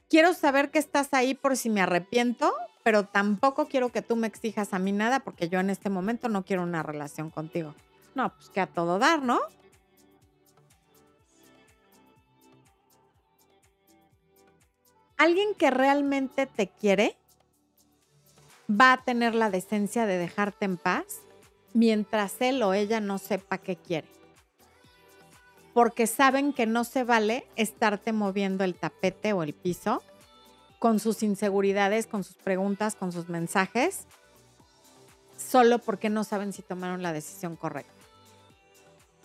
Quiero 0.09 0.33
saber 0.33 0.71
que 0.71 0.79
estás 0.79 1.09
ahí 1.11 1.35
por 1.35 1.57
si 1.57 1.71
me 1.71 1.81
arrepiento, 1.81 2.55
pero 2.85 3.05
tampoco 3.05 3.67
quiero 3.67 3.89
que 3.91 4.03
tú 4.03 4.15
me 4.15 4.29
exijas 4.29 4.75
a 4.75 4.79
mí 4.79 4.93
nada 4.93 5.19
porque 5.19 5.49
yo 5.49 5.59
en 5.59 5.71
este 5.71 5.91
momento 5.91 6.29
no 6.29 6.45
quiero 6.45 6.62
una 6.62 6.85
relación 6.85 7.31
contigo. 7.31 7.75
No, 8.15 8.33
pues 8.33 8.49
que 8.51 8.61
a 8.61 8.69
todo 8.69 9.01
dar, 9.01 9.23
¿no? 9.23 9.41
Alguien 15.17 15.55
que 15.55 15.71
realmente 15.71 16.47
te 16.47 16.69
quiere 16.69 17.17
va 18.69 18.93
a 18.93 19.05
tener 19.05 19.35
la 19.35 19.51
decencia 19.51 20.07
de 20.07 20.19
dejarte 20.19 20.65
en 20.65 20.77
paz 20.77 21.21
mientras 21.73 22.41
él 22.41 22.63
o 22.63 22.75
ella 22.75 23.01
no 23.01 23.19
sepa 23.19 23.59
qué 23.59 23.77
quiere. 23.77 24.09
Porque 25.73 26.07
saben 26.07 26.53
que 26.53 26.67
no 26.67 26.85
se 26.85 27.05
vale 27.05 27.47
estarte 27.57 28.13
moviendo 28.13 28.65
el 28.65 28.75
tapete 28.75 29.33
o 29.33 29.43
el 29.43 29.53
piso 29.53 30.03
con 30.79 30.99
sus 31.01 31.23
inseguridades, 31.23 32.07
con 32.07 32.25
sus 32.25 32.37
preguntas, 32.37 32.95
con 32.95 33.13
sus 33.13 33.29
mensajes, 33.29 34.07
solo 35.37 35.79
porque 35.79 36.09
no 36.11 36.25
saben 36.25 36.53
si 36.53 36.63
tomaron 36.63 37.03
la 37.03 37.13
decisión 37.13 37.57
correcta. 37.57 37.93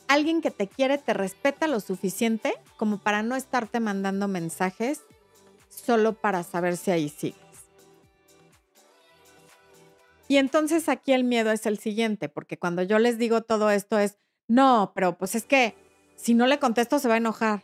Alguien 0.08 0.42
que 0.42 0.52
te 0.52 0.68
quiere 0.68 0.98
te 0.98 1.14
respeta 1.14 1.68
lo 1.68 1.80
suficiente 1.80 2.54
como 2.76 2.98
para 2.98 3.24
no 3.24 3.36
estarte 3.36 3.80
mandando 3.80 4.28
mensajes 4.28 5.02
solo 5.72 6.14
para 6.14 6.44
saber 6.44 6.78
si 6.78 6.92
ahí 6.92 7.10
sigues. 7.10 7.40
Y 10.28 10.38
entonces 10.38 10.88
aquí 10.88 11.12
el 11.12 11.24
miedo 11.24 11.52
es 11.52 11.66
el 11.66 11.78
siguiente, 11.78 12.30
porque 12.30 12.58
cuando 12.58 12.84
yo 12.84 13.00
les 13.00 13.18
digo 13.18 13.42
todo 13.42 13.70
esto 13.70 14.00
es, 14.00 14.18
no, 14.48 14.92
pero 14.96 15.18
pues 15.18 15.36
es 15.36 15.44
que 15.44 15.76
si 16.16 16.34
no 16.34 16.48
le 16.48 16.60
contesto 16.60 17.00
se 17.00 17.08
va 17.08 17.16
a 17.16 17.18
enojar. 17.18 17.64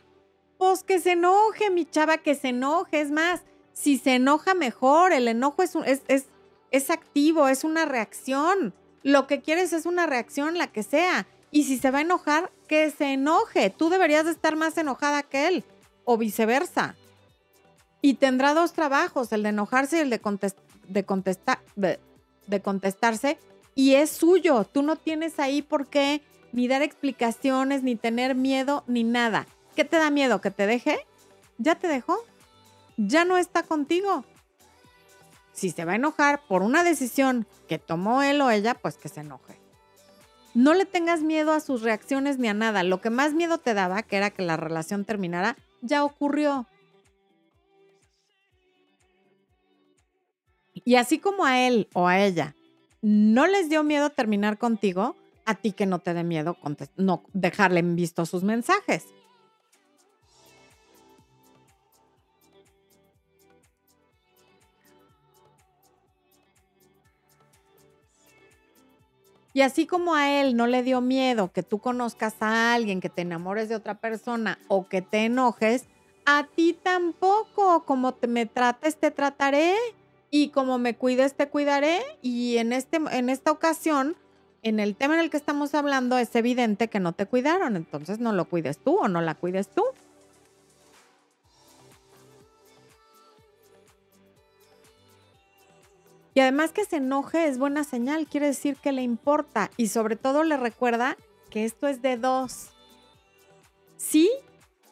Pues 0.58 0.82
que 0.82 0.98
se 1.00 1.12
enoje, 1.12 1.70
mi 1.70 1.84
chava, 1.84 2.18
que 2.18 2.34
se 2.34 2.48
enoje. 2.48 3.00
Es 3.00 3.10
más, 3.10 3.42
si 3.72 3.96
se 3.96 4.16
enoja 4.16 4.54
mejor, 4.54 5.12
el 5.12 5.28
enojo 5.28 5.62
es, 5.62 5.76
es, 5.86 6.02
es, 6.08 6.26
es 6.70 6.90
activo, 6.90 7.48
es 7.48 7.64
una 7.64 7.84
reacción. 7.84 8.74
Lo 9.02 9.26
que 9.26 9.40
quieres 9.40 9.72
es 9.72 9.86
una 9.86 10.06
reacción, 10.06 10.58
la 10.58 10.66
que 10.66 10.82
sea. 10.82 11.26
Y 11.50 11.64
si 11.64 11.78
se 11.78 11.90
va 11.90 11.98
a 11.98 12.02
enojar, 12.02 12.52
que 12.66 12.90
se 12.90 13.12
enoje. 13.12 13.70
Tú 13.70 13.88
deberías 13.88 14.24
de 14.24 14.32
estar 14.32 14.56
más 14.56 14.76
enojada 14.76 15.22
que 15.22 15.48
él 15.48 15.64
o 16.04 16.18
viceversa. 16.18 16.96
Y 18.00 18.14
tendrá 18.14 18.54
dos 18.54 18.72
trabajos, 18.72 19.32
el 19.32 19.42
de 19.42 19.48
enojarse 19.50 19.98
y 19.98 20.00
el 20.00 20.10
de, 20.10 20.20
de, 20.88 21.04
contestar, 21.04 21.60
de 21.76 22.60
contestarse. 22.62 23.38
Y 23.74 23.94
es 23.94 24.10
suyo. 24.10 24.64
Tú 24.64 24.82
no 24.82 24.96
tienes 24.96 25.38
ahí 25.38 25.62
por 25.62 25.86
qué 25.86 26.22
ni 26.52 26.68
dar 26.68 26.82
explicaciones, 26.82 27.82
ni 27.82 27.96
tener 27.96 28.34
miedo, 28.34 28.84
ni 28.86 29.04
nada. 29.04 29.46
¿Qué 29.76 29.84
te 29.84 29.96
da 29.96 30.10
miedo? 30.10 30.40
¿Que 30.40 30.50
te 30.50 30.66
deje? 30.66 30.98
¿Ya 31.58 31.74
te 31.76 31.88
dejó? 31.88 32.18
Ya 32.96 33.24
no 33.24 33.36
está 33.36 33.62
contigo. 33.62 34.24
Si 35.52 35.70
se 35.70 35.84
va 35.84 35.92
a 35.92 35.96
enojar 35.96 36.42
por 36.46 36.62
una 36.62 36.84
decisión 36.84 37.46
que 37.68 37.78
tomó 37.78 38.22
él 38.22 38.40
o 38.40 38.50
ella, 38.50 38.74
pues 38.74 38.96
que 38.96 39.08
se 39.08 39.20
enoje. 39.20 39.58
No 40.54 40.74
le 40.74 40.86
tengas 40.86 41.20
miedo 41.20 41.52
a 41.52 41.60
sus 41.60 41.82
reacciones 41.82 42.38
ni 42.38 42.48
a 42.48 42.54
nada. 42.54 42.82
Lo 42.82 43.00
que 43.00 43.10
más 43.10 43.34
miedo 43.34 43.58
te 43.58 43.74
daba, 43.74 44.02
que 44.02 44.16
era 44.16 44.30
que 44.30 44.42
la 44.42 44.56
relación 44.56 45.04
terminara, 45.04 45.56
ya 45.80 46.04
ocurrió. 46.04 46.66
Y 50.88 50.96
así 50.96 51.18
como 51.18 51.44
a 51.44 51.60
él 51.66 51.86
o 51.92 52.08
a 52.08 52.18
ella 52.18 52.56
no 53.02 53.46
les 53.46 53.68
dio 53.68 53.84
miedo 53.84 54.08
terminar 54.08 54.56
contigo, 54.56 55.16
a 55.44 55.54
ti 55.54 55.72
que 55.72 55.84
no 55.84 55.98
te 55.98 56.14
dé 56.14 56.24
miedo 56.24 56.56
no 56.96 57.24
dejarle 57.34 57.80
en 57.80 57.94
visto 57.94 58.24
sus 58.24 58.42
mensajes. 58.42 59.04
Y 69.52 69.60
así 69.60 69.86
como 69.86 70.14
a 70.14 70.40
él 70.40 70.56
no 70.56 70.66
le 70.66 70.82
dio 70.82 71.02
miedo 71.02 71.52
que 71.52 71.62
tú 71.62 71.80
conozcas 71.80 72.36
a 72.40 72.72
alguien, 72.72 73.02
que 73.02 73.10
te 73.10 73.20
enamores 73.20 73.68
de 73.68 73.74
otra 73.74 74.00
persona 74.00 74.58
o 74.68 74.88
que 74.88 75.02
te 75.02 75.26
enojes, 75.26 75.84
a 76.24 76.46
ti 76.46 76.72
tampoco. 76.82 77.84
Como 77.84 78.14
te 78.14 78.26
me 78.26 78.46
trates, 78.46 78.96
te 78.96 79.10
trataré 79.10 79.74
y 80.30 80.50
como 80.50 80.78
me 80.78 80.96
cuides, 80.96 81.34
te 81.34 81.48
cuidaré. 81.48 82.00
Y 82.22 82.58
en, 82.58 82.72
este, 82.72 82.98
en 83.10 83.28
esta 83.28 83.50
ocasión, 83.50 84.16
en 84.62 84.80
el 84.80 84.96
tema 84.96 85.14
en 85.14 85.20
el 85.20 85.30
que 85.30 85.36
estamos 85.36 85.74
hablando, 85.74 86.18
es 86.18 86.34
evidente 86.34 86.88
que 86.88 87.00
no 87.00 87.12
te 87.12 87.26
cuidaron. 87.26 87.76
Entonces 87.76 88.18
no 88.18 88.32
lo 88.32 88.44
cuides 88.46 88.78
tú 88.78 88.96
o 88.98 89.08
no 89.08 89.20
la 89.20 89.34
cuides 89.34 89.68
tú. 89.68 89.84
Y 96.34 96.40
además 96.40 96.70
que 96.70 96.84
se 96.84 96.98
enoje 96.98 97.48
es 97.48 97.58
buena 97.58 97.82
señal, 97.82 98.28
quiere 98.28 98.46
decir 98.46 98.76
que 98.76 98.92
le 98.92 99.02
importa 99.02 99.72
y 99.76 99.88
sobre 99.88 100.14
todo 100.14 100.44
le 100.44 100.56
recuerda 100.56 101.16
que 101.50 101.64
esto 101.64 101.88
es 101.88 102.00
de 102.00 102.16
dos. 102.16 102.68
Sí, 103.96 104.30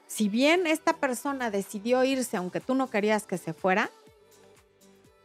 si 0.09 0.29
bien 0.29 0.67
esta 0.67 0.95
persona 0.95 1.53
decidió 1.53 2.03
irse 2.03 2.37
aunque 2.37 2.61
tú 2.61 2.75
no 2.75 2.91
querías 2.91 3.29
que 3.29 3.39
se 3.39 3.53
fuera, 3.53 3.93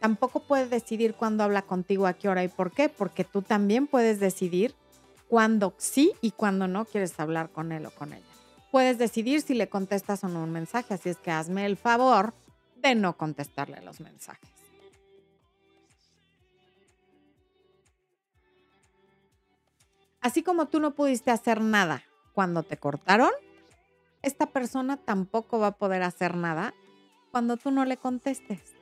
tampoco 0.01 0.39
puede 0.39 0.65
decidir 0.65 1.13
cuándo 1.13 1.43
habla 1.43 1.61
contigo, 1.61 2.07
a 2.07 2.13
qué 2.13 2.27
hora 2.27 2.43
y 2.43 2.47
por 2.47 2.71
qué, 2.71 2.89
porque 2.89 3.23
tú 3.23 3.43
también 3.43 3.85
puedes 3.85 4.19
decidir 4.19 4.73
cuándo 5.29 5.75
sí 5.77 6.11
y 6.21 6.31
cuándo 6.31 6.67
no 6.67 6.85
quieres 6.85 7.17
hablar 7.19 7.51
con 7.51 7.71
él 7.71 7.85
o 7.85 7.91
con 7.91 8.11
ella. 8.11 8.25
Puedes 8.71 8.97
decidir 8.97 9.41
si 9.41 9.53
le 9.53 9.69
contestas 9.69 10.23
o 10.23 10.27
no 10.27 10.43
un 10.43 10.51
mensaje, 10.51 10.95
así 10.95 11.09
es 11.09 11.17
que 11.17 11.29
hazme 11.29 11.67
el 11.67 11.77
favor 11.77 12.33
de 12.77 12.95
no 12.95 13.15
contestarle 13.15 13.79
los 13.81 13.99
mensajes. 13.99 14.49
Así 20.19 20.41
como 20.41 20.65
tú 20.67 20.79
no 20.79 20.95
pudiste 20.95 21.29
hacer 21.29 21.61
nada 21.61 22.03
cuando 22.33 22.63
te 22.63 22.77
cortaron, 22.77 23.31
esta 24.23 24.47
persona 24.47 24.97
tampoco 24.97 25.59
va 25.59 25.67
a 25.67 25.77
poder 25.77 26.01
hacer 26.01 26.35
nada 26.35 26.73
cuando 27.31 27.57
tú 27.57 27.69
no 27.69 27.85
le 27.85 27.97
contestes. 27.97 28.80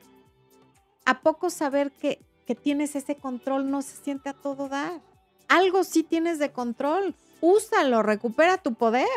¿A 1.10 1.22
poco 1.22 1.50
saber 1.50 1.90
que, 1.90 2.20
que 2.46 2.54
tienes 2.54 2.94
ese 2.94 3.16
control 3.16 3.68
no 3.68 3.82
se 3.82 3.96
siente 3.96 4.28
a 4.28 4.32
todo 4.32 4.68
dar? 4.68 5.00
Algo 5.48 5.82
sí 5.82 6.04
tienes 6.04 6.38
de 6.38 6.52
control. 6.52 7.16
Úsalo, 7.40 8.04
recupera 8.04 8.58
tu 8.58 8.74
poder. 8.74 9.08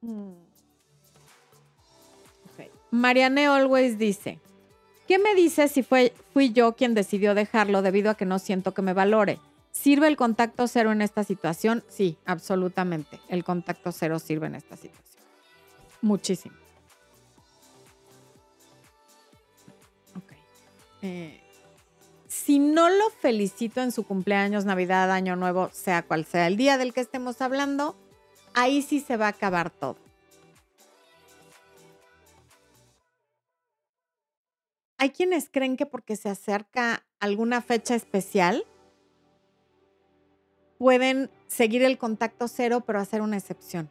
Hmm. 0.00 0.34
Marianne 2.92 3.48
Always 3.48 3.98
dice, 3.98 4.38
¿qué 5.08 5.18
me 5.18 5.34
dices 5.34 5.72
si 5.72 5.82
fue, 5.82 6.12
fui 6.32 6.52
yo 6.52 6.76
quien 6.76 6.94
decidió 6.94 7.34
dejarlo 7.34 7.82
debido 7.82 8.12
a 8.12 8.14
que 8.14 8.26
no 8.26 8.38
siento 8.38 8.74
que 8.74 8.82
me 8.82 8.92
valore? 8.92 9.40
¿Sirve 9.72 10.06
el 10.06 10.16
contacto 10.16 10.68
cero 10.68 10.92
en 10.92 11.02
esta 11.02 11.24
situación? 11.24 11.82
Sí, 11.88 12.16
absolutamente. 12.26 13.18
El 13.28 13.42
contacto 13.42 13.90
cero 13.90 14.20
sirve 14.20 14.46
en 14.46 14.54
esta 14.54 14.76
situación. 14.76 15.24
Muchísimo. 16.00 16.67
Eh, 21.02 21.40
si 22.26 22.58
no 22.58 22.88
lo 22.88 23.10
felicito 23.10 23.80
en 23.80 23.92
su 23.92 24.04
cumpleaños, 24.04 24.64
Navidad, 24.64 25.10
Año 25.10 25.36
Nuevo, 25.36 25.70
sea 25.72 26.02
cual 26.02 26.24
sea 26.24 26.46
el 26.46 26.56
día 26.56 26.76
del 26.78 26.92
que 26.92 27.00
estemos 27.00 27.40
hablando, 27.40 27.96
ahí 28.54 28.82
sí 28.82 29.00
se 29.00 29.16
va 29.16 29.26
a 29.26 29.30
acabar 29.30 29.70
todo. 29.70 29.96
Hay 34.98 35.10
quienes 35.10 35.48
creen 35.48 35.76
que 35.76 35.86
porque 35.86 36.16
se 36.16 36.28
acerca 36.28 37.04
alguna 37.20 37.62
fecha 37.62 37.94
especial, 37.94 38.64
pueden 40.76 41.30
seguir 41.46 41.82
el 41.82 41.98
contacto 41.98 42.48
cero, 42.48 42.82
pero 42.86 43.00
hacer 43.00 43.22
una 43.22 43.36
excepción. 43.36 43.88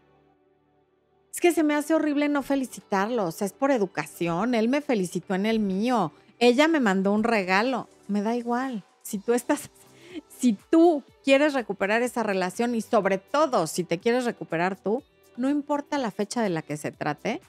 Es 1.34 1.40
que 1.40 1.54
se 1.54 1.64
me 1.64 1.76
hace 1.76 1.94
horrible 1.94 2.30
no 2.30 2.44
felicitarlo, 2.44 3.26
o 3.26 3.32
sea, 3.32 3.46
es 3.46 3.54
por 3.54 3.72
educación, 3.72 4.56
él 4.56 4.70
me 4.70 4.82
felicitó 4.82 5.36
en 5.36 5.46
el 5.46 5.60
mío, 5.60 6.12
ella 6.40 6.68
me 6.68 6.80
mandó 6.80 7.12
un 7.14 7.24
regalo, 7.24 7.88
me 8.08 8.22
da 8.22 8.36
igual. 8.36 8.84
Si 9.02 9.18
tú 9.18 9.34
estás, 9.34 9.70
si 10.38 10.54
tú 10.54 11.04
quieres 11.24 11.54
recuperar 11.54 12.02
esa 12.02 12.24
relación 12.24 12.76
y 12.76 12.82
sobre 12.82 13.18
todo 13.18 13.68
si 13.68 13.84
te 13.84 14.00
quieres 14.00 14.26
recuperar 14.26 14.76
tú, 14.76 15.04
no 15.36 15.50
importa 15.50 15.98
la 15.98 16.12
fecha 16.12 16.42
de 16.42 16.50
la 16.50 16.62
que 16.62 16.78
se 16.78 16.92
trate, 16.92 17.42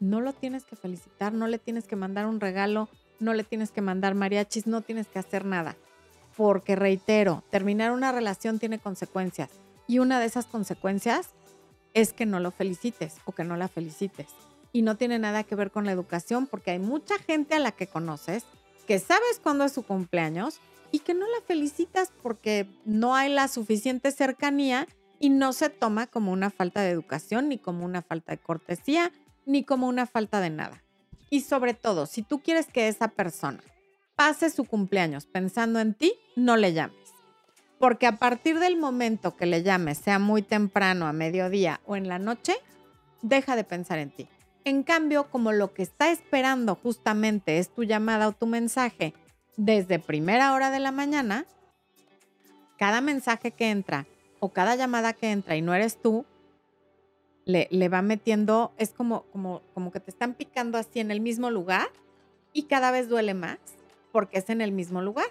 no 0.00 0.20
lo 0.20 0.32
tienes 0.32 0.64
que 0.64 0.76
felicitar, 0.76 1.32
no 1.32 1.46
le 1.46 1.58
tienes 1.58 1.84
que 1.84 1.96
mandar 1.96 2.26
un 2.26 2.40
regalo, 2.40 2.88
no 3.20 3.32
le 3.34 3.44
tienes 3.44 3.70
que 3.70 3.80
mandar 3.80 4.14
mariachis, 4.14 4.66
no 4.66 4.82
tienes 4.82 5.06
que 5.06 5.18
hacer 5.18 5.44
nada. 5.44 5.76
Porque 6.36 6.76
reitero, 6.76 7.42
terminar 7.50 7.92
una 7.92 8.12
relación 8.12 8.58
tiene 8.58 8.78
consecuencias 8.78 9.50
y 9.88 10.00
una 10.00 10.20
de 10.20 10.26
esas 10.26 10.46
consecuencias 10.46 11.30
es 11.94 12.12
que 12.12 12.26
no 12.26 12.40
lo 12.40 12.50
felicites 12.50 13.16
o 13.24 13.32
que 13.32 13.44
no 13.44 13.56
la 13.56 13.68
felicites. 13.68 14.26
Y 14.76 14.82
no 14.82 14.98
tiene 14.98 15.18
nada 15.18 15.42
que 15.42 15.54
ver 15.54 15.70
con 15.70 15.86
la 15.86 15.92
educación 15.92 16.46
porque 16.46 16.72
hay 16.72 16.78
mucha 16.78 17.16
gente 17.16 17.54
a 17.54 17.58
la 17.58 17.72
que 17.72 17.86
conoces 17.86 18.44
que 18.86 18.98
sabes 18.98 19.40
cuándo 19.42 19.64
es 19.64 19.72
su 19.72 19.84
cumpleaños 19.84 20.60
y 20.92 20.98
que 20.98 21.14
no 21.14 21.26
la 21.26 21.40
felicitas 21.46 22.12
porque 22.22 22.68
no 22.84 23.14
hay 23.14 23.32
la 23.32 23.48
suficiente 23.48 24.12
cercanía 24.12 24.86
y 25.18 25.30
no 25.30 25.54
se 25.54 25.70
toma 25.70 26.06
como 26.06 26.30
una 26.30 26.50
falta 26.50 26.82
de 26.82 26.90
educación, 26.90 27.48
ni 27.48 27.56
como 27.56 27.86
una 27.86 28.02
falta 28.02 28.32
de 28.32 28.38
cortesía, 28.38 29.12
ni 29.46 29.64
como 29.64 29.88
una 29.88 30.04
falta 30.04 30.42
de 30.42 30.50
nada. 30.50 30.82
Y 31.30 31.40
sobre 31.40 31.72
todo, 31.72 32.04
si 32.04 32.20
tú 32.20 32.40
quieres 32.40 32.66
que 32.66 32.88
esa 32.88 33.08
persona 33.08 33.62
pase 34.14 34.50
su 34.50 34.66
cumpleaños 34.66 35.24
pensando 35.24 35.80
en 35.80 35.94
ti, 35.94 36.12
no 36.36 36.58
le 36.58 36.74
llames. 36.74 37.14
Porque 37.78 38.06
a 38.06 38.18
partir 38.18 38.58
del 38.58 38.76
momento 38.76 39.36
que 39.36 39.46
le 39.46 39.62
llames, 39.62 39.96
sea 39.96 40.18
muy 40.18 40.42
temprano, 40.42 41.06
a 41.06 41.14
mediodía 41.14 41.80
o 41.86 41.96
en 41.96 42.08
la 42.08 42.18
noche, 42.18 42.56
deja 43.22 43.56
de 43.56 43.64
pensar 43.64 43.98
en 44.00 44.10
ti. 44.10 44.28
En 44.66 44.82
cambio, 44.82 45.30
como 45.30 45.52
lo 45.52 45.72
que 45.72 45.84
está 45.84 46.10
esperando 46.10 46.74
justamente 46.74 47.58
es 47.58 47.68
tu 47.68 47.84
llamada 47.84 48.26
o 48.26 48.32
tu 48.32 48.46
mensaje 48.48 49.14
desde 49.56 50.00
primera 50.00 50.52
hora 50.54 50.72
de 50.72 50.80
la 50.80 50.90
mañana, 50.90 51.46
cada 52.76 53.00
mensaje 53.00 53.52
que 53.52 53.70
entra 53.70 54.08
o 54.40 54.48
cada 54.48 54.74
llamada 54.74 55.12
que 55.12 55.30
entra 55.30 55.54
y 55.54 55.62
no 55.62 55.72
eres 55.72 56.02
tú, 56.02 56.26
le, 57.44 57.68
le, 57.70 57.88
va 57.88 58.02
metiendo, 58.02 58.72
es 58.76 58.90
como, 58.90 59.22
como, 59.26 59.62
como 59.72 59.92
que 59.92 60.00
te 60.00 60.10
están 60.10 60.34
picando 60.34 60.78
así 60.78 60.98
en 60.98 61.12
el 61.12 61.20
mismo 61.20 61.48
lugar 61.48 61.86
y 62.52 62.64
cada 62.64 62.90
vez 62.90 63.08
duele 63.08 63.34
más 63.34 63.58
porque 64.10 64.38
es 64.38 64.50
en 64.50 64.60
el 64.60 64.72
mismo 64.72 65.00
lugar 65.00 65.28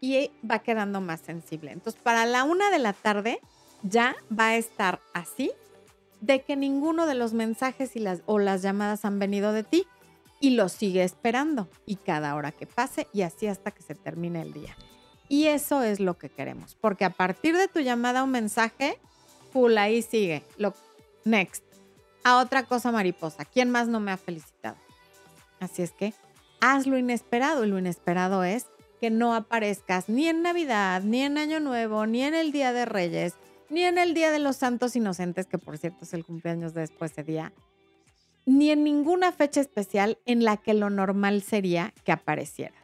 y 0.00 0.32
va 0.44 0.58
quedando 0.58 1.00
más 1.00 1.20
sensible. 1.20 1.70
Entonces, 1.70 2.02
para 2.02 2.26
la 2.26 2.42
una 2.42 2.68
de 2.72 2.80
la 2.80 2.94
tarde 2.94 3.38
ya 3.84 4.16
va 4.36 4.48
a 4.48 4.56
estar 4.56 4.98
así 5.14 5.52
de 6.22 6.42
que 6.42 6.56
ninguno 6.56 7.06
de 7.06 7.14
los 7.14 7.34
mensajes 7.34 7.94
y 7.96 7.98
las, 7.98 8.22
o 8.26 8.38
las 8.38 8.62
llamadas 8.62 9.04
han 9.04 9.18
venido 9.18 9.52
de 9.52 9.64
ti 9.64 9.86
y 10.40 10.50
lo 10.50 10.68
sigue 10.68 11.02
esperando 11.02 11.68
y 11.84 11.96
cada 11.96 12.34
hora 12.34 12.52
que 12.52 12.66
pase 12.66 13.08
y 13.12 13.22
así 13.22 13.48
hasta 13.48 13.72
que 13.72 13.82
se 13.82 13.94
termine 13.94 14.40
el 14.40 14.52
día. 14.52 14.74
Y 15.28 15.48
eso 15.48 15.82
es 15.82 16.00
lo 16.00 16.18
que 16.18 16.30
queremos, 16.30 16.76
porque 16.80 17.04
a 17.04 17.10
partir 17.10 17.56
de 17.56 17.68
tu 17.68 17.80
llamada 17.80 18.22
o 18.22 18.26
mensaje, 18.26 18.98
full 19.52 19.76
ahí 19.76 20.02
sigue. 20.02 20.44
Lo, 20.56 20.74
next. 21.24 21.64
A 22.24 22.38
otra 22.38 22.64
cosa 22.64 22.92
mariposa. 22.92 23.44
¿Quién 23.44 23.70
más 23.70 23.88
no 23.88 23.98
me 23.98 24.12
ha 24.12 24.16
felicitado? 24.16 24.76
Así 25.58 25.82
es 25.82 25.92
que 25.92 26.14
haz 26.60 26.86
lo 26.86 26.96
inesperado 26.98 27.64
y 27.64 27.68
lo 27.68 27.78
inesperado 27.78 28.44
es 28.44 28.66
que 29.00 29.10
no 29.10 29.34
aparezcas 29.34 30.08
ni 30.08 30.28
en 30.28 30.42
Navidad, 30.42 31.02
ni 31.02 31.22
en 31.22 31.36
Año 31.36 31.58
Nuevo, 31.58 32.06
ni 32.06 32.22
en 32.22 32.34
el 32.34 32.52
Día 32.52 32.72
de 32.72 32.84
Reyes, 32.84 33.34
ni 33.72 33.84
en 33.84 33.96
el 33.96 34.12
Día 34.12 34.30
de 34.30 34.38
los 34.38 34.56
Santos 34.56 34.96
Inocentes, 34.96 35.46
que 35.46 35.56
por 35.56 35.78
cierto 35.78 36.04
es 36.04 36.12
el 36.12 36.26
cumpleaños 36.26 36.74
de 36.74 36.82
después 36.82 37.12
ese 37.12 37.22
día, 37.22 37.52
ni 38.44 38.70
en 38.70 38.84
ninguna 38.84 39.32
fecha 39.32 39.62
especial 39.62 40.18
en 40.26 40.44
la 40.44 40.58
que 40.58 40.74
lo 40.74 40.90
normal 40.90 41.42
sería 41.42 41.94
que 42.04 42.12
aparecieras. 42.12 42.76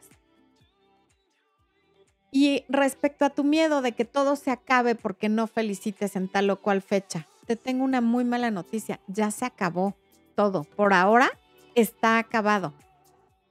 Y 2.31 2.63
respecto 2.69 3.23
a 3.23 3.29
tu 3.29 3.43
miedo 3.43 3.83
de 3.83 3.91
que 3.91 4.03
todo 4.03 4.35
se 4.35 4.49
acabe 4.49 4.95
porque 4.95 5.29
no 5.29 5.45
felicites 5.45 6.15
en 6.15 6.27
tal 6.27 6.49
o 6.49 6.59
cual 6.59 6.81
fecha, 6.81 7.27
te 7.45 7.55
tengo 7.55 7.83
una 7.83 8.01
muy 8.01 8.23
mala 8.23 8.49
noticia, 8.49 8.99
ya 9.07 9.29
se 9.29 9.45
acabó 9.45 9.95
todo. 10.35 10.63
Por 10.63 10.93
ahora 10.93 11.29
está 11.75 12.17
acabado. 12.17 12.73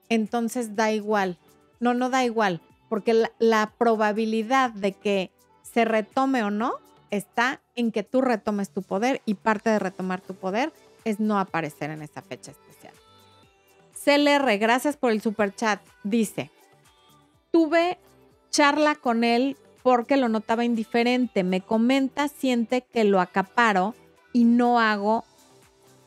Entonces 0.08 0.74
da 0.74 0.90
igual. 0.90 1.38
No, 1.78 1.94
no 1.94 2.10
da 2.10 2.24
igual, 2.24 2.60
porque 2.88 3.28
la 3.38 3.72
probabilidad 3.78 4.70
de 4.70 4.92
que 4.92 5.30
se 5.62 5.84
retome 5.84 6.42
o 6.42 6.50
no 6.50 6.87
está 7.10 7.60
en 7.74 7.92
que 7.92 8.02
tú 8.02 8.20
retomes 8.20 8.70
tu 8.70 8.82
poder 8.82 9.22
y 9.24 9.34
parte 9.34 9.70
de 9.70 9.78
retomar 9.78 10.20
tu 10.20 10.34
poder 10.34 10.72
es 11.04 11.20
no 11.20 11.38
aparecer 11.38 11.90
en 11.90 12.02
esa 12.02 12.22
fecha 12.22 12.50
especial. 12.50 12.94
CLR, 13.92 14.58
gracias 14.58 14.96
por 14.96 15.10
el 15.10 15.20
super 15.20 15.54
chat. 15.54 15.80
Dice, 16.04 16.50
tuve 17.50 17.98
charla 18.50 18.94
con 18.94 19.24
él 19.24 19.56
porque 19.82 20.16
lo 20.16 20.28
notaba 20.28 20.64
indiferente. 20.64 21.44
Me 21.44 21.60
comenta, 21.60 22.28
siente 22.28 22.82
que 22.82 23.04
lo 23.04 23.20
acaparo 23.20 23.94
y 24.32 24.44
no 24.44 24.80
hago 24.80 25.24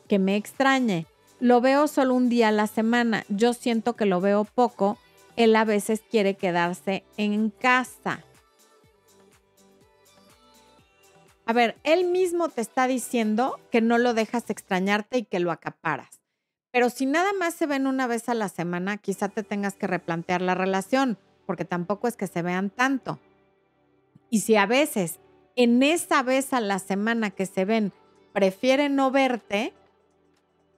que 0.08 0.18
me 0.18 0.36
extrañe. 0.36 1.06
Lo 1.40 1.60
veo 1.60 1.88
solo 1.88 2.14
un 2.14 2.28
día 2.28 2.48
a 2.48 2.52
la 2.52 2.66
semana. 2.66 3.24
Yo 3.28 3.52
siento 3.52 3.94
que 3.94 4.06
lo 4.06 4.20
veo 4.20 4.44
poco. 4.44 4.98
Él 5.36 5.56
a 5.56 5.64
veces 5.64 6.02
quiere 6.08 6.34
quedarse 6.34 7.04
en 7.16 7.50
casa. 7.50 8.24
A 11.52 11.54
ver, 11.54 11.76
él 11.84 12.06
mismo 12.06 12.48
te 12.48 12.62
está 12.62 12.86
diciendo 12.86 13.60
que 13.70 13.82
no 13.82 13.98
lo 13.98 14.14
dejas 14.14 14.48
extrañarte 14.48 15.18
y 15.18 15.24
que 15.24 15.38
lo 15.38 15.50
acaparas. 15.50 16.22
Pero 16.70 16.88
si 16.88 17.04
nada 17.04 17.34
más 17.38 17.52
se 17.52 17.66
ven 17.66 17.86
una 17.86 18.06
vez 18.06 18.30
a 18.30 18.34
la 18.34 18.48
semana, 18.48 18.96
quizá 18.96 19.28
te 19.28 19.42
tengas 19.42 19.74
que 19.74 19.86
replantear 19.86 20.40
la 20.40 20.54
relación, 20.54 21.18
porque 21.44 21.66
tampoco 21.66 22.08
es 22.08 22.16
que 22.16 22.26
se 22.26 22.40
vean 22.40 22.70
tanto. 22.70 23.18
Y 24.30 24.40
si 24.40 24.56
a 24.56 24.64
veces, 24.64 25.18
en 25.54 25.82
esa 25.82 26.22
vez 26.22 26.54
a 26.54 26.60
la 26.62 26.78
semana 26.78 27.30
que 27.30 27.44
se 27.44 27.66
ven, 27.66 27.92
prefieren 28.32 28.96
no 28.96 29.10
verte, 29.10 29.74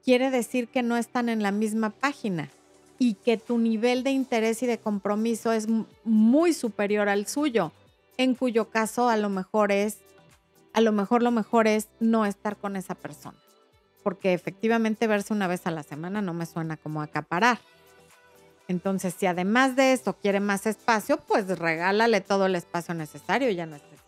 quiere 0.02 0.32
decir 0.32 0.66
que 0.66 0.82
no 0.82 0.96
están 0.96 1.28
en 1.28 1.40
la 1.40 1.52
misma 1.52 1.90
página 1.90 2.50
y 2.98 3.14
que 3.14 3.37
tu 3.37 3.58
nivel 3.58 4.02
de 4.02 4.10
interés 4.10 4.60
y 4.64 4.66
de 4.66 4.78
compromiso 4.78 5.52
es 5.52 5.68
muy 6.02 6.52
superior 6.52 7.08
al 7.08 7.28
suyo, 7.28 7.70
en 8.16 8.34
cuyo 8.34 8.70
caso 8.70 9.08
a 9.08 9.16
lo 9.16 9.28
mejor 9.28 9.70
es 9.70 9.98
a 10.74 10.80
lo 10.80 10.92
mejor 10.92 11.22
lo 11.22 11.30
mejor 11.30 11.66
es 11.66 11.88
no 12.00 12.26
estar 12.26 12.56
con 12.56 12.76
esa 12.76 12.94
persona. 12.94 13.38
porque 14.02 14.34
efectivamente 14.34 15.06
verse 15.06 15.32
una 15.32 15.46
vez 15.46 15.66
a 15.66 15.70
la 15.70 15.82
semana 15.82 16.20
no 16.20 16.34
me 16.34 16.44
suena 16.44 16.76
como 16.76 17.00
acaparar. 17.00 17.58
Entonces, 18.68 19.14
si 19.16 19.24
además 19.24 19.76
de 19.76 19.94
eso 19.94 20.18
quiere 20.18 20.40
más 20.40 20.66
espacio, 20.66 21.16
pues 21.26 21.46
regálale 21.58 22.20
todo 22.20 22.44
el 22.44 22.54
espacio 22.54 22.92
necesario 22.92 23.48
ya 23.50 23.64
no 23.64 23.76
es 23.76 23.82
necesario. 23.82 24.04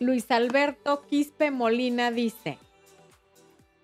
Luis 0.00 0.28
Alberto 0.32 1.02
Quispe 1.08 1.52
Molina 1.52 2.10
dice, 2.10 2.58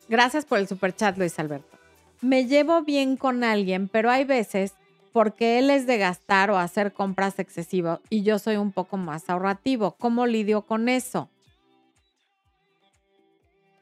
gracias 0.09 0.45
por 0.45 0.59
el 0.59 0.67
superchat, 0.67 1.17
Luis 1.19 1.39
Alberto. 1.39 1.79
Me 2.21 2.47
llevo 2.47 2.83
bien 2.83 3.17
con 3.17 3.45
alguien, 3.45 3.87
pero 3.87 4.11
hay 4.11 4.25
veces 4.25 4.75
porque 5.15 5.61
él 5.61 5.71
es 5.71 5.87
de 5.87 5.97
gastar 5.97 6.51
o 6.51 6.59
hacer 6.59 6.93
compras 6.93 7.39
excesivas 7.39 8.01
y 8.11 8.25
yo 8.25 8.41
soy 8.41 8.57
un 8.57 8.73
poco 8.73 8.97
más 8.97 9.31
ahorrativo. 9.31 9.93
¿Cómo 9.93 10.27
lidio 10.27 10.63
con 10.63 10.89
eso? 10.89 11.31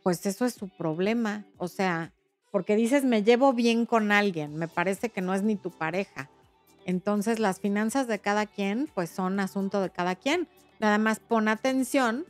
Pues 0.02 0.26
eso 0.26 0.44
es 0.44 0.52
su 0.52 0.68
problema. 0.68 1.46
O 1.56 1.68
sea, 1.68 2.12
porque 2.50 2.76
dices 2.76 3.04
me 3.04 3.22
llevo 3.22 3.54
bien 3.54 3.86
con 3.86 4.12
alguien, 4.12 4.58
me 4.58 4.68
parece 4.68 5.08
que 5.08 5.22
no 5.22 5.32
es 5.32 5.42
ni 5.42 5.56
tu 5.56 5.70
pareja. 5.70 6.28
Entonces 6.84 7.38
las 7.38 7.60
finanzas 7.60 8.06
de 8.08 8.18
cada 8.18 8.44
quien 8.44 8.90
pues 8.94 9.08
son 9.08 9.40
asunto 9.40 9.80
de 9.80 9.88
cada 9.88 10.16
quien. 10.16 10.48
Nada 10.80 10.98
más 10.98 11.18
pon 11.18 11.48
atención 11.48 12.26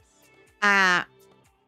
a 0.61 1.09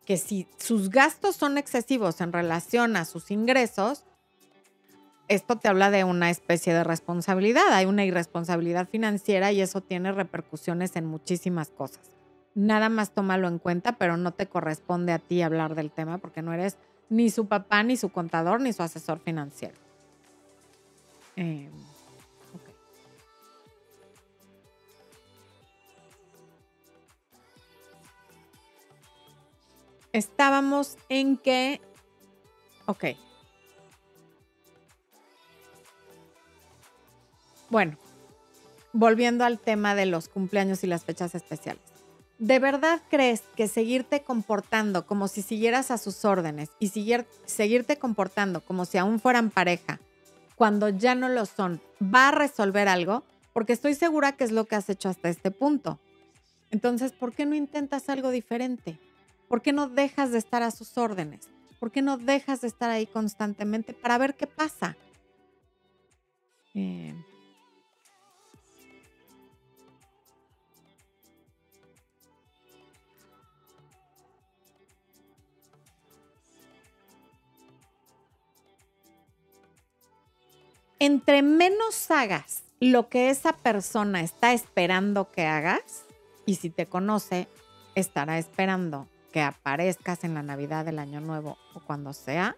que 0.07 0.19
si 0.19 0.47
sus 0.57 0.89
gastos 0.89 1.35
son 1.35 1.59
excesivos 1.59 2.21
en 2.21 2.33
relación 2.33 2.95
a 2.95 3.05
sus 3.05 3.33
ingresos, 3.33 4.05
esto 5.29 5.57
te 5.57 5.69
habla 5.69 5.91
de 5.91 6.05
una 6.05 6.31
especie 6.31 6.75
de 6.75 6.85
responsabilidad. 6.85 7.73
Hay 7.73 7.87
una 7.87 8.05
irresponsabilidad 8.05 8.89
financiera 8.89 9.53
y 9.53 9.61
eso 9.61 9.81
tiene 9.81 10.13
repercusiones 10.13 10.97
en 10.97 11.07
muchísimas 11.07 11.71
cosas. 11.71 12.11
Nada 12.55 12.89
más 12.89 13.11
tómalo 13.11 13.49
en 13.49 13.59
cuenta, 13.59 13.93
pero 13.97 14.17
no 14.17 14.33
te 14.33 14.47
corresponde 14.47 15.13
a 15.13 15.19
ti 15.19 15.43
hablar 15.43 15.75
del 15.75 15.91
tema 15.91 16.19
porque 16.19 16.43
no 16.43 16.53
eres 16.53 16.77
ni 17.09 17.31
su 17.31 17.47
papá, 17.47 17.83
ni 17.83 17.97
su 17.97 18.11
contador, 18.11 18.61
ni 18.61 18.73
su 18.73 18.83
asesor 18.83 19.19
financiero. 19.19 19.75
Eh, 21.37 21.69
Estábamos 30.15 30.97
en 31.09 31.37
que, 31.37 31.81
ok. 32.87 33.05
Bueno, 37.75 37.97
volviendo 38.93 39.45
al 39.45 39.59
tema 39.59 39.97
de 39.97 40.07
los 40.07 40.29
cumpleaños 40.29 40.85
y 40.85 40.87
las 40.87 41.05
fechas 41.05 41.35
especiales. 41.35 41.83
¿De 42.39 42.61
verdad 42.61 43.03
crees 43.11 43.43
que 43.57 43.67
seguirte 43.67 44.23
comportando 44.23 45.09
como 45.09 45.27
si 45.27 45.43
siguieras 45.43 45.91
a 45.91 45.99
sus 45.99 46.25
órdenes 46.25 46.71
y 46.79 46.93
seguirte 47.47 47.97
comportando 47.97 48.61
como 48.61 48.85
si 48.85 48.99
aún 48.99 49.19
fueran 49.19 49.51
pareja 49.51 49.99
cuando 50.55 50.89
ya 50.89 51.17
no 51.17 51.29
lo 51.29 51.47
son 51.47 51.81
va 52.01 52.29
a 52.29 52.31
resolver 52.31 52.87
algo? 52.87 53.25
Porque 53.53 53.73
estoy 53.73 53.95
segura 53.95 54.37
que 54.37 54.45
es 54.45 54.53
lo 54.53 54.67
que 54.67 54.77
has 54.77 54.89
hecho 54.89 55.09
hasta 55.09 55.29
este 55.29 55.51
punto. 55.51 55.99
Entonces, 56.71 57.11
¿por 57.11 57.33
qué 57.33 57.45
no 57.45 57.57
intentas 57.57 58.09
algo 58.09 58.31
diferente? 58.31 59.01
¿Por 59.49 59.63
qué 59.63 59.73
no 59.73 59.89
dejas 59.89 60.31
de 60.31 60.39
estar 60.39 60.63
a 60.63 60.71
sus 60.71 60.97
órdenes? 60.97 61.49
¿Por 61.81 61.91
qué 61.91 62.03
no 62.03 62.19
dejas 62.19 62.61
de 62.61 62.69
estar 62.69 62.91
ahí 62.91 63.07
constantemente 63.07 63.95
para 63.95 64.17
ver 64.17 64.37
qué 64.37 64.47
pasa? 64.47 64.97
Eh, 66.75 67.15
entre 81.05 81.43
menos 81.43 82.11
hagas 82.11 82.63
lo 82.81 83.09
que 83.09 83.31
esa 83.31 83.53
persona 83.53 84.23
está 84.23 84.53
esperando 84.53 85.31
que 85.31 85.47
hagas, 85.47 86.05
y 86.47 86.57
si 86.57 86.71
te 86.71 86.87
conoce, 86.87 87.49
estará 87.95 88.39
esperando 88.39 89.07
que 89.33 89.43
aparezcas 89.43 90.25
en 90.25 90.35
la 90.35 90.43
Navidad 90.43 90.85
del 90.85 90.99
Año 90.99 91.21
Nuevo 91.21 91.59
o 91.75 91.81
cuando 91.81 92.13
sea, 92.13 92.57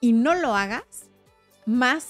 y 0.00 0.12
no 0.12 0.34
lo 0.34 0.54
hagas, 0.54 0.84
más 1.66 2.08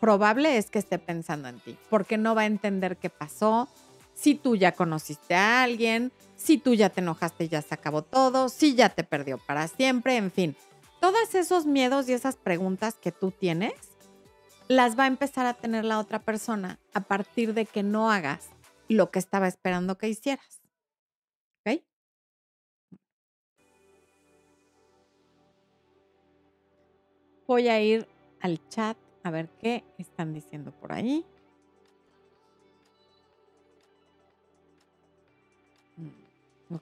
probable 0.00 0.56
es 0.56 0.70
que 0.70 0.78
esté 0.78 0.98
pensando 0.98 1.48
en 1.48 1.60
ti, 1.60 1.76
porque 1.88 2.16
no 2.16 2.34
va 2.34 2.42
a 2.42 2.46
entender 2.46 2.96
qué 2.96 3.10
pasó, 3.10 3.68
si 4.14 4.34
tú 4.34 4.56
ya 4.56 4.72
conociste 4.72 5.34
a 5.34 5.62
alguien, 5.62 6.12
si 6.36 6.58
tú 6.58 6.74
ya 6.74 6.88
te 6.88 7.00
enojaste 7.00 7.44
y 7.44 7.48
ya 7.48 7.62
se 7.62 7.74
acabó 7.74 8.02
todo, 8.02 8.48
si 8.48 8.74
ya 8.74 8.88
te 8.88 9.04
perdió 9.04 9.38
para 9.38 9.68
siempre, 9.68 10.16
en 10.16 10.30
fin. 10.30 10.56
Todos 11.00 11.34
esos 11.34 11.66
miedos 11.66 12.08
y 12.08 12.12
esas 12.12 12.36
preguntas 12.36 12.94
que 12.94 13.12
tú 13.12 13.30
tienes 13.30 13.89
las 14.70 14.96
va 14.96 15.02
a 15.02 15.06
empezar 15.08 15.46
a 15.46 15.54
tener 15.54 15.84
la 15.84 15.98
otra 15.98 16.20
persona 16.20 16.78
a 16.94 17.00
partir 17.00 17.54
de 17.54 17.66
que 17.66 17.82
no 17.82 18.12
hagas 18.12 18.50
lo 18.86 19.10
que 19.10 19.18
estaba 19.18 19.48
esperando 19.48 19.98
que 19.98 20.08
hicieras. 20.08 20.60
¿Ok? 21.66 21.82
Voy 27.48 27.66
a 27.66 27.80
ir 27.80 28.06
al 28.40 28.60
chat 28.68 28.96
a 29.24 29.32
ver 29.32 29.48
qué 29.60 29.82
están 29.98 30.34
diciendo 30.34 30.70
por 30.70 30.92
ahí. 30.92 31.26
Mm. 35.96 36.76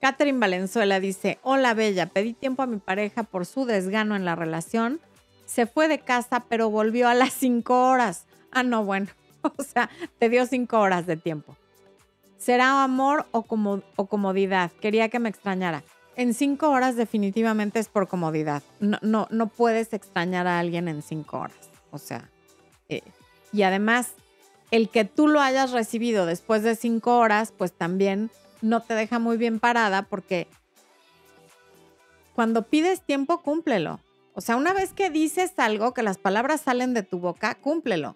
Catherine 0.00 0.38
Valenzuela 0.38 1.00
dice, 1.00 1.40
hola 1.42 1.74
Bella, 1.74 2.06
pedí 2.06 2.34
tiempo 2.34 2.62
a 2.62 2.66
mi 2.66 2.76
pareja 2.76 3.24
por 3.24 3.46
su 3.46 3.64
desgano 3.64 4.14
en 4.14 4.24
la 4.24 4.36
relación 4.36 5.00
se 5.46 5.66
fue 5.66 5.88
de 5.88 6.00
casa, 6.00 6.44
pero 6.48 6.68
volvió 6.70 7.08
a 7.08 7.14
las 7.14 7.32
cinco 7.32 7.88
horas. 7.88 8.26
Ah, 8.50 8.62
no, 8.62 8.84
bueno, 8.84 9.08
o 9.56 9.62
sea, 9.62 9.88
te 10.18 10.28
dio 10.28 10.46
cinco 10.46 10.78
horas 10.80 11.06
de 11.06 11.16
tiempo. 11.16 11.56
¿Será 12.36 12.84
amor 12.84 13.26
o, 13.32 13.42
comodidad? 13.44 14.70
Quería 14.80 15.08
que 15.08 15.18
me 15.18 15.28
extrañara. 15.28 15.82
En 16.16 16.34
cinco 16.34 16.70
horas 16.70 16.96
definitivamente 16.96 17.78
es 17.78 17.88
por 17.88 18.08
comodidad. 18.08 18.62
No, 18.80 18.98
no, 19.02 19.26
no 19.30 19.48
puedes 19.48 19.92
extrañar 19.92 20.46
a 20.46 20.58
alguien 20.58 20.88
en 20.88 21.02
cinco 21.02 21.38
horas. 21.38 21.70
O 21.90 21.98
sea, 21.98 22.30
eh, 22.88 23.02
y 23.52 23.62
además, 23.62 24.12
el 24.70 24.88
que 24.90 25.04
tú 25.04 25.28
lo 25.28 25.40
hayas 25.40 25.72
recibido 25.72 26.26
después 26.26 26.62
de 26.62 26.76
cinco 26.76 27.18
horas, 27.18 27.52
pues 27.56 27.72
también 27.72 28.30
no 28.62 28.80
te 28.80 28.94
deja 28.94 29.18
muy 29.18 29.36
bien 29.36 29.60
parada 29.60 30.02
porque 30.02 30.46
cuando 32.34 32.62
pides 32.62 33.00
tiempo, 33.00 33.40
cúmplelo. 33.40 33.98
O 34.36 34.42
sea, 34.42 34.56
una 34.56 34.74
vez 34.74 34.92
que 34.92 35.08
dices 35.08 35.54
algo, 35.56 35.94
que 35.94 36.02
las 36.02 36.18
palabras 36.18 36.60
salen 36.60 36.92
de 36.92 37.02
tu 37.02 37.18
boca, 37.18 37.54
cúmplelo. 37.54 38.14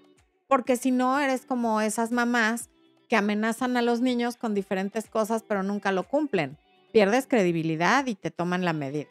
Porque 0.49 0.77
si 0.77 0.91
no, 0.91 1.19
eres 1.19 1.47
como 1.47 1.81
esas 1.81 2.13
mamás 2.13 2.69
que 3.09 3.17
amenazan 3.17 3.79
a 3.79 3.83
los 3.83 4.03
niños 4.03 4.37
con 4.37 4.55
diferentes 4.55 5.09
cosas, 5.09 5.43
pero 5.43 5.63
nunca 5.63 5.93
lo 5.93 6.03
cumplen. 6.03 6.59
Pierdes 6.93 7.27
credibilidad 7.27 8.07
y 8.07 8.17
te 8.17 8.31
toman 8.31 8.67
la 8.67 8.75
medida. 8.75 9.09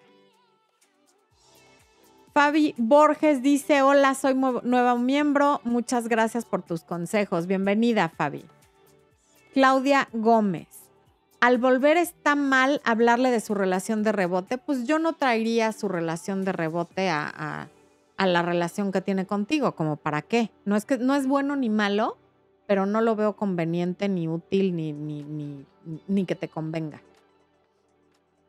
Fabi 2.31 2.75
Borges 2.77 3.41
dice, 3.41 3.81
hola, 3.81 4.13
soy 4.13 4.35
nuevo 4.35 4.97
miembro, 4.99 5.61
muchas 5.63 6.09
gracias 6.09 6.45
por 6.45 6.61
tus 6.61 6.83
consejos. 6.83 7.47
Bienvenida, 7.47 8.09
Fabi. 8.09 8.45
Claudia 9.55 10.07
Gómez 10.13 10.78
al 11.39 11.57
volver 11.57 11.97
está 11.97 12.35
mal 12.35 12.81
hablarle 12.83 13.31
de 13.31 13.39
su 13.39 13.53
relación 13.53 14.03
de 14.03 14.11
rebote, 14.11 14.57
pues 14.57 14.85
yo 14.85 14.99
no 14.99 15.13
traería 15.13 15.71
su 15.71 15.87
relación 15.87 16.43
de 16.43 16.51
rebote 16.51 17.09
a, 17.09 17.69
la 18.17 18.41
relación 18.41 18.91
que 18.91 18.99
tiene 18.99 19.25
contigo, 19.25 19.73
como 19.73 19.95
para 19.95 20.21
qué. 20.21 20.51
No 20.65 20.75
es 20.75 20.83
que 20.83 20.97
no 20.97 21.15
es 21.15 21.25
bueno 21.25 21.55
ni 21.55 21.69
malo, 21.69 22.17
pero 22.67 22.85
no 22.85 22.99
lo 22.99 23.15
veo 23.15 23.37
conveniente, 23.37 24.09
ni 24.09 24.27
útil, 24.27 24.75
ni, 24.75 24.91
ni, 24.91 26.25
que 26.25 26.35
te 26.35 26.49
convenga. 26.49 27.01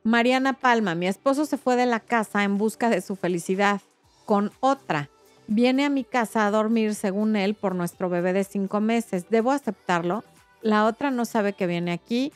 Mariana 0.03 0.55
Palma, 0.55 0.97
mi 0.97 1.07
esposo 1.07 1.47
se 1.47 1.57
fue 1.57 1.77
de 1.77 1.87
la 1.87 2.01
casa 2.01 2.43
en 2.43 2.59
busca 2.59 2.91
de 2.91 3.01
su 3.01 3.15
felicidad 3.15 3.81
con 4.25 4.51
otra. 4.59 5.09
Viene 5.47 5.85
a 5.85 5.91
mi 5.91 6.03
casa 6.03 6.47
a 6.47 6.51
dormir, 6.51 6.97
según 6.97 7.37
él, 7.37 7.55
por 7.55 7.77
nuestro 7.77 8.09
bebé 8.09 8.33
de 8.33 8.43
cinco 8.43 8.81
meses. 8.81 9.27
¿Debo 9.31 9.53
aceptarlo? 9.53 10.25
La 10.63 10.87
otra 10.87 11.13
no 11.13 11.25
sabe 11.25 11.53
que 11.53 11.69
viene 11.69 11.93
aquí 11.93 12.33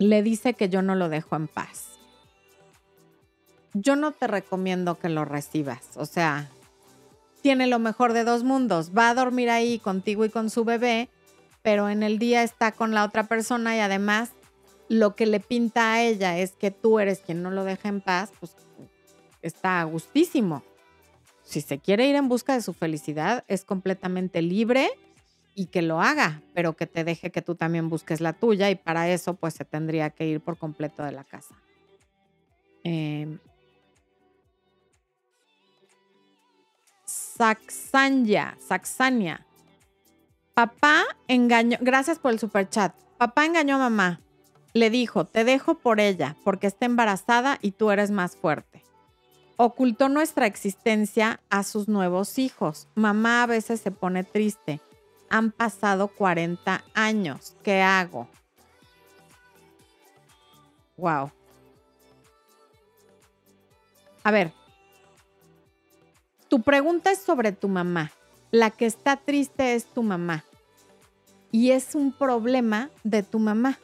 le 0.00 0.22
dice 0.22 0.54
que 0.54 0.70
yo 0.70 0.80
no 0.80 0.94
lo 0.94 1.10
dejo 1.10 1.36
en 1.36 1.46
paz. 1.46 1.98
Yo 3.74 3.96
no 3.96 4.12
te 4.12 4.26
recomiendo 4.26 4.98
que 4.98 5.10
lo 5.10 5.26
recibas. 5.26 5.90
O 5.96 6.06
sea, 6.06 6.48
tiene 7.42 7.66
lo 7.66 7.78
mejor 7.78 8.14
de 8.14 8.24
dos 8.24 8.42
mundos. 8.42 8.92
Va 8.96 9.10
a 9.10 9.14
dormir 9.14 9.50
ahí 9.50 9.78
contigo 9.78 10.24
y 10.24 10.30
con 10.30 10.48
su 10.48 10.64
bebé, 10.64 11.10
pero 11.62 11.90
en 11.90 12.02
el 12.02 12.18
día 12.18 12.42
está 12.42 12.72
con 12.72 12.94
la 12.94 13.04
otra 13.04 13.24
persona 13.24 13.76
y 13.76 13.80
además 13.80 14.30
lo 14.88 15.14
que 15.14 15.26
le 15.26 15.38
pinta 15.38 15.92
a 15.92 16.02
ella 16.02 16.38
es 16.38 16.52
que 16.52 16.70
tú 16.70 16.98
eres 16.98 17.20
quien 17.20 17.42
no 17.42 17.50
lo 17.50 17.64
deja 17.64 17.90
en 17.90 18.00
paz, 18.00 18.32
pues 18.40 18.56
está 19.42 19.82
gustísimo. 19.84 20.64
Si 21.44 21.60
se 21.60 21.78
quiere 21.78 22.06
ir 22.06 22.16
en 22.16 22.28
busca 22.28 22.54
de 22.54 22.62
su 22.62 22.72
felicidad, 22.72 23.44
es 23.48 23.66
completamente 23.66 24.40
libre 24.40 24.90
y 25.54 25.66
que 25.66 25.82
lo 25.82 26.00
haga, 26.00 26.42
pero 26.54 26.74
que 26.74 26.86
te 26.86 27.04
deje 27.04 27.30
que 27.30 27.42
tú 27.42 27.54
también 27.54 27.88
busques 27.88 28.20
la 28.20 28.32
tuya 28.32 28.70
y 28.70 28.74
para 28.74 29.08
eso 29.08 29.34
pues 29.34 29.54
se 29.54 29.64
tendría 29.64 30.10
que 30.10 30.26
ir 30.26 30.40
por 30.40 30.56
completo 30.56 31.02
de 31.02 31.12
la 31.12 31.24
casa. 31.24 31.54
Eh, 32.84 33.38
Saxania, 37.04 38.56
Saxania. 38.60 39.46
Papá 40.54 41.04
engañó, 41.26 41.78
gracias 41.80 42.18
por 42.18 42.32
el 42.32 42.38
super 42.38 42.68
chat. 42.68 42.94
Papá 43.16 43.46
engañó 43.46 43.76
a 43.76 43.78
mamá. 43.90 44.20
Le 44.72 44.90
dijo, 44.90 45.24
te 45.24 45.44
dejo 45.44 45.74
por 45.74 46.00
ella, 46.00 46.36
porque 46.44 46.66
está 46.66 46.86
embarazada 46.86 47.58
y 47.60 47.72
tú 47.72 47.90
eres 47.90 48.10
más 48.10 48.36
fuerte. 48.36 48.84
Ocultó 49.56 50.08
nuestra 50.08 50.46
existencia 50.46 51.40
a 51.50 51.64
sus 51.64 51.88
nuevos 51.88 52.38
hijos. 52.38 52.88
Mamá 52.94 53.42
a 53.42 53.46
veces 53.46 53.80
se 53.80 53.90
pone 53.90 54.22
triste. 54.22 54.80
Han 55.30 55.52
pasado 55.52 56.08
40 56.08 56.84
años. 56.92 57.56
¿Qué 57.62 57.80
hago? 57.80 58.28
Wow. 60.96 61.30
A 64.22 64.30
ver, 64.30 64.52
tu 66.48 66.62
pregunta 66.62 67.10
es 67.12 67.20
sobre 67.20 67.52
tu 67.52 67.68
mamá. 67.68 68.10
La 68.50 68.70
que 68.70 68.84
está 68.86 69.16
triste 69.16 69.74
es 69.74 69.86
tu 69.86 70.02
mamá. 70.02 70.44
Y 71.52 71.70
es 71.70 71.94
un 71.94 72.12
problema 72.12 72.90
de 73.04 73.22
tu 73.22 73.38
mamá. 73.38 73.78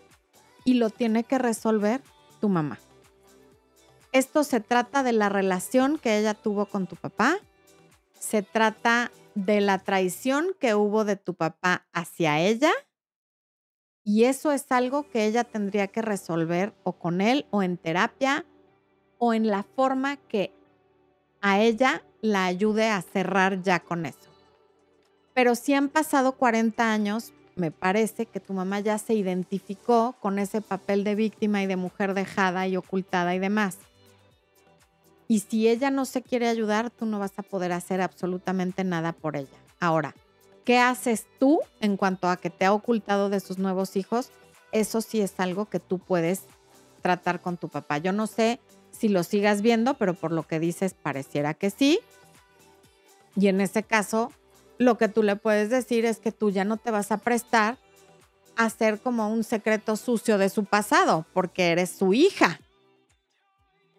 Y 0.64 0.74
lo 0.74 0.90
tiene 0.90 1.24
que 1.24 1.38
resolver 1.38 2.02
tu 2.40 2.48
mamá. 2.48 2.78
Esto 4.12 4.44
se 4.44 4.60
trata 4.60 5.02
de 5.02 5.12
la 5.12 5.28
relación 5.28 5.98
que 5.98 6.18
ella 6.18 6.34
tuvo 6.34 6.66
con 6.66 6.86
tu 6.86 6.96
papá. 6.96 7.38
Se 8.18 8.42
trata 8.42 9.12
de 9.36 9.60
la 9.60 9.78
traición 9.78 10.56
que 10.58 10.74
hubo 10.74 11.04
de 11.04 11.16
tu 11.16 11.34
papá 11.34 11.86
hacia 11.92 12.40
ella. 12.40 12.72
Y 14.02 14.24
eso 14.24 14.50
es 14.50 14.66
algo 14.70 15.08
que 15.08 15.26
ella 15.26 15.44
tendría 15.44 15.88
que 15.88 16.00
resolver 16.00 16.74
o 16.84 16.92
con 16.92 17.20
él 17.20 17.46
o 17.50 17.62
en 17.62 17.76
terapia 17.76 18.46
o 19.18 19.34
en 19.34 19.48
la 19.48 19.62
forma 19.62 20.16
que 20.16 20.52
a 21.42 21.60
ella 21.60 22.02
la 22.22 22.46
ayude 22.46 22.88
a 22.88 23.02
cerrar 23.02 23.62
ya 23.62 23.80
con 23.80 24.06
eso. 24.06 24.30
Pero 25.34 25.54
si 25.54 25.74
han 25.74 25.90
pasado 25.90 26.32
40 26.32 26.90
años, 26.90 27.34
me 27.56 27.70
parece 27.70 28.24
que 28.24 28.40
tu 28.40 28.54
mamá 28.54 28.80
ya 28.80 28.96
se 28.96 29.14
identificó 29.14 30.14
con 30.20 30.38
ese 30.38 30.62
papel 30.62 31.04
de 31.04 31.14
víctima 31.14 31.62
y 31.62 31.66
de 31.66 31.76
mujer 31.76 32.14
dejada 32.14 32.66
y 32.66 32.76
ocultada 32.76 33.34
y 33.34 33.38
demás. 33.38 33.78
Y 35.28 35.40
si 35.40 35.68
ella 35.68 35.90
no 35.90 36.04
se 36.04 36.22
quiere 36.22 36.48
ayudar, 36.48 36.90
tú 36.90 37.06
no 37.06 37.18
vas 37.18 37.32
a 37.38 37.42
poder 37.42 37.72
hacer 37.72 38.00
absolutamente 38.00 38.84
nada 38.84 39.12
por 39.12 39.36
ella. 39.36 39.58
Ahora, 39.80 40.14
¿qué 40.64 40.78
haces 40.78 41.26
tú 41.38 41.60
en 41.80 41.96
cuanto 41.96 42.28
a 42.28 42.36
que 42.36 42.50
te 42.50 42.64
ha 42.64 42.72
ocultado 42.72 43.28
de 43.28 43.40
sus 43.40 43.58
nuevos 43.58 43.96
hijos? 43.96 44.30
Eso 44.72 45.00
sí 45.00 45.20
es 45.20 45.38
algo 45.38 45.66
que 45.66 45.80
tú 45.80 45.98
puedes 45.98 46.42
tratar 47.02 47.40
con 47.40 47.56
tu 47.56 47.68
papá. 47.68 47.98
Yo 47.98 48.12
no 48.12 48.26
sé 48.26 48.60
si 48.90 49.08
lo 49.08 49.22
sigas 49.22 49.62
viendo, 49.62 49.94
pero 49.94 50.14
por 50.14 50.32
lo 50.32 50.46
que 50.46 50.60
dices 50.60 50.94
pareciera 50.94 51.54
que 51.54 51.70
sí. 51.70 52.00
Y 53.34 53.48
en 53.48 53.60
ese 53.60 53.82
caso, 53.82 54.32
lo 54.78 54.96
que 54.98 55.08
tú 55.08 55.22
le 55.22 55.36
puedes 55.36 55.70
decir 55.70 56.04
es 56.04 56.18
que 56.18 56.32
tú 56.32 56.50
ya 56.50 56.64
no 56.64 56.76
te 56.76 56.90
vas 56.90 57.12
a 57.12 57.18
prestar 57.18 57.78
a 58.56 58.70
ser 58.70 59.00
como 59.00 59.30
un 59.30 59.44
secreto 59.44 59.96
sucio 59.96 60.38
de 60.38 60.48
su 60.48 60.64
pasado, 60.64 61.26
porque 61.32 61.72
eres 61.72 61.90
su 61.90 62.14
hija. 62.14 62.58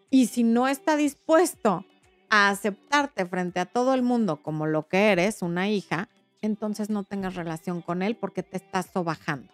Y 0.10 0.28
si 0.28 0.44
no 0.44 0.68
está 0.68 0.96
dispuesto 0.96 1.86
a 2.30 2.50
aceptarte 2.50 3.26
frente 3.26 3.60
a 3.60 3.66
todo 3.66 3.94
el 3.94 4.04
mundo 4.04 4.42
como 4.42 4.66
lo 4.66 4.88
que 4.88 5.12
eres, 5.12 5.42
una 5.42 5.70
hija, 5.70 6.10
entonces 6.42 6.90
no 6.90 7.04
tengas 7.04 7.36
relación 7.36 7.82
con 7.82 8.02
él 8.02 8.16
porque 8.16 8.44
te 8.44 8.58
estás 8.58 8.88
sobajando. 8.94 9.52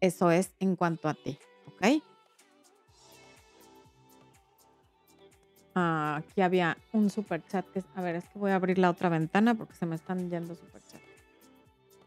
Eso 0.00 0.30
es 0.30 0.52
en 0.60 0.76
cuanto 0.76 1.08
a 1.08 1.14
ti, 1.14 1.38
¿ok? 1.66 2.02
Ah, 5.74 6.16
aquí 6.16 6.40
había 6.40 6.76
un 6.92 7.10
super 7.10 7.46
chat 7.46 7.64
que 7.70 7.82
a 7.94 8.02
ver, 8.02 8.16
es 8.16 8.24
que 8.24 8.38
voy 8.38 8.50
a 8.50 8.56
abrir 8.56 8.78
la 8.78 8.90
otra 8.90 9.08
ventana 9.08 9.54
porque 9.54 9.74
se 9.74 9.86
me 9.86 9.94
están 9.94 10.28
yendo 10.30 10.54
super 10.54 10.82
chat. 10.82 11.00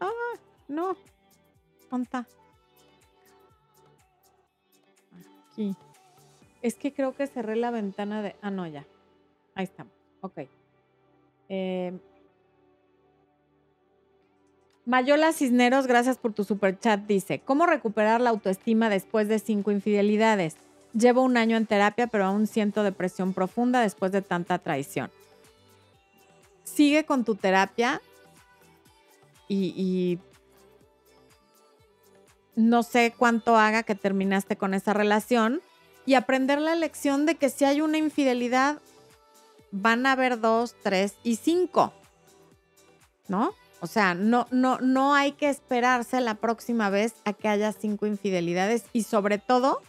Ah, 0.00 0.10
no. 0.68 0.96
¿Dónde 1.90 2.08
Aquí. 5.52 5.74
Es 6.64 6.76
que 6.76 6.94
creo 6.94 7.14
que 7.14 7.26
cerré 7.26 7.56
la 7.56 7.70
ventana 7.70 8.22
de. 8.22 8.36
Ah, 8.40 8.50
no, 8.50 8.66
ya. 8.66 8.86
Ahí 9.54 9.64
estamos. 9.64 9.92
Ok. 10.22 10.48
Eh, 11.50 11.92
Mayola 14.86 15.34
Cisneros, 15.34 15.86
gracias 15.86 16.16
por 16.16 16.32
tu 16.32 16.42
super 16.42 16.78
chat. 16.78 17.00
Dice: 17.00 17.40
¿Cómo 17.40 17.66
recuperar 17.66 18.22
la 18.22 18.30
autoestima 18.30 18.88
después 18.88 19.28
de 19.28 19.40
cinco 19.40 19.72
infidelidades? 19.72 20.56
Llevo 20.94 21.20
un 21.20 21.36
año 21.36 21.58
en 21.58 21.66
terapia, 21.66 22.06
pero 22.06 22.24
aún 22.24 22.46
siento 22.46 22.82
depresión 22.82 23.34
profunda 23.34 23.82
después 23.82 24.10
de 24.10 24.22
tanta 24.22 24.58
traición. 24.58 25.10
Sigue 26.62 27.04
con 27.04 27.26
tu 27.26 27.34
terapia 27.34 28.00
y, 29.48 30.18
no 32.56 32.82
sé 32.82 33.12
cuánto 33.14 33.54
haga 33.54 33.82
que 33.82 33.94
terminaste 33.94 34.56
con 34.56 34.72
esa 34.72 34.94
relación 34.94 35.60
y 36.06 36.14
aprender 36.14 36.60
la 36.60 36.74
lección 36.74 37.26
de 37.26 37.36
que 37.36 37.50
si 37.50 37.64
hay 37.64 37.80
una 37.80 37.98
infidelidad, 37.98 38.80
van 39.70 40.06
a 40.06 40.12
haber 40.12 40.40
dos, 40.40 40.74
tres 40.82 41.14
y 41.22 41.36
cinco. 41.36 41.92
¿No? 43.28 43.52
O 43.80 43.86
sea, 43.86 44.14
no, 44.14 44.46
no, 44.50 44.78
no 44.80 45.14
hay 45.14 45.32
que 45.32 45.48
esperarse 45.48 46.20
la 46.20 46.36
próxima 46.36 46.90
vez 46.90 47.14
a 47.24 47.32
que 47.32 47.48
haya 47.48 47.72
cinco 47.72 48.06
infidelidades 48.06 48.84
y 48.92 49.02
sobre 49.02 49.38
todo 49.38 49.82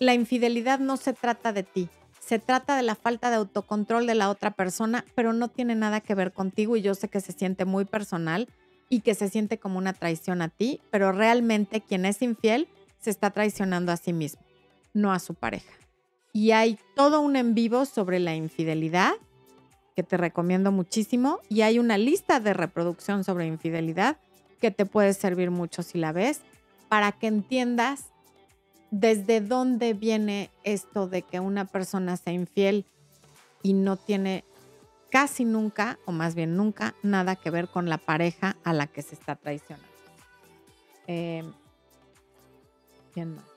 la 0.00 0.14
infidelidad 0.14 0.80
no 0.80 0.96
se 0.96 1.12
trata 1.12 1.52
de 1.52 1.62
ti, 1.62 1.88
se 2.18 2.38
trata 2.38 2.76
de 2.76 2.82
la 2.82 2.94
falta 2.94 3.30
de 3.30 3.36
autocontrol 3.36 4.06
de 4.06 4.14
la 4.14 4.30
otra 4.30 4.50
persona, 4.50 5.04
pero 5.14 5.32
no 5.32 5.48
tiene 5.48 5.74
nada 5.74 6.00
que 6.00 6.14
ver 6.14 6.32
contigo 6.32 6.76
y 6.76 6.82
yo 6.82 6.94
sé 6.94 7.08
que 7.08 7.20
se 7.20 7.32
siente 7.32 7.64
muy 7.64 7.84
personal 7.84 8.48
y 8.88 9.00
que 9.00 9.14
se 9.14 9.28
siente 9.28 9.58
como 9.58 9.78
una 9.78 9.92
traición 9.92 10.42
a 10.42 10.48
ti, 10.48 10.80
pero 10.90 11.12
realmente 11.12 11.80
quien 11.80 12.04
es 12.04 12.22
infiel 12.22 12.68
se 13.00 13.10
está 13.10 13.30
traicionando 13.30 13.92
a 13.92 13.96
sí 13.96 14.12
mismo, 14.12 14.42
no 14.92 15.12
a 15.12 15.18
su 15.18 15.34
pareja. 15.34 15.72
Y 16.32 16.52
hay 16.52 16.78
todo 16.96 17.20
un 17.20 17.36
en 17.36 17.54
vivo 17.54 17.84
sobre 17.84 18.18
la 18.18 18.34
infidelidad 18.34 19.12
que 19.94 20.02
te 20.02 20.16
recomiendo 20.16 20.72
muchísimo 20.72 21.40
y 21.48 21.62
hay 21.62 21.78
una 21.78 21.98
lista 21.98 22.40
de 22.40 22.54
reproducción 22.54 23.24
sobre 23.24 23.46
infidelidad 23.46 24.16
que 24.60 24.70
te 24.70 24.86
puede 24.86 25.12
servir 25.12 25.50
mucho 25.50 25.82
si 25.82 25.98
la 25.98 26.12
ves 26.12 26.40
para 26.88 27.12
que 27.12 27.26
entiendas 27.26 28.06
desde 28.90 29.40
dónde 29.40 29.94
viene 29.94 30.50
esto 30.64 31.08
de 31.08 31.22
que 31.22 31.40
una 31.40 31.64
persona 31.64 32.16
sea 32.16 32.32
infiel 32.32 32.86
y 33.62 33.74
no 33.74 33.96
tiene 33.96 34.44
casi 35.10 35.44
nunca, 35.44 35.98
o 36.06 36.12
más 36.12 36.34
bien 36.34 36.56
nunca, 36.56 36.94
nada 37.02 37.36
que 37.36 37.50
ver 37.50 37.68
con 37.68 37.88
la 37.88 37.98
pareja 37.98 38.56
a 38.64 38.72
la 38.72 38.86
que 38.86 39.02
se 39.02 39.14
está 39.14 39.36
traicionando. 39.36 39.86
¿Quién 41.06 41.54
más? 43.36 43.51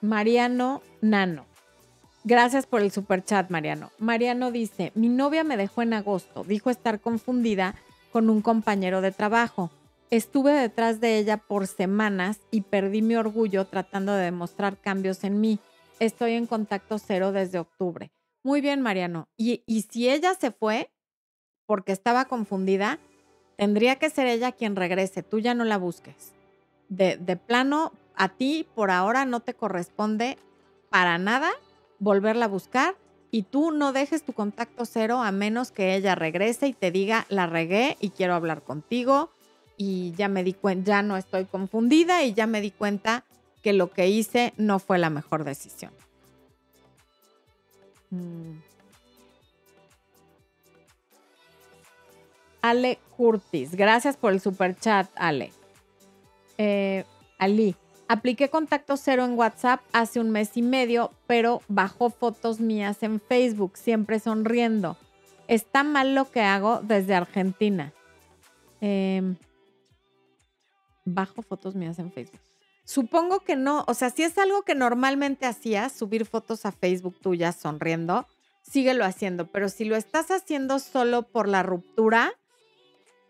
Mariano 0.00 0.82
Nano. 1.00 1.46
Gracias 2.24 2.66
por 2.66 2.82
el 2.82 2.90
super 2.90 3.24
chat, 3.24 3.50
Mariano. 3.50 3.90
Mariano 3.98 4.50
dice, 4.50 4.92
mi 4.94 5.08
novia 5.08 5.42
me 5.42 5.56
dejó 5.56 5.82
en 5.82 5.94
agosto, 5.94 6.44
dijo 6.44 6.68
estar 6.68 7.00
confundida 7.00 7.74
con 8.12 8.28
un 8.28 8.42
compañero 8.42 9.00
de 9.00 9.10
trabajo. 9.10 9.70
Estuve 10.10 10.52
detrás 10.52 11.00
de 11.00 11.18
ella 11.18 11.38
por 11.38 11.66
semanas 11.66 12.40
y 12.50 12.62
perdí 12.62 13.00
mi 13.00 13.14
orgullo 13.14 13.64
tratando 13.66 14.12
de 14.12 14.24
demostrar 14.24 14.76
cambios 14.76 15.24
en 15.24 15.40
mí. 15.40 15.60
Estoy 15.98 16.32
en 16.32 16.46
contacto 16.46 16.98
cero 16.98 17.32
desde 17.32 17.58
octubre. 17.58 18.10
Muy 18.42 18.60
bien, 18.60 18.80
Mariano. 18.80 19.28
Y, 19.36 19.62
si 19.90 20.08
ella 20.08 20.34
se 20.34 20.50
fue 20.50 20.90
porque 21.66 21.92
estaba 21.92 22.24
confundida, 22.24 22.98
tendría 23.56 23.96
que 23.96 24.10
ser 24.10 24.26
ella 24.26 24.52
quien 24.52 24.76
regrese. 24.76 25.22
Tú 25.22 25.38
ya 25.38 25.54
no 25.54 25.64
la 25.64 25.78
busques. 25.78 26.32
De, 26.88 27.16
de 27.16 27.36
plano, 27.36 27.92
a 28.16 28.28
ti 28.28 28.66
por 28.74 28.90
ahora 28.90 29.24
no 29.24 29.40
te 29.40 29.54
corresponde 29.54 30.38
para 30.90 31.18
nada 31.18 31.50
volverla 31.98 32.46
a 32.46 32.48
buscar 32.48 32.96
y 33.30 33.42
tú 33.44 33.70
no 33.70 33.92
dejes 33.92 34.22
tu 34.24 34.32
contacto 34.32 34.84
cero 34.84 35.22
a 35.22 35.30
menos 35.30 35.70
que 35.70 35.94
ella 35.94 36.14
regrese 36.14 36.66
y 36.66 36.72
te 36.72 36.90
diga, 36.90 37.26
la 37.28 37.46
regué 37.46 37.96
y 38.00 38.10
quiero 38.10 38.34
hablar 38.34 38.62
contigo 38.62 39.30
y 39.76 40.12
ya 40.16 40.28
me 40.28 40.44
di 40.44 40.52
cuenta, 40.52 40.90
ya 40.90 41.02
no 41.02 41.16
estoy 41.16 41.44
confundida 41.44 42.22
y 42.24 42.34
ya 42.34 42.46
me 42.46 42.60
di 42.60 42.70
cuenta 42.70 43.24
que 43.62 43.72
lo 43.72 43.90
que 43.90 44.08
hice 44.08 44.52
no 44.56 44.78
fue 44.78 44.98
la 44.98 45.10
mejor 45.10 45.44
decisión. 45.44 45.92
Mm. 48.10 48.58
Ale 52.62 52.98
Curtis, 53.16 53.74
gracias 53.74 54.16
por 54.16 54.32
el 54.32 54.40
super 54.40 54.76
chat, 54.76 55.08
Ale. 55.14 55.52
Eh, 56.58 57.04
Ali, 57.38 57.74
apliqué 58.10 58.48
contacto 58.48 58.96
cero 58.96 59.24
en 59.24 59.38
WhatsApp 59.38 59.80
hace 59.92 60.18
un 60.18 60.30
mes 60.30 60.56
y 60.56 60.62
medio, 60.62 61.12
pero 61.28 61.62
bajó 61.68 62.10
fotos 62.10 62.58
mías 62.58 63.02
en 63.02 63.20
Facebook, 63.20 63.76
siempre 63.76 64.18
sonriendo 64.18 64.96
Está 65.50 65.82
mal 65.82 66.14
lo 66.14 66.30
que 66.30 66.42
hago 66.42 66.80
desde 66.80 67.12
Argentina. 67.12 67.92
Em, 68.80 69.34
bajo 71.04 71.42
fotos 71.42 71.74
mías 71.74 71.98
en 71.98 72.12
Facebook. 72.12 72.40
Supongo 72.84 73.40
que 73.40 73.56
no, 73.56 73.84
o 73.88 73.94
sea, 73.94 74.10
si 74.10 74.22
es 74.22 74.38
algo 74.38 74.62
que 74.62 74.76
normalmente 74.76 75.46
hacías, 75.46 75.92
subir 75.92 76.24
fotos 76.24 76.66
a 76.66 76.72
Facebook 76.72 77.18
tuyas 77.20 77.56
sonriendo, 77.56 78.26
síguelo 78.62 79.04
haciendo, 79.04 79.48
pero 79.48 79.68
si 79.68 79.84
lo 79.84 79.96
estás 79.96 80.30
haciendo 80.30 80.78
solo 80.78 81.22
por 81.22 81.48
la 81.48 81.64
ruptura, 81.64 82.32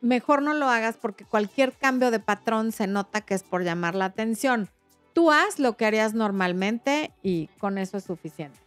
mejor 0.01 0.43
no 0.43 0.55
lo 0.55 0.69
hagas 0.69 0.97
porque 0.97 1.25
cualquier 1.25 1.73
cambio 1.73 2.11
de 2.11 2.21
patrón 2.21 2.73
se 2.73 2.87
nota 2.87 3.21
que 3.21 3.35
es 3.35 3.43
por 3.43 3.65
llamar 3.65 3.95
la 3.95 4.07
atención. 4.07 4.69
Tú 5.13 5.31
haz 5.31 5.59
lo 5.59 5.77
que 5.77 5.87
harías 5.87 6.15
normalmente 6.15 7.13
y 7.23 7.49
con 7.59 7.79
eso 7.79 7.97
es 7.97 8.05
suficiente. 8.05 8.59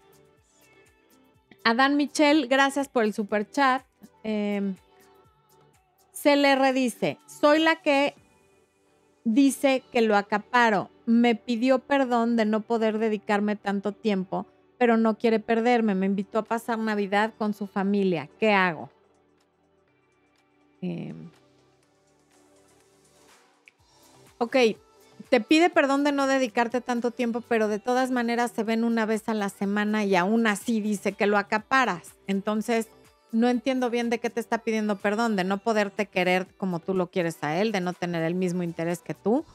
Adán 1.64 1.96
Michel, 1.96 2.48
gracias 2.48 2.90
por 2.90 3.04
el 3.04 3.14
super 3.14 3.50
chat. 3.50 3.84
Eh, 4.24 4.74
se 6.12 6.36
le 6.36 6.56
redice, 6.56 7.18
soy 7.28 7.60
la 7.60 7.78
que 7.78 8.16
dice 9.24 9.84
que 9.92 10.02
lo 10.02 10.16
acaparo. 10.16 10.90
Me 11.06 11.36
pidió 11.36 11.80
perdón 11.80 12.36
de 12.36 12.46
no 12.46 12.62
poder 12.62 12.98
dedicarme 12.98 13.56
tanto 13.56 13.92
tiempo, 13.92 14.46
pero 14.78 14.98
no 14.98 15.18
quiere 15.18 15.40
perderme. 15.40 15.96
Me 15.96 16.06
invitó 16.06 16.40
a 16.40 16.44
pasar 16.44 16.80
Navidad 16.80 17.34
con 17.38 17.54
su 17.54 17.68
familia. 17.68 18.30
¿Qué 18.40 18.52
hago? 18.52 18.90
Em, 20.84 21.30
ok, 24.38 24.58
te 25.30 25.40
pide 25.40 25.70
perdón 25.70 26.04
de 26.04 26.12
no 26.12 26.28
dedicarte 26.28 26.82
tanto 26.82 27.12
tiempo, 27.12 27.40
pero 27.40 27.70
de 27.70 27.80
todas 27.80 28.12
maneras 28.12 28.52
se 28.52 28.64
ven 28.64 28.84
una 28.84 29.06
vez 29.06 29.30
a 29.30 29.34
la 29.34 29.48
semana 29.48 30.04
y 30.04 30.18
aún 30.18 30.46
así 30.46 30.82
dice 30.82 31.14
que 31.14 31.26
lo 31.26 31.38
acaparas. 31.38 32.12
Entonces, 32.28 32.90
no 33.32 33.48
entiendo 33.48 33.90
bien 33.90 34.10
de 34.10 34.20
qué 34.20 34.30
te 34.30 34.42
está 34.42 34.58
pidiendo 34.58 34.98
perdón, 34.98 35.38
de 35.38 35.46
no 35.46 35.58
poderte 35.60 36.06
querer 36.06 36.48
como 36.58 36.80
tú 36.80 36.94
lo 36.94 37.08
quieres 37.08 37.38
a 37.44 37.58
él, 37.62 37.72
de 37.72 37.80
no 37.80 37.94
tener 37.94 38.22
el 38.24 38.36
mismo 38.36 38.62
interés 38.62 39.00
que 39.00 39.14
tú. 39.14 39.46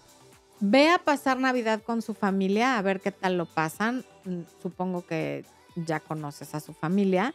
Ve 0.61 0.89
a 0.89 0.97
pasar 0.97 1.39
Navidad 1.39 1.83
con 1.83 2.01
su 2.01 2.15
familia, 2.15 2.79
a 2.79 2.83
ver 2.83 3.01
qué 3.01 3.13
tal 3.13 3.37
lo 3.37 3.45
pasan. 3.45 4.03
Mm, 4.25 4.41
supongo 4.63 5.07
que 5.07 5.45
ya 5.77 6.01
conoces 6.01 6.55
a 6.55 6.61
su 6.61 6.73
familia. 6.73 7.35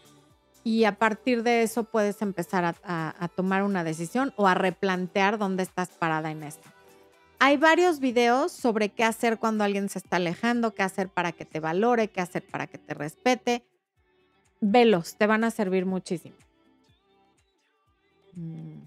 Y 0.64 0.86
a 0.86 0.98
partir 0.98 1.44
de 1.44 1.64
eso 1.64 1.84
puedes 1.84 2.22
empezar 2.22 2.76
a, 2.84 3.30
tomar 3.36 3.64
una 3.64 3.84
decisión 3.84 4.34
o 4.38 4.48
a 4.48 4.54
replantear 4.54 5.38
dónde 5.38 5.64
estás 5.64 5.90
parada 5.90 6.32
en 6.32 6.44
esto. 6.44 6.70
Hay 7.40 7.58
varios 7.58 8.00
videos 8.00 8.54
sobre 8.54 8.90
qué 8.90 9.04
hacer 9.04 9.38
cuando 9.38 9.66
alguien 9.66 9.90
se 9.90 10.00
está 10.00 10.16
alejando, 10.16 10.74
qué 10.74 10.84
hacer 10.84 11.10
para 11.10 11.34
que 11.34 11.44
te 11.44 11.60
valore, 11.60 12.08
qué 12.08 12.22
hacer 12.22 12.46
para 12.46 12.68
que 12.68 12.78
te 12.78 12.94
respete 12.94 13.66
velos, 14.62 15.16
te 15.16 15.28
van 15.28 15.44
a 15.44 15.52
servir 15.52 15.86
muchísimo. 15.86 16.36
Mm. 18.34 18.84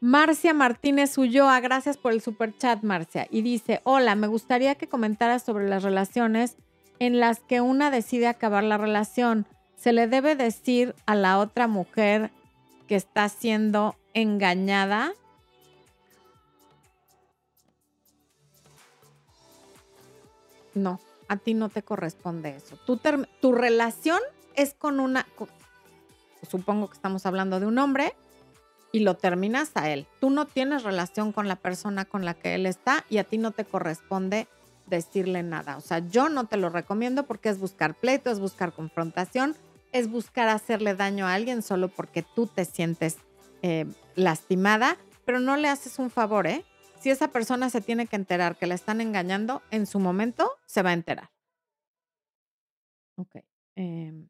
Marcia 0.00 0.54
Martínez 0.54 1.18
Ulloa, 1.18 1.58
gracias 1.60 1.96
por 1.96 2.12
el 2.12 2.20
super 2.20 2.56
chat, 2.56 2.82
Marcia. 2.82 3.26
Y 3.30 3.42
dice: 3.42 3.80
Hola, 3.84 4.14
me 4.14 4.26
gustaría 4.26 4.76
que 4.76 4.88
comentaras 4.88 5.42
sobre 5.42 5.68
las 5.68 5.82
relaciones 5.82 6.56
en 7.00 7.18
las 7.18 7.40
que 7.40 7.60
una 7.60 7.90
decide 7.90 8.28
acabar 8.28 8.62
la 8.62 8.78
relación. 8.78 9.46
¿Se 9.78 9.92
le 9.92 10.08
debe 10.08 10.34
decir 10.34 10.94
a 11.06 11.14
la 11.14 11.38
otra 11.38 11.68
mujer 11.68 12.30
que 12.88 12.96
está 12.96 13.28
siendo 13.28 13.94
engañada? 14.12 15.12
No, 20.74 21.00
a 21.28 21.36
ti 21.36 21.54
no 21.54 21.68
te 21.68 21.82
corresponde 21.82 22.56
eso. 22.56 22.76
Tu, 22.86 23.00
tu 23.40 23.52
relación 23.52 24.18
es 24.56 24.74
con 24.74 24.98
una, 24.98 25.26
supongo 26.50 26.88
que 26.88 26.94
estamos 26.94 27.24
hablando 27.24 27.60
de 27.60 27.66
un 27.66 27.78
hombre, 27.78 28.14
y 28.92 29.00
lo 29.00 29.14
terminas 29.14 29.72
a 29.74 29.90
él. 29.90 30.06
Tú 30.20 30.30
no 30.30 30.46
tienes 30.46 30.82
relación 30.82 31.32
con 31.32 31.46
la 31.46 31.56
persona 31.56 32.04
con 32.04 32.24
la 32.24 32.34
que 32.34 32.54
él 32.54 32.66
está 32.66 33.04
y 33.10 33.18
a 33.18 33.24
ti 33.24 33.38
no 33.38 33.50
te 33.50 33.64
corresponde 33.64 34.48
decirle 34.86 35.42
nada. 35.42 35.76
O 35.76 35.80
sea, 35.80 35.98
yo 35.98 36.28
no 36.28 36.46
te 36.46 36.56
lo 36.56 36.70
recomiendo 36.70 37.24
porque 37.24 37.50
es 37.50 37.58
buscar 37.58 37.94
pleito, 37.94 38.30
es 38.30 38.40
buscar 38.40 38.72
confrontación, 38.72 39.54
es 39.92 40.10
buscar 40.10 40.48
hacerle 40.48 40.94
daño 40.94 41.26
a 41.26 41.34
alguien 41.34 41.62
solo 41.62 41.88
porque 41.88 42.22
tú 42.22 42.46
te 42.46 42.64
sientes 42.64 43.18
eh, 43.62 43.86
lastimada, 44.14 44.96
pero 45.24 45.40
no 45.40 45.56
le 45.56 45.68
haces 45.68 45.98
un 45.98 46.10
favor, 46.10 46.46
¿eh? 46.46 46.64
Si 47.00 47.10
esa 47.10 47.28
persona 47.28 47.70
se 47.70 47.80
tiene 47.80 48.06
que 48.06 48.16
enterar 48.16 48.56
que 48.56 48.66
la 48.66 48.74
están 48.74 49.00
engañando, 49.00 49.62
en 49.70 49.86
su 49.86 50.00
momento 50.00 50.50
se 50.66 50.82
va 50.82 50.90
a 50.90 50.94
enterar. 50.94 51.30
Ok. 53.16 53.36
Em, 53.76 54.28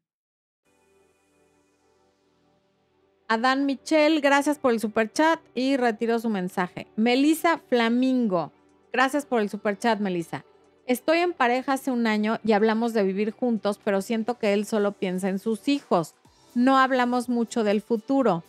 Adán 3.27 3.65
Michel, 3.65 4.21
gracias 4.21 4.57
por 4.57 4.73
el 4.73 4.79
super 4.79 5.11
chat 5.11 5.39
y 5.53 5.77
retiró 5.77 6.19
su 6.19 6.29
mensaje. 6.29 6.87
Melisa 6.95 7.59
Flamingo, 7.69 8.51
gracias 8.91 9.25
por 9.25 9.41
el 9.41 9.49
super 9.49 9.77
chat, 9.77 9.99
Melisa. 9.99 10.45
Estoy 10.89 11.19
en 11.19 11.33
pareja 11.33 11.73
hace 11.73 11.91
un 11.91 12.07
año 12.07 12.39
y 12.43 12.53
hablamos 12.53 12.93
de 12.93 13.03
vivir 13.03 13.29
juntos, 13.29 13.79
pero 13.83 14.01
siento 14.01 14.39
que 14.39 14.53
él 14.53 14.65
solo 14.65 14.93
piensa 14.93 15.29
en 15.29 15.37
sus 15.37 15.67
hijos. 15.67 16.15
No 16.55 16.79
hablamos 16.79 17.29
mucho 17.29 17.63
del 17.63 17.81
futuro. 17.81 18.43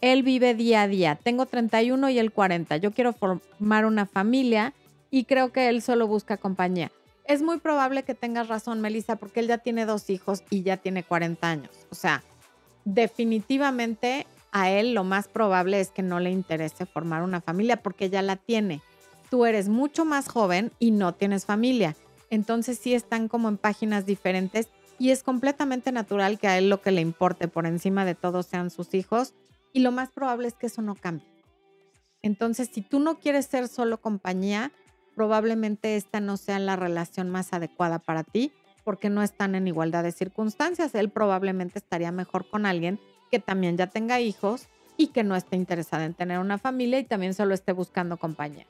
Él 0.00 0.24
vive 0.24 0.54
día 0.54 0.82
a 0.82 0.88
día. 0.88 1.14
Tengo 1.14 1.46
31 1.46 2.10
y 2.10 2.18
él 2.18 2.32
40. 2.32 2.78
Yo 2.78 2.90
quiero 2.90 3.12
formar 3.12 3.86
una 3.86 4.06
familia 4.06 4.74
y 5.12 5.22
creo 5.22 5.52
que 5.52 5.68
él 5.68 5.82
solo 5.82 6.08
busca 6.08 6.36
compañía. 6.36 6.90
Es 7.26 7.42
muy 7.42 7.60
probable 7.60 8.02
que 8.02 8.16
tengas 8.16 8.48
razón, 8.48 8.80
Melissa, 8.80 9.14
porque 9.14 9.38
él 9.38 9.46
ya 9.46 9.58
tiene 9.58 9.86
dos 9.86 10.10
hijos 10.10 10.42
y 10.50 10.64
ya 10.64 10.78
tiene 10.78 11.04
40 11.04 11.48
años. 11.48 11.70
O 11.90 11.94
sea, 11.94 12.24
definitivamente 12.84 14.26
a 14.50 14.68
él 14.68 14.94
lo 14.94 15.04
más 15.04 15.28
probable 15.28 15.78
es 15.78 15.92
que 15.92 16.02
no 16.02 16.18
le 16.18 16.32
interese 16.32 16.86
formar 16.86 17.22
una 17.22 17.40
familia 17.40 17.76
porque 17.76 18.10
ya 18.10 18.20
la 18.20 18.34
tiene. 18.34 18.82
Tú 19.34 19.46
eres 19.46 19.68
mucho 19.68 20.04
más 20.04 20.28
joven 20.28 20.70
y 20.78 20.92
no 20.92 21.12
tienes 21.12 21.44
familia. 21.44 21.96
Entonces 22.30 22.78
sí 22.78 22.94
están 22.94 23.26
como 23.26 23.48
en 23.48 23.58
páginas 23.58 24.06
diferentes 24.06 24.68
y 24.96 25.10
es 25.10 25.24
completamente 25.24 25.90
natural 25.90 26.38
que 26.38 26.46
a 26.46 26.56
él 26.56 26.70
lo 26.70 26.80
que 26.80 26.92
le 26.92 27.00
importe 27.00 27.48
por 27.48 27.66
encima 27.66 28.04
de 28.04 28.14
todo 28.14 28.44
sean 28.44 28.70
sus 28.70 28.94
hijos 28.94 29.34
y 29.72 29.80
lo 29.80 29.90
más 29.90 30.12
probable 30.12 30.46
es 30.46 30.54
que 30.54 30.66
eso 30.66 30.82
no 30.82 30.94
cambie. 30.94 31.26
Entonces, 32.22 32.70
si 32.72 32.80
tú 32.80 33.00
no 33.00 33.18
quieres 33.18 33.46
ser 33.46 33.66
solo 33.66 34.00
compañía, 34.00 34.70
probablemente 35.16 35.96
esta 35.96 36.20
no 36.20 36.36
sea 36.36 36.60
la 36.60 36.76
relación 36.76 37.28
más 37.28 37.52
adecuada 37.52 37.98
para 37.98 38.22
ti 38.22 38.52
porque 38.84 39.10
no 39.10 39.24
están 39.24 39.56
en 39.56 39.66
igualdad 39.66 40.04
de 40.04 40.12
circunstancias. 40.12 40.94
Él 40.94 41.10
probablemente 41.10 41.80
estaría 41.80 42.12
mejor 42.12 42.48
con 42.48 42.66
alguien 42.66 43.00
que 43.32 43.40
también 43.40 43.76
ya 43.76 43.88
tenga 43.88 44.20
hijos 44.20 44.68
y 44.96 45.08
que 45.08 45.24
no 45.24 45.34
esté 45.34 45.56
interesada 45.56 46.04
en 46.04 46.14
tener 46.14 46.38
una 46.38 46.56
familia 46.58 47.00
y 47.00 47.04
también 47.04 47.34
solo 47.34 47.52
esté 47.52 47.72
buscando 47.72 48.16
compañía. 48.16 48.64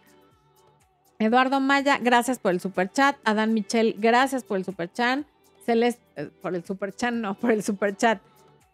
Eduardo 1.18 1.60
Maya, 1.60 1.98
gracias 2.00 2.38
por 2.38 2.52
el 2.52 2.60
super 2.60 2.90
chat. 2.90 3.16
Adán 3.24 3.54
Michel, 3.54 3.96
gracias 3.98 4.44
por 4.44 4.58
el 4.58 4.64
super 4.64 4.92
chat. 4.92 5.20
Celeste, 5.64 6.02
eh, 6.16 6.30
por 6.42 6.54
el 6.54 6.64
super 6.64 6.94
chat, 6.94 7.12
no, 7.12 7.34
por 7.38 7.52
el 7.52 7.62
super 7.62 7.96
chat. 7.96 8.20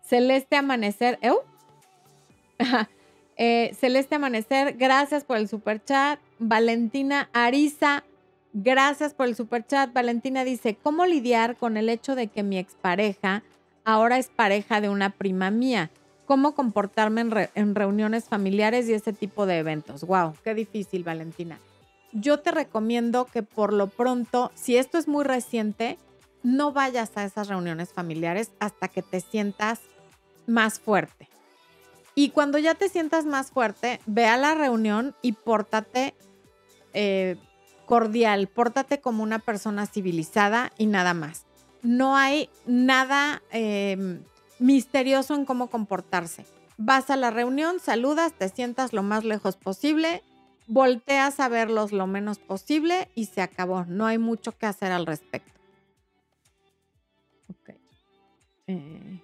Celeste 0.02 0.56
Amanecer, 0.56 1.18
¿eh? 1.22 1.32
eh, 3.36 3.74
Celeste 3.78 4.16
Amanecer, 4.16 4.76
gracias 4.76 5.24
por 5.24 5.36
el 5.36 5.48
super 5.48 5.84
chat. 5.84 6.18
Valentina 6.38 7.28
Ariza, 7.32 8.04
Gracias 8.52 9.14
por 9.14 9.28
el 9.28 9.36
super 9.36 9.64
chat. 9.64 9.92
Valentina 9.92 10.44
dice, 10.44 10.76
¿cómo 10.82 11.06
lidiar 11.06 11.56
con 11.56 11.76
el 11.76 11.88
hecho 11.88 12.16
de 12.16 12.26
que 12.26 12.42
mi 12.42 12.58
expareja 12.58 13.44
ahora 13.84 14.18
es 14.18 14.28
pareja 14.28 14.80
de 14.80 14.88
una 14.88 15.10
prima 15.10 15.50
mía? 15.50 15.90
¿Cómo 16.26 16.54
comportarme 16.54 17.48
en, 17.54 17.74
reuniones 17.74 18.24
familiares 18.24 18.88
y 18.88 18.94
ese 18.94 19.12
tipo 19.12 19.46
de 19.46 19.58
eventos? 19.58 20.04
Wow, 20.04 20.34
qué 20.42 20.54
difícil, 20.54 21.04
Valentina. 21.04 21.58
Yo 22.12 22.40
te 22.40 22.50
recomiendo 22.50 23.26
que 23.26 23.42
por 23.42 23.72
lo 23.72 23.86
pronto, 23.88 24.50
si 24.54 24.76
esto 24.76 24.98
es 24.98 25.08
muy 25.08 25.24
reciente, 25.24 25.98
no 26.42 26.72
vayas 26.72 27.16
a 27.16 27.24
esas 27.24 27.48
reuniones 27.48 27.92
familiares 27.92 28.50
hasta 28.58 28.88
que 28.88 29.02
te 29.02 29.20
sientas 29.20 29.80
más 30.46 30.80
fuerte. 30.80 31.28
Y 32.14 32.30
cuando 32.30 32.58
ya 32.58 32.74
te 32.74 32.88
sientas 32.88 33.24
más 33.24 33.50
fuerte, 33.50 34.00
ve 34.06 34.26
a 34.26 34.36
la 34.36 34.54
reunión 34.54 35.14
y 35.22 35.32
pórtate 35.32 36.14
eh, 36.92 37.36
cordial, 37.86 38.48
pórtate 38.48 39.00
como 39.00 39.22
una 39.22 39.38
persona 39.38 39.86
civilizada 39.86 40.72
y 40.76 40.86
nada 40.86 41.14
más. 41.14 41.46
No 41.82 42.16
hay 42.16 42.50
nada 42.66 43.42
em, 43.50 44.22
misterioso 44.58 45.34
en 45.34 45.44
cómo 45.44 45.70
comportarse. 45.70 46.46
Vas 46.76 47.10
a 47.10 47.16
la 47.16 47.30
reunión, 47.30 47.80
saludas, 47.80 48.32
te 48.32 48.48
sientas 48.48 48.92
lo 48.92 49.02
más 49.02 49.24
lejos 49.24 49.56
posible, 49.56 50.22
volteas 50.70 51.40
a 51.40 51.48
verlos 51.48 51.90
lo 51.90 52.06
menos 52.06 52.38
posible 52.38 53.08
y 53.16 53.26
se 53.26 53.42
acabó. 53.42 53.84
No 53.86 54.06
hay 54.06 54.18
mucho 54.18 54.56
que 54.56 54.66
hacer 54.66 54.92
al 54.92 55.04
respecto. 55.04 55.52
Ok. 57.48 57.70
Eh. 58.68 59.20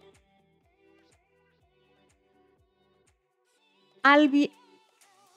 Albi 4.02 4.52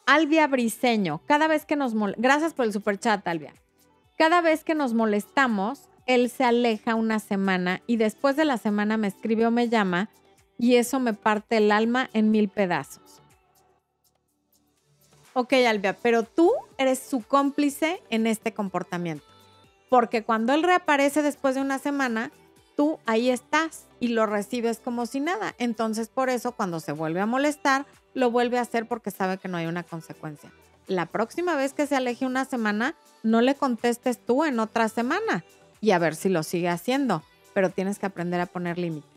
Albia 0.07 0.47
Briseño, 0.47 1.21
cada 1.27 1.47
vez 1.47 1.67
que 1.67 1.75
nos 1.75 1.93
gracias 2.17 2.55
por 2.55 2.65
el 2.65 2.73
super 2.73 2.99
chat, 2.99 3.27
Albia. 3.27 3.53
Cada 4.17 4.41
vez 4.41 4.63
que 4.63 4.73
nos 4.73 4.95
molestamos, 4.95 5.87
él 6.07 6.31
se 6.31 6.43
aleja 6.43 6.95
una 6.95 7.19
semana 7.19 7.83
y 7.85 7.97
después 7.97 8.35
de 8.35 8.45
la 8.45 8.57
semana 8.57 8.97
me 8.97 9.07
escribe 9.07 9.45
o 9.45 9.51
me 9.51 9.69
llama 9.69 10.09
y 10.57 10.75
eso 10.75 10.99
me 10.99 11.13
parte 11.13 11.57
el 11.57 11.71
alma 11.71 12.09
en 12.13 12.31
mil 12.31 12.49
pedazos. 12.49 13.21
Ok, 15.39 15.53
Albia, 15.53 15.93
pero 15.93 16.23
tú 16.23 16.51
eres 16.77 16.99
su 16.99 17.21
cómplice 17.21 18.01
en 18.09 18.27
este 18.27 18.53
comportamiento. 18.53 19.23
Porque 19.89 20.25
cuando 20.25 20.51
él 20.51 20.63
reaparece 20.63 21.21
después 21.21 21.55
de 21.55 21.61
una 21.61 21.79
semana, 21.79 22.33
tú 22.75 22.99
ahí 23.05 23.29
estás 23.29 23.85
y 24.01 24.09
lo 24.09 24.25
recibes 24.25 24.79
como 24.79 25.05
si 25.05 25.21
nada. 25.21 25.55
Entonces, 25.57 26.09
por 26.09 26.29
eso, 26.29 26.51
cuando 26.51 26.81
se 26.81 26.91
vuelve 26.91 27.21
a 27.21 27.25
molestar, 27.25 27.85
lo 28.13 28.31
vuelve 28.31 28.57
a 28.57 28.63
hacer 28.63 28.85
porque 28.85 29.11
sabe 29.11 29.37
que 29.37 29.47
no 29.47 29.55
hay 29.55 29.67
una 29.67 29.83
consecuencia. 29.83 30.51
La 30.87 31.05
próxima 31.05 31.55
vez 31.55 31.71
que 31.71 31.87
se 31.87 31.95
aleje 31.95 32.25
una 32.25 32.43
semana, 32.43 32.95
no 33.23 33.39
le 33.39 33.55
contestes 33.55 34.19
tú 34.19 34.43
en 34.43 34.59
otra 34.59 34.89
semana 34.89 35.45
y 35.79 35.91
a 35.91 35.99
ver 35.99 36.17
si 36.17 36.27
lo 36.27 36.43
sigue 36.43 36.67
haciendo, 36.67 37.23
pero 37.53 37.69
tienes 37.69 37.97
que 37.97 38.07
aprender 38.07 38.41
a 38.41 38.45
poner 38.45 38.77
límites. 38.77 39.09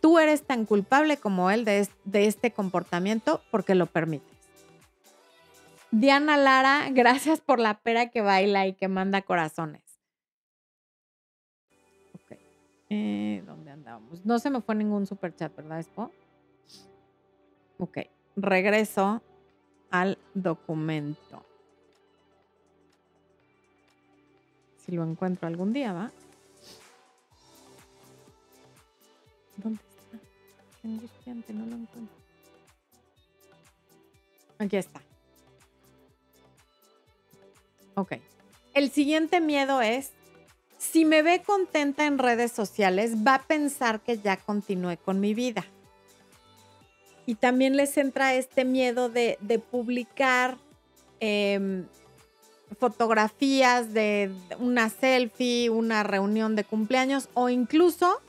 Tú 0.00 0.18
eres 0.18 0.44
tan 0.44 0.64
culpable 0.64 1.18
como 1.18 1.50
él 1.50 1.66
de, 1.66 1.86
este 2.14 2.52
comportamiento 2.52 3.42
porque 3.50 3.74
lo 3.74 3.84
permites. 3.84 4.37
Diana 5.90 6.36
Lara, 6.36 6.90
gracias 6.90 7.40
por 7.40 7.58
la 7.58 7.80
pera 7.80 8.10
que 8.10 8.20
baila 8.20 8.66
y 8.66 8.74
que 8.74 8.88
manda 8.88 9.22
corazones. 9.22 9.82
Ok. 12.12 12.38
Eh, 12.90 13.42
¿Dónde 13.46 13.70
andábamos? 13.70 14.24
No 14.26 14.38
se 14.38 14.50
me 14.50 14.60
fue 14.60 14.74
ningún 14.74 15.06
super 15.06 15.34
chat, 15.34 15.54
¿verdad, 15.56 15.80
Expo? 15.80 16.12
Ok. 17.78 17.98
Regreso 18.36 19.22
al 19.90 20.18
documento. 20.34 21.42
Si 24.76 24.92
lo 24.92 25.04
encuentro 25.04 25.48
algún 25.48 25.72
día, 25.72 25.92
¿va? 25.94 26.10
¿Dónde 29.56 29.80
está? 29.82 30.18
Qué 30.80 30.88
angustiante, 30.88 31.52
no 31.54 31.66
lo 31.66 31.76
encuentro. 31.76 32.16
Aquí 34.58 34.76
está. 34.76 35.07
Ok. 37.98 38.12
El 38.74 38.92
siguiente 38.92 39.40
miedo 39.40 39.82
es, 39.82 40.12
si 40.78 41.04
me 41.04 41.22
ve 41.22 41.42
contenta 41.42 42.06
en 42.06 42.18
redes 42.18 42.52
sociales, 42.52 43.16
va 43.26 43.34
a 43.34 43.42
pensar 43.42 44.00
que 44.00 44.18
ya 44.18 44.36
continué 44.36 44.98
con 44.98 45.18
mi 45.18 45.34
vida. 45.34 45.66
Y 47.26 47.34
también 47.34 47.76
les 47.76 47.96
entra 47.98 48.34
este 48.34 48.64
miedo 48.64 49.08
de, 49.08 49.36
publicar 49.70 50.58
em, 51.18 51.86
fotografías 52.78 53.92
de 53.92 54.30
una 54.60 54.90
selfie, 54.90 55.70
una 55.70 56.04
reunión 56.04 56.54
de 56.54 56.62
cumpleaños 56.62 57.28
o 57.34 57.48
incluso 57.48 58.22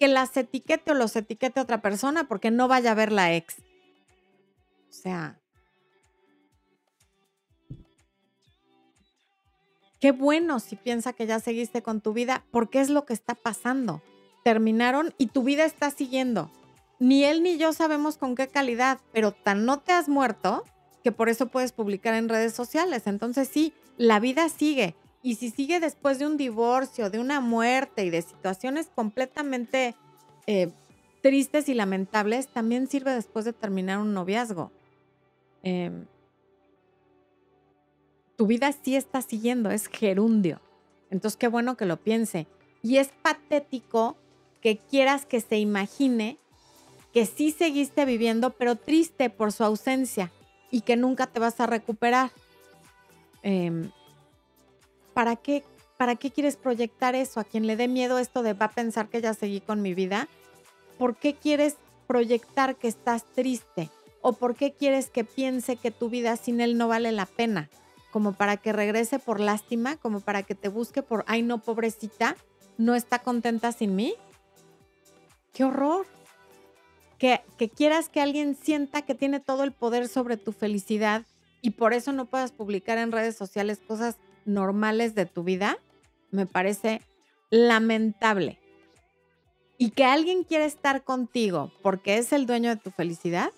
que 0.00 0.08
las 0.08 0.36
etiquete 0.36 0.90
o 0.90 0.94
los 0.94 1.14
etiquete 1.14 1.60
otra 1.60 1.80
persona 1.80 2.26
porque 2.26 2.50
no 2.50 2.66
vaya 2.66 2.90
a 2.90 2.94
ver 2.94 3.12
la 3.12 3.32
ex. 3.32 3.58
O 4.90 4.92
sea, 4.92 5.38
qué 10.04 10.12
bueno 10.12 10.60
si 10.60 10.76
piensa 10.76 11.14
que 11.14 11.26
ya 11.26 11.40
seguiste 11.40 11.80
con 11.80 12.02
tu 12.02 12.12
vida 12.12 12.44
porque 12.50 12.82
es 12.82 12.90
lo 12.90 13.06
que 13.06 13.14
está 13.14 13.34
pasando. 13.34 14.02
Terminaron 14.44 15.14
y 15.16 15.28
tu 15.28 15.42
vida 15.42 15.64
está 15.64 15.90
siguiendo. 15.90 16.50
Ni 16.98 17.24
él 17.24 17.42
ni 17.42 17.56
yo 17.56 17.72
sabemos 17.72 18.18
con 18.18 18.34
qué 18.34 18.48
calidad, 18.48 18.98
pero 19.14 19.32
tan 19.32 19.64
no 19.64 19.78
te 19.78 19.92
has 19.92 20.10
muerto 20.10 20.62
que 21.02 21.10
por 21.10 21.30
eso 21.30 21.46
puedes 21.46 21.72
publicar 21.72 22.12
en 22.12 22.28
redes 22.28 22.52
sociales. 22.52 23.06
Entonces 23.06 23.48
sí, 23.48 23.72
la 23.96 24.20
vida 24.20 24.50
sigue. 24.50 24.94
Y 25.22 25.36
si 25.36 25.48
sigue 25.48 25.80
después 25.80 26.18
de 26.18 26.26
un 26.26 26.36
divorcio, 26.36 27.08
de 27.08 27.18
una 27.18 27.40
muerte 27.40 28.04
y 28.04 28.10
de 28.10 28.20
situaciones 28.20 28.90
completamente 28.94 29.94
eh, 30.46 30.70
tristes 31.22 31.66
y 31.70 31.72
lamentables, 31.72 32.48
también 32.48 32.88
sirve 32.88 33.14
después 33.14 33.46
de 33.46 33.54
terminar 33.54 34.00
un 34.00 34.12
noviazgo. 34.12 34.70
Em, 35.62 36.04
tu 38.36 38.46
vida 38.46 38.72
sí 38.72 38.96
está 38.96 39.22
siguiendo, 39.22 39.70
es 39.70 39.86
gerundio. 39.86 40.60
Entonces, 41.10 41.36
qué 41.36 41.48
bueno 41.48 41.76
que 41.76 41.86
lo 41.86 41.96
piense. 41.96 42.46
Y 42.82 42.98
es 42.98 43.08
patético 43.22 44.16
que 44.60 44.78
quieras 44.78 45.26
que 45.26 45.40
se 45.40 45.58
imagine 45.58 46.38
que 47.12 47.26
sí 47.26 47.52
seguiste 47.52 48.04
viviendo, 48.04 48.50
pero 48.50 48.74
triste 48.74 49.30
por 49.30 49.52
su 49.52 49.62
ausencia 49.62 50.32
y 50.72 50.80
que 50.80 50.96
nunca 50.96 51.28
te 51.28 51.38
vas 51.38 51.60
a 51.60 51.66
recuperar. 51.66 52.32
Em, 53.42 53.92
¿para, 55.12 55.36
qué, 55.36 55.62
¿Para 55.96 56.16
qué 56.16 56.32
quieres 56.32 56.56
proyectar 56.56 57.14
eso? 57.14 57.38
A 57.38 57.44
quien 57.44 57.68
le 57.68 57.76
dé 57.76 57.86
miedo 57.86 58.18
esto 58.18 58.42
de 58.42 58.54
va 58.54 58.66
a 58.66 58.72
pensar 58.72 59.08
que 59.08 59.20
ya 59.20 59.32
seguí 59.32 59.60
con 59.60 59.80
mi 59.80 59.94
vida, 59.94 60.28
¿por 60.98 61.14
qué 61.14 61.34
quieres 61.34 61.76
proyectar 62.08 62.74
que 62.74 62.88
estás 62.88 63.24
triste? 63.32 63.90
¿O 64.20 64.32
por 64.32 64.56
qué 64.56 64.72
quieres 64.72 65.10
que 65.10 65.22
piense 65.22 65.76
que 65.76 65.92
tu 65.92 66.08
vida 66.08 66.36
sin 66.36 66.60
él 66.60 66.76
no 66.76 66.88
vale 66.88 67.12
la 67.12 67.26
pena? 67.26 67.70
Como 68.14 68.32
para 68.32 68.56
que 68.56 68.72
regrese 68.72 69.18
por 69.18 69.40
lástima, 69.40 69.96
como 69.96 70.20
para 70.20 70.44
que 70.44 70.54
te 70.54 70.68
busque 70.68 71.02
por, 71.02 71.24
ay 71.26 71.42
no, 71.42 71.58
pobrecita, 71.58 72.36
no 72.78 72.94
está 72.94 73.18
contenta 73.18 73.72
sin 73.72 73.96
mí. 73.96 74.14
¡Qué 75.52 75.64
horror! 75.64 76.06
que, 77.18 77.70
quieras 77.70 78.08
que 78.08 78.20
alguien 78.20 78.54
sienta 78.54 79.02
que 79.02 79.14
tiene 79.14 79.40
todo 79.40 79.64
el 79.64 79.72
poder 79.72 80.08
sobre 80.08 80.36
tu 80.36 80.52
felicidad 80.52 81.24
y 81.62 81.70
por 81.70 81.94
eso 81.94 82.12
no 82.12 82.26
puedas 82.26 82.52
publicar 82.52 82.98
en 82.98 83.12
redes 83.12 83.36
sociales 83.36 83.80
cosas 83.86 84.16
normales 84.44 85.14
de 85.14 85.24
tu 85.24 85.42
vida, 85.42 85.78
me 86.30 86.46
parece 86.46 87.00
lamentable. 87.50 88.58
Y 89.78 89.90
que 89.90 90.04
alguien 90.04 90.44
quiera 90.44 90.66
estar 90.66 91.02
contigo 91.02 91.72
porque 91.82 92.18
es 92.18 92.32
el 92.32 92.46
dueño 92.46 92.70
de 92.70 92.76
tu 92.76 92.90
felicidad, 92.90 93.50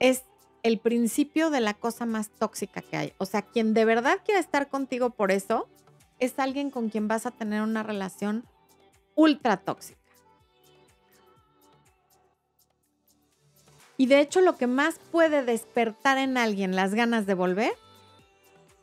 es 0.00 0.24
el 0.68 0.78
principio 0.78 1.48
de 1.48 1.60
la 1.60 1.72
cosa 1.72 2.04
más 2.04 2.28
tóxica 2.28 2.82
que 2.82 2.96
hay. 2.98 3.12
O 3.16 3.24
sea, 3.24 3.40
quien 3.40 3.72
de 3.72 3.86
verdad 3.86 4.18
quiere 4.22 4.38
estar 4.38 4.68
contigo 4.68 5.08
por 5.08 5.32
eso, 5.32 5.66
es 6.18 6.38
alguien 6.38 6.70
con 6.70 6.90
quien 6.90 7.08
vas 7.08 7.24
a 7.24 7.30
tener 7.30 7.62
una 7.62 7.82
relación 7.82 8.44
ultra 9.14 9.56
tóxica. 9.56 9.98
Y 13.96 14.06
de 14.06 14.20
hecho 14.20 14.42
lo 14.42 14.56
que 14.56 14.66
más 14.66 15.00
puede 15.10 15.42
despertar 15.42 16.18
en 16.18 16.36
alguien 16.36 16.76
las 16.76 16.94
ganas 16.94 17.24
de 17.24 17.32
volver 17.32 17.72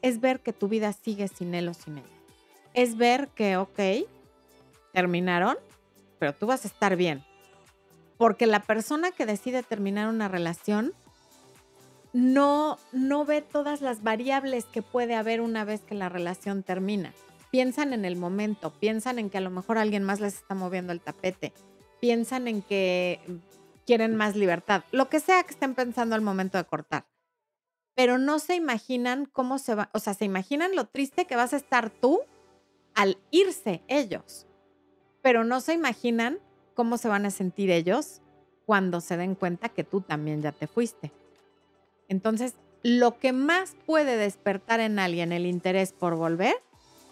es 0.01 0.19
ver 0.19 0.39
que 0.41 0.53
tu 0.53 0.67
vida 0.67 0.91
sigue 0.91 1.27
sin 1.27 1.53
él 1.53 1.69
o 1.69 1.75
sin 1.75 1.99
ella. 1.99 2.07
Es 2.73 2.97
ver 2.97 3.27
que, 3.29 3.57
ok, 3.57 3.79
terminaron, 4.91 5.55
pero 6.17 6.33
tú 6.33 6.47
vas 6.47 6.65
a 6.65 6.67
estar 6.67 6.95
bien. 6.95 7.23
Porque 8.17 8.47
la 8.47 8.61
persona 8.61 9.11
que 9.11 9.27
decide 9.27 9.61
terminar 9.61 10.09
una 10.09 10.27
relación 10.27 10.93
no, 12.16 12.80
no 12.93 13.26
ve 13.26 13.41
todas 13.41 13.82
las 13.82 14.01
variables 14.01 14.63
que 14.63 14.82
puede 14.82 15.16
haber 15.16 15.41
una 15.41 15.66
vez 15.66 15.82
que 15.82 15.95
la 15.95 16.07
relación 16.07 16.63
termina. 16.63 17.13
Piensan 17.51 17.91
en 17.91 18.05
el 18.05 18.16
momento, 18.16 18.72
piensan 18.72 19.20
en 19.20 19.30
que 19.30 19.38
a 19.38 19.41
lo 19.41 19.49
mejor 19.49 19.78
alguien 19.78 20.03
más 20.03 20.22
les 20.22 20.36
está 20.36 20.55
moviendo 20.55 20.93
el 20.93 21.01
tapete, 21.01 21.51
piensan 21.99 22.47
en 22.47 22.61
que 22.61 23.20
quieren 23.86 24.16
más 24.16 24.38
libertad, 24.38 24.86
lo 24.93 25.09
que 25.09 25.20
sea 25.20 25.43
que 25.43 25.51
estén 25.51 25.76
pensando 25.76 26.16
al 26.16 26.22
momento 26.22 26.57
de 26.57 26.63
cortar. 26.63 27.05
Pero 27.95 28.18
no 28.18 28.39
se 28.39 28.55
imaginan 28.55 29.26
cómo 29.26 29.59
se 29.59 29.76
va, 29.76 29.89
o 29.93 29.99
sea, 29.99 30.13
se 30.13 30.24
imaginan 30.24 30.74
lo 30.74 30.86
triste 30.86 31.26
que 31.26 31.36
vas 31.36 31.51
a 31.51 31.57
estar 31.57 31.89
tú 31.89 32.22
al 32.93 33.18
irse 33.30 33.84
ellos, 33.89 34.47
pero 35.22 35.43
no 35.43 35.59
se 35.59 35.74
imaginan 35.74 36.39
cómo 36.76 36.97
se 36.97 37.09
van 37.09 37.26
a 37.26 37.32
sentir 37.32 37.72
ellos 37.72 38.22
cuando 38.66 39.01
se 39.01 39.18
den 39.18 39.36
cuenta 39.36 39.68
que 39.68 39.84
tú 39.84 39.99
también 39.99 40.41
ya 40.41 40.53
te 40.53 40.68
fuiste. 40.68 41.11
Entonces, 42.08 42.53
lo 42.84 43.20
que 43.20 43.34
más 43.34 43.76
puede 43.86 44.18
despertar 44.18 44.80
en 44.80 44.99
alguien 44.99 45.32
el 45.32 45.45
interés 45.45 45.91
por 45.91 46.16
volver 46.16 46.56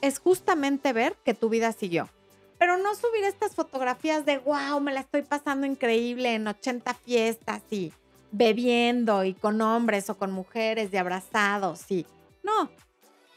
es 0.02 0.20
justamente 0.20 0.94
ver 0.94 1.16
que 1.24 1.34
tu 1.34 1.50
vida 1.50 1.72
siguió 1.72 2.10
pero 2.64 2.78
no 2.78 2.96
subir 2.96 3.26
estas 3.26 3.56
fotografías 3.56 4.26
de, 4.26 4.38
wow, 4.38 4.80
me 4.80 4.94
la 4.94 5.02
estoy 5.02 5.22
pasando 5.22 5.68
increíble 5.68 6.34
en 6.34 6.48
80 6.48 6.94
fiestas 6.94 7.62
y 7.70 7.92
bebiendo 8.32 9.26
y 9.26 9.34
con 9.34 9.60
hombres 9.60 10.10
o 10.10 10.18
con 10.18 10.32
mujeres 10.32 10.88
y 10.94 10.96
abrazados 10.96 11.92
y 11.92 12.06
no, 12.42 12.70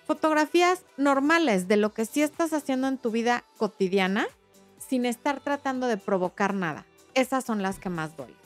fotografías 0.06 0.82
normales 0.96 1.66
de 1.66 1.76
lo 1.76 1.92
que 1.92 2.04
sí 2.04 2.22
estás 2.22 2.52
haciendo 2.52 2.86
en 2.86 2.98
tu 2.98 3.10
vida 3.10 3.42
cotidiana 3.56 4.28
sin 4.78 5.06
estar 5.06 5.40
tratando 5.40 5.88
de 5.88 5.96
provocar 5.96 6.54
nada. 6.54 6.86
Esas 7.14 7.44
son 7.44 7.62
las 7.62 7.80
que 7.80 7.88
más 7.88 8.16
duelen. 8.16 8.45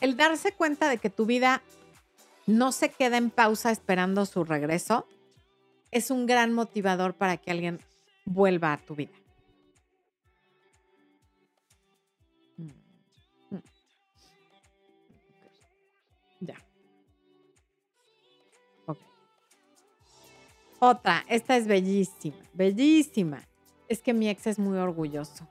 El 0.00 0.16
darse 0.16 0.52
cuenta 0.52 0.88
de 0.88 0.98
que 0.98 1.10
tu 1.10 1.26
vida 1.26 1.62
no 2.46 2.72
se 2.72 2.90
queda 2.90 3.16
en 3.16 3.30
pausa 3.30 3.70
esperando 3.70 4.24
su 4.26 4.44
regreso 4.44 5.06
es 5.90 6.10
un 6.10 6.26
gran 6.26 6.52
motivador 6.52 7.14
para 7.14 7.36
que 7.36 7.50
alguien 7.50 7.80
vuelva 8.24 8.72
a 8.72 8.78
tu 8.78 8.94
vida. 8.94 9.12
Mm, 12.56 12.70
mm. 13.50 13.62
Ya. 16.40 16.56
Ok. 18.86 18.98
Otra, 20.78 21.24
esta 21.28 21.56
es 21.56 21.66
bellísima, 21.66 22.36
bellísima. 22.52 23.42
Es 23.88 24.00
que 24.00 24.12
mi 24.12 24.28
ex 24.28 24.46
es 24.46 24.58
muy 24.58 24.78
orgulloso. 24.78 25.48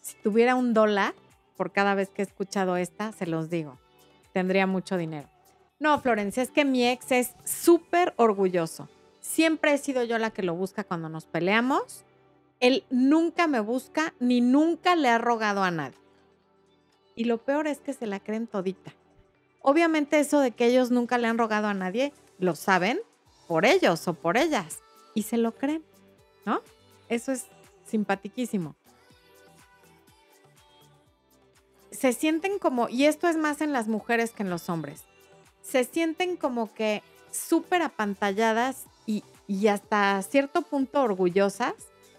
Si 0.00 0.16
tuviera 0.16 0.56
un 0.56 0.74
dólar 0.74 1.14
por 1.62 1.70
cada 1.70 1.94
vez 1.94 2.10
que 2.10 2.22
he 2.22 2.24
escuchado 2.24 2.76
esta, 2.76 3.12
se 3.12 3.24
los 3.24 3.48
digo, 3.48 3.78
tendría 4.32 4.66
mucho 4.66 4.96
dinero. 4.96 5.28
No, 5.78 6.00
Florencia, 6.00 6.42
es 6.42 6.50
que 6.50 6.64
mi 6.64 6.88
ex 6.88 7.12
es 7.12 7.34
súper 7.44 8.14
orgulloso. 8.16 8.88
Siempre 9.20 9.72
he 9.72 9.78
sido 9.78 10.02
yo 10.02 10.18
la 10.18 10.30
que 10.30 10.42
lo 10.42 10.56
busca 10.56 10.82
cuando 10.82 11.08
nos 11.08 11.24
peleamos. 11.26 12.04
Él 12.58 12.82
nunca 12.90 13.46
me 13.46 13.60
busca 13.60 14.12
ni 14.18 14.40
nunca 14.40 14.96
le 14.96 15.08
ha 15.08 15.18
rogado 15.18 15.62
a 15.62 15.70
nadie. 15.70 15.96
Y 17.14 17.26
lo 17.26 17.38
peor 17.38 17.68
es 17.68 17.78
que 17.78 17.92
se 17.92 18.08
la 18.08 18.18
creen 18.18 18.48
todita. 18.48 18.92
Obviamente 19.60 20.18
eso 20.18 20.40
de 20.40 20.50
que 20.50 20.66
ellos 20.66 20.90
nunca 20.90 21.16
le 21.16 21.28
han 21.28 21.38
rogado 21.38 21.68
a 21.68 21.74
nadie, 21.74 22.12
lo 22.40 22.56
saben 22.56 22.98
por 23.46 23.66
ellos 23.66 24.08
o 24.08 24.14
por 24.14 24.36
ellas. 24.36 24.80
Y 25.14 25.22
se 25.22 25.36
lo 25.36 25.52
creen, 25.52 25.84
¿no? 26.44 26.60
Eso 27.08 27.30
es 27.30 27.46
simpatiquísimo. 27.84 28.74
Se 32.02 32.12
sienten 32.12 32.58
como, 32.58 32.88
y 32.88 33.04
esto 33.04 33.28
es 33.28 33.36
más 33.36 33.60
en 33.60 33.72
las 33.72 33.86
mujeres 33.86 34.32
que 34.32 34.42
en 34.42 34.50
los 34.50 34.68
hombres, 34.68 35.04
se 35.60 35.84
sienten 35.84 36.36
como 36.36 36.74
que 36.74 37.00
súper 37.30 37.80
apantalladas 37.80 38.86
y, 39.06 39.22
y 39.46 39.68
hasta 39.68 40.20
cierto 40.22 40.62
punto 40.62 41.00
orgullosas 41.00 41.74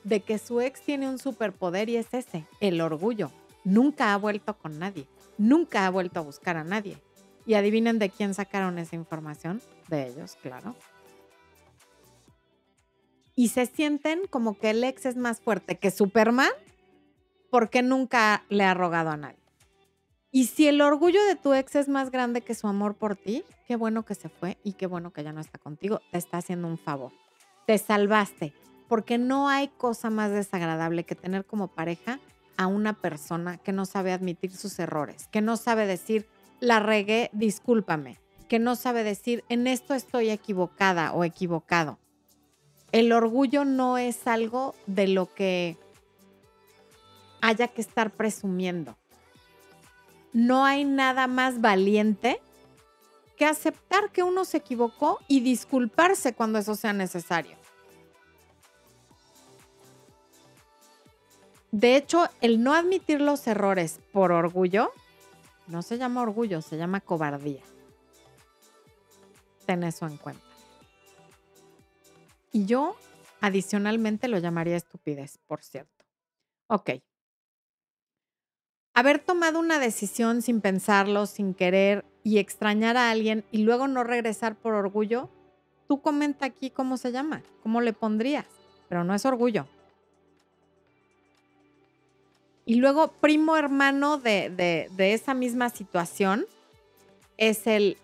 de 0.05 0.21
que 0.21 0.37
su 0.37 0.61
ex 0.61 0.79
tiene 0.83 1.09
un 1.09 1.19
superpoder 1.19 1.89
y 1.89 1.97
es 1.97 2.13
ese, 2.13 2.45
el 2.61 2.79
orgullo. 2.79 3.29
Nunca 3.65 4.13
ha 4.13 4.17
vuelto 4.17 4.57
con 4.57 4.79
nadie, 4.79 5.05
nunca 5.37 5.85
ha 5.85 5.89
vuelto 5.89 6.21
a 6.21 6.23
buscar 6.23 6.55
a 6.55 6.63
nadie. 6.63 6.97
Y 7.45 7.55
adivinen 7.55 7.99
de 7.99 8.09
quién 8.09 8.33
sacaron 8.33 8.79
esa 8.79 8.95
información. 8.95 9.61
De 9.89 10.07
ellos, 10.07 10.37
claro. 10.41 10.77
Y 13.35 13.49
se 13.49 13.65
sienten 13.65 14.27
como 14.29 14.57
que 14.57 14.69
el 14.69 14.81
ex 14.85 15.05
es 15.07 15.17
más 15.17 15.41
fuerte 15.41 15.77
que 15.77 15.91
Superman 15.91 16.53
porque 17.49 17.81
nunca 17.81 18.45
le 18.47 18.63
ha 18.63 18.73
rogado 18.73 19.09
a 19.09 19.17
nadie. 19.17 19.42
Y 20.35 20.47
si 20.47 20.67
el 20.67 20.81
orgullo 20.81 21.23
de 21.25 21.35
tu 21.35 21.53
ex 21.53 21.75
es 21.75 21.87
más 21.87 22.09
grande 22.09 22.41
que 22.41 22.55
su 22.55 22.67
amor 22.67 22.95
por 22.95 23.15
ti, 23.15 23.43
qué 23.67 23.75
bueno 23.75 24.03
que 24.03 24.15
se 24.15 24.29
fue 24.29 24.57
y 24.63 24.73
qué 24.73 24.87
bueno 24.87 25.13
que 25.13 25.23
ya 25.23 25.31
no 25.31 25.39
está 25.39 25.59
contigo. 25.59 26.01
Te 26.11 26.17
está 26.17 26.39
haciendo 26.39 26.67
un 26.67 26.79
favor. 26.79 27.11
Te 27.67 27.77
salvaste. 27.77 28.51
Porque 28.89 29.19
no 29.19 29.47
hay 29.47 29.67
cosa 29.67 30.09
más 30.09 30.31
desagradable 30.31 31.03
que 31.03 31.13
tener 31.13 31.45
como 31.45 31.67
pareja 31.67 32.19
a 32.57 32.65
una 32.65 32.93
persona 32.93 33.57
que 33.57 33.73
no 33.73 33.85
sabe 33.85 34.11
admitir 34.11 34.51
sus 34.51 34.79
errores, 34.79 35.27
que 35.27 35.41
no 35.41 35.55
sabe 35.55 35.85
decir, 35.85 36.27
la 36.59 36.79
regué, 36.79 37.29
discúlpame, 37.33 38.19
que 38.49 38.57
no 38.57 38.75
sabe 38.75 39.03
decir, 39.03 39.43
en 39.49 39.67
esto 39.67 39.93
estoy 39.93 40.31
equivocada 40.31 41.13
o 41.13 41.23
equivocado. 41.23 41.99
El 42.91 43.11
orgullo 43.11 43.65
no 43.65 43.99
es 43.99 44.25
algo 44.25 44.73
de 44.87 45.07
lo 45.07 45.31
que 45.31 45.77
haya 47.41 47.67
que 47.67 47.81
estar 47.81 48.09
presumiendo. 48.09 48.97
No 50.33 50.65
hay 50.65 50.83
nada 50.83 51.27
más 51.27 51.61
valiente 51.61 52.41
que 53.37 53.45
aceptar 53.45 54.11
que 54.11 54.23
uno 54.23 54.45
se 54.45 54.57
equivocó 54.57 55.19
y 55.27 55.39
disculparse 55.41 56.33
cuando 56.33 56.59
eso 56.59 56.75
sea 56.75 56.93
necesario. 56.93 57.57
De 61.71 61.95
hecho, 61.95 62.29
el 62.41 62.61
no 62.63 62.73
admitir 62.73 63.21
los 63.21 63.47
errores 63.47 63.99
por 64.11 64.31
orgullo 64.31 64.91
no 65.67 65.81
se 65.81 65.97
llama 65.97 66.21
orgullo, 66.21 66.61
se 66.61 66.77
llama 66.77 67.01
cobardía. 67.01 67.61
Ten 69.65 69.83
eso 69.83 70.05
en 70.05 70.17
cuenta. 70.17 70.43
Y 72.51 72.65
yo 72.65 72.95
adicionalmente 73.41 74.27
lo 74.27 74.37
llamaría 74.37 74.77
estupidez, 74.77 75.39
por 75.47 75.63
cierto. 75.63 76.05
Ok. 76.67 76.91
Haber 78.93 79.19
tomado 79.19 79.59
una 79.59 79.79
decisión 79.79 80.41
sin 80.41 80.61
pensarlo, 80.61 81.25
sin 81.25 81.53
querer 81.53 82.05
y 82.23 82.37
extrañar 82.37 82.95
a 82.97 83.09
alguien 83.09 83.43
y 83.51 83.63
luego 83.63 83.87
no 83.87 84.03
regresar 84.03 84.55
por 84.55 84.73
orgullo, 84.73 85.29
tú 85.87 86.01
comenta 86.01 86.45
aquí 86.45 86.69
cómo 86.69 86.97
se 86.97 87.11
llama, 87.11 87.41
cómo 87.61 87.81
le 87.81 87.93
pondrías, 87.93 88.45
pero 88.87 89.03
no 89.03 89.15
es 89.15 89.25
orgullo, 89.25 89.67
y 92.65 92.75
luego, 92.75 93.09
primo 93.09 93.57
hermano 93.57 94.17
de, 94.17 94.89
esa 94.97 95.33
misma 95.33 95.69
situación 95.69 96.45
es 97.37 97.67
el, 97.67 97.97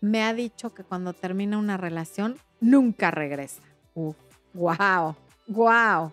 me 0.00 0.22
ha 0.22 0.34
dicho 0.34 0.74
que 0.74 0.84
cuando 0.84 1.14
termina 1.14 1.56
una 1.56 1.78
relación, 1.78 2.36
nunca 2.60 3.10
regresa. 3.10 3.62
Uf, 3.94 4.16
wow, 4.52 5.16
wow. 5.46 6.12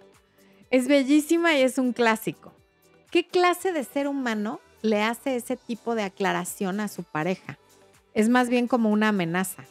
Es 0.70 0.88
bellísima 0.88 1.58
y 1.58 1.62
es 1.64 1.78
un 1.78 1.92
clásico. 1.92 2.54
¿Qué 3.16 3.26
clase 3.26 3.72
de 3.72 3.86
ser 3.86 4.10
humano 4.10 4.60
le 4.82 5.02
hace 5.02 5.38
ese 5.38 5.56
tipo 5.56 5.96
de 5.96 6.04
aclaración 6.04 6.82
a 6.82 6.90
su 6.90 7.04
pareja? 7.04 7.58
Es 8.14 8.28
más 8.28 8.50
bien 8.50 8.68
como 8.68 8.90
una 8.90 9.08
amenaza. 9.08 9.64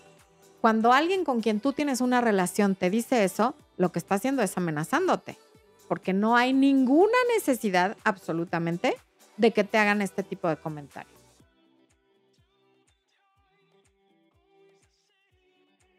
Cuando 0.62 0.94
alguien 0.94 1.26
con 1.26 1.42
quien 1.42 1.60
tú 1.60 1.74
tienes 1.74 2.00
una 2.00 2.22
relación 2.22 2.74
te 2.74 2.88
dice 2.88 3.22
eso, 3.22 3.54
lo 3.76 3.92
que 3.92 3.98
está 3.98 4.14
haciendo 4.14 4.40
es 4.40 4.56
amenazándote 4.56 5.36
porque 5.90 6.14
no 6.14 6.38
hay 6.38 6.54
ninguna 6.54 7.18
necesidad 7.36 7.98
absolutamente 8.02 8.96
de 9.36 9.50
que 9.50 9.62
te 9.62 9.76
hagan 9.76 10.00
este 10.00 10.22
tipo 10.22 10.48
de 10.48 10.56
comentarios. 10.56 11.12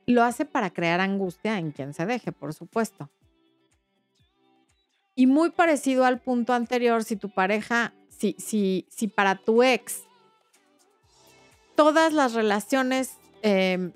Lo 0.07 0.23
hace 0.23 0.45
para 0.45 0.71
crear 0.71 0.99
angustia 0.99 1.59
en 1.59 1.69
quien 1.69 1.93
se 1.93 2.07
deje, 2.07 2.31
por 2.31 2.55
supuesto. 2.55 3.07
Y 5.15 5.27
muy 5.27 5.51
parecido 5.51 6.05
al 6.05 6.19
punto 6.19 6.53
anterior, 6.53 7.03
si 7.03 7.15
tu 7.15 7.29
pareja, 7.29 7.93
si, 8.09 8.35
si, 8.37 8.85
si 8.89 9.07
para 9.07 9.35
tu 9.35 9.63
ex 9.63 10.05
todas 11.75 12.13
las 12.13 12.33
relaciones 12.33 13.17
em, 13.41 13.91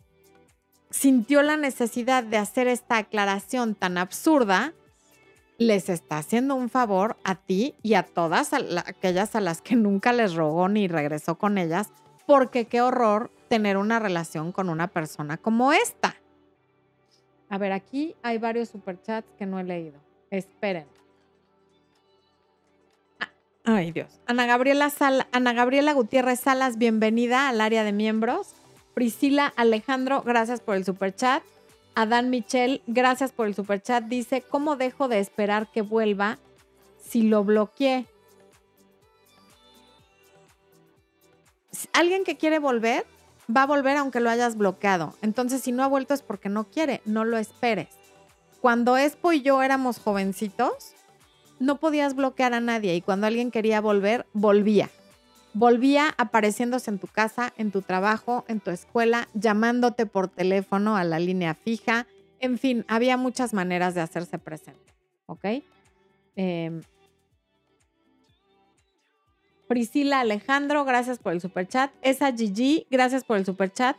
sintió 0.90 1.42
la 1.42 1.58
necesidad 1.58 2.24
de 2.24 2.38
hacer 2.38 2.68
esta 2.68 2.98
aclaración 2.98 3.76
tan 3.76 3.98
absurda, 3.98 4.74
les 5.58 5.90
está 5.90 6.18
haciendo 6.18 6.56
un 6.56 6.70
favor 6.70 7.18
a 7.24 7.36
ti 7.36 7.76
y 7.84 7.96
a 7.96 8.04
todas 8.04 8.54
aquellas 8.54 9.36
a 9.36 9.42
las 9.42 9.62
que 9.62 9.76
nunca 9.76 10.14
les 10.14 10.34
rogó 10.34 10.70
ni 10.70 10.88
regresó 10.88 11.38
con 11.38 11.58
ellas, 11.58 11.92
porque 12.26 12.66
qué 12.66 12.82
horror 12.82 13.32
tener 13.50 13.78
una 13.78 14.00
relación 14.00 14.52
con 14.52 14.70
una 14.70 14.88
persona 14.88 15.38
como 15.38 15.74
esta. 15.74 16.16
A 17.50 17.58
ver, 17.58 17.72
aquí 17.72 18.16
hay 18.22 18.38
varios 18.38 18.70
superchats 18.70 19.28
que 19.38 19.46
no 19.46 19.60
he 19.60 19.64
leído. 19.64 20.00
Esperen. 20.30 20.86
Ay, 23.72 23.92
Dios. 23.92 24.08
Ana 24.26 24.48
Gabriela, 24.48 24.92
Gabriela 25.32 25.94
Gutiérrez 25.94 26.40
Salas, 26.40 26.80
bienvenida 26.80 27.50
al 27.50 27.62
área 27.62 27.84
de 27.84 27.92
miembros. 27.92 28.56
Priscila 28.96 29.54
Alejandro, 29.56 30.24
gracias 30.24 30.60
por 30.60 30.76
el 30.76 30.86
superchat. 30.86 31.44
Adán 31.94 32.32
Michel, 32.32 32.82
gracias 32.88 33.32
por 33.32 33.46
el 33.46 33.54
superchat, 33.54 34.06
dice, 34.06 34.42
¿cómo 34.42 34.76
dejo 34.76 35.08
de 35.08 35.20
esperar 35.20 35.70
que 35.72 35.84
vuelva 35.84 36.40
si 37.00 37.22
lo 37.22 37.44
bloqueé? 37.44 38.08
Alguien 41.94 42.24
que 42.24 42.38
quiere 42.38 42.58
volver, 42.58 43.06
va 43.56 43.64
a 43.64 43.68
volver 43.68 43.98
aunque 43.98 44.20
lo 44.20 44.32
hayas 44.32 44.58
bloqueado. 44.58 45.14
Entonces, 45.22 45.62
si 45.62 45.72
no 45.72 45.84
ha 45.84 45.88
vuelto 45.88 46.16
es 46.16 46.24
porque 46.24 46.50
no 46.50 46.64
quiere, 46.64 47.02
no 47.06 47.24
lo 47.24 47.38
esperes. 47.38 47.90
Cuando 48.62 48.98
Espo 48.98 49.32
y 49.32 49.44
yo 49.44 49.62
éramos 49.62 50.00
jovencitos, 50.00 50.96
no 51.60 51.80
podías 51.80 52.16
bloquear 52.16 52.54
a 52.54 52.60
nadie 52.60 52.96
y 52.96 53.02
cuando 53.02 53.28
alguien 53.28 53.52
quería 53.52 53.82
volver, 53.82 54.26
volvía 54.34 54.90
volvía 55.54 56.14
apareciéndose 56.18 56.92
en 56.92 57.00
tu 57.00 57.08
casa, 57.08 57.54
en 57.58 57.72
tu 57.72 57.82
trabajo, 57.82 58.46
en 58.48 58.60
tu 58.60 58.72
escuela, 58.72 59.28
llamándote 59.34 60.06
por 60.06 60.28
teléfono 60.28 60.96
a 60.96 61.04
la 61.04 61.20
línea 61.20 61.54
fija. 61.56 62.08
En 62.40 62.58
fin, 62.58 62.86
había 62.88 63.18
muchas 63.18 63.54
maneras 63.54 63.96
de 63.96 64.02
hacerse 64.02 64.38
presente. 64.38 64.94
¿Ok? 65.26 65.46
Em, 66.36 66.82
Priscila 69.68 70.22
Alejandro, 70.22 70.86
gracias 70.86 71.20
por 71.20 71.34
el 71.34 71.42
superchat. 71.42 71.92
Esa 72.02 72.32
Gigi, 72.32 72.88
gracias 72.90 73.24
por 73.24 73.38
el 73.38 73.46
superchat. 73.46 73.98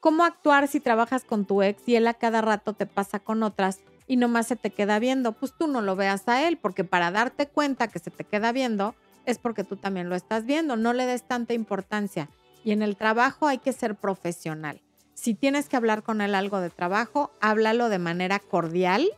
¿Cómo 0.00 0.24
actuar 0.24 0.68
si 0.68 0.80
trabajas 0.80 1.24
con 1.24 1.46
tu 1.46 1.62
ex 1.62 1.88
y 1.88 1.96
él 1.96 2.06
a 2.06 2.14
cada 2.14 2.42
rato 2.42 2.74
te 2.74 2.86
pasa 2.86 3.18
con 3.18 3.42
otras 3.42 3.80
y 4.06 4.16
nomás 4.16 4.46
se 4.46 4.56
te 4.56 4.70
queda 4.70 4.98
viendo? 4.98 5.32
Pues 5.32 5.52
tú 5.56 5.66
no 5.66 5.80
lo 5.80 5.96
veas 5.96 6.28
a 6.28 6.46
él, 6.46 6.58
porque 6.58 6.84
para 6.84 7.10
darte 7.10 7.46
cuenta 7.48 7.88
que 7.88 7.98
se 7.98 8.10
te 8.10 8.24
queda 8.24 8.52
viendo, 8.52 8.94
es 9.24 9.38
porque 9.38 9.64
tú 9.64 9.76
también 9.76 10.08
lo 10.08 10.14
estás 10.14 10.44
viendo. 10.44 10.76
No 10.76 10.92
le 10.92 11.06
des 11.06 11.22
tanta 11.22 11.54
importancia. 11.54 12.28
Y 12.64 12.72
en 12.72 12.82
el 12.82 12.96
trabajo 12.96 13.46
hay 13.46 13.58
que 13.58 13.72
ser 13.72 13.94
profesional. 13.96 14.80
Si 15.14 15.34
tienes 15.34 15.68
que 15.68 15.76
hablar 15.76 16.02
con 16.02 16.20
él 16.20 16.34
algo 16.34 16.60
de 16.60 16.70
trabajo, 16.70 17.30
háblalo 17.40 17.88
de 17.88 17.98
manera 17.98 18.38
cordial 18.38 19.08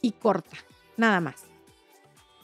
y 0.00 0.12
corta, 0.12 0.56
nada 0.96 1.20
más. 1.20 1.44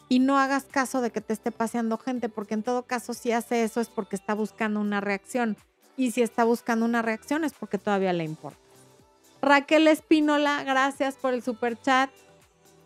Y 0.08 0.20
no 0.20 0.38
hagas 0.38 0.64
caso 0.64 1.00
de 1.00 1.10
que 1.10 1.20
te 1.20 1.32
esté 1.32 1.52
paseando 1.52 1.98
gente, 1.98 2.28
porque 2.28 2.54
en 2.54 2.62
todo 2.62 2.84
caso 2.84 3.14
si 3.14 3.30
hace 3.32 3.62
eso 3.62 3.80
es 3.80 3.88
porque 3.88 4.16
está 4.16 4.34
buscando 4.34 4.80
una 4.80 5.00
reacción. 5.00 5.56
Y 5.96 6.12
si 6.12 6.22
está 6.22 6.44
buscando 6.44 6.84
una 6.84 7.02
reacción 7.02 7.44
es 7.44 7.52
porque 7.52 7.78
todavía 7.78 8.12
le 8.12 8.24
importa. 8.24 8.67
Raquel 9.40 9.86
Espínola, 9.86 10.64
gracias 10.64 11.16
por 11.16 11.32
el 11.34 11.42
super 11.42 11.80
chat. 11.80 12.10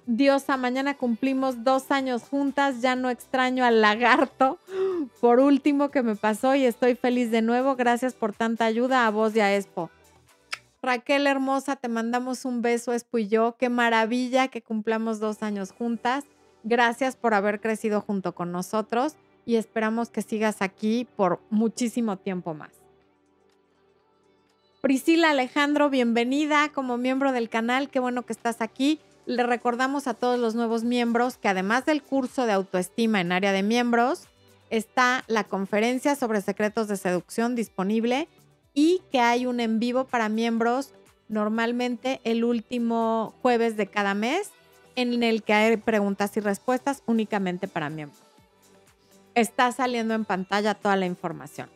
Diosa, 0.06 0.56
mañana 0.56 0.96
cumplimos 0.96 1.62
dos 1.62 1.90
años 1.90 2.24
juntas, 2.24 2.82
ya 2.82 2.96
no 2.96 3.08
extraño 3.08 3.64
al 3.64 3.80
lagarto. 3.80 4.58
Por 5.20 5.38
último 5.38 5.90
que 5.90 6.02
me 6.02 6.16
pasó 6.16 6.54
y 6.54 6.64
estoy 6.64 6.96
feliz 6.96 7.30
de 7.30 7.40
nuevo. 7.40 7.76
Gracias 7.76 8.12
por 8.14 8.32
tanta 8.32 8.64
ayuda 8.64 9.06
a 9.06 9.10
vos 9.10 9.34
y 9.36 9.40
a 9.40 9.54
Expo. 9.54 9.90
Raquel 10.82 11.28
hermosa, 11.28 11.76
te 11.76 11.88
mandamos 11.88 12.44
un 12.44 12.60
beso, 12.60 12.92
Expo 12.92 13.18
y 13.18 13.28
yo. 13.28 13.56
Qué 13.56 13.68
maravilla 13.68 14.48
que 14.48 14.62
cumplamos 14.62 15.20
dos 15.20 15.42
años 15.44 15.70
juntas. 15.70 16.24
Gracias 16.64 17.16
por 17.16 17.34
haber 17.34 17.60
crecido 17.60 18.00
junto 18.00 18.34
con 18.34 18.50
nosotros 18.50 19.16
y 19.46 19.54
esperamos 19.56 20.10
que 20.10 20.22
sigas 20.22 20.62
aquí 20.62 21.06
por 21.16 21.40
muchísimo 21.50 22.16
tiempo 22.18 22.54
más. 22.54 22.81
Priscila 24.82 25.30
Alejandro, 25.30 25.90
bienvenida 25.90 26.72
como 26.74 26.96
miembro 26.96 27.30
del 27.30 27.48
canal. 27.48 27.88
Qué 27.88 28.00
bueno 28.00 28.26
que 28.26 28.32
estás 28.32 28.60
aquí. 28.60 28.98
Le 29.26 29.44
recordamos 29.44 30.08
a 30.08 30.14
todos 30.14 30.40
los 30.40 30.56
nuevos 30.56 30.82
miembros 30.82 31.36
que 31.36 31.46
además 31.46 31.86
del 31.86 32.02
curso 32.02 32.46
de 32.46 32.52
autoestima 32.52 33.20
en 33.20 33.30
área 33.30 33.52
de 33.52 33.62
miembros, 33.62 34.24
está 34.70 35.22
la 35.28 35.44
conferencia 35.44 36.16
sobre 36.16 36.40
secretos 36.40 36.88
de 36.88 36.96
seducción 36.96 37.54
disponible 37.54 38.26
y 38.74 39.02
que 39.12 39.20
hay 39.20 39.46
un 39.46 39.60
en 39.60 39.78
vivo 39.78 40.02
para 40.08 40.28
miembros 40.28 40.94
normalmente 41.28 42.20
el 42.24 42.42
último 42.42 43.34
jueves 43.40 43.76
de 43.76 43.86
cada 43.86 44.14
mes 44.14 44.50
en 44.96 45.22
el 45.22 45.44
que 45.44 45.52
hay 45.52 45.76
preguntas 45.76 46.36
y 46.36 46.40
respuestas 46.40 47.04
únicamente 47.06 47.68
para 47.68 47.88
miembros. 47.88 48.20
Está 49.36 49.70
saliendo 49.70 50.14
en 50.14 50.24
pantalla 50.24 50.74
toda 50.74 50.96
la 50.96 51.06
información. 51.06 51.70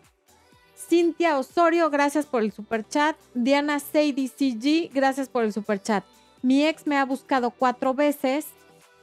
Cintia 0.89 1.37
Osorio, 1.37 1.91
gracias 1.91 2.27
por 2.27 2.43
el 2.43 2.53
super 2.53 2.87
chat. 2.87 3.17
Diana 3.35 3.81
Sadie 3.81 4.29
CG, 4.29 4.95
gracias 4.95 5.29
por 5.29 5.43
el 5.43 5.53
super 5.53 5.83
chat. 5.83 6.05
Mi 6.43 6.65
ex 6.65 6.87
me 6.87 6.97
ha 6.97 7.05
buscado 7.05 7.51
cuatro 7.51 7.93
veces, 7.93 8.47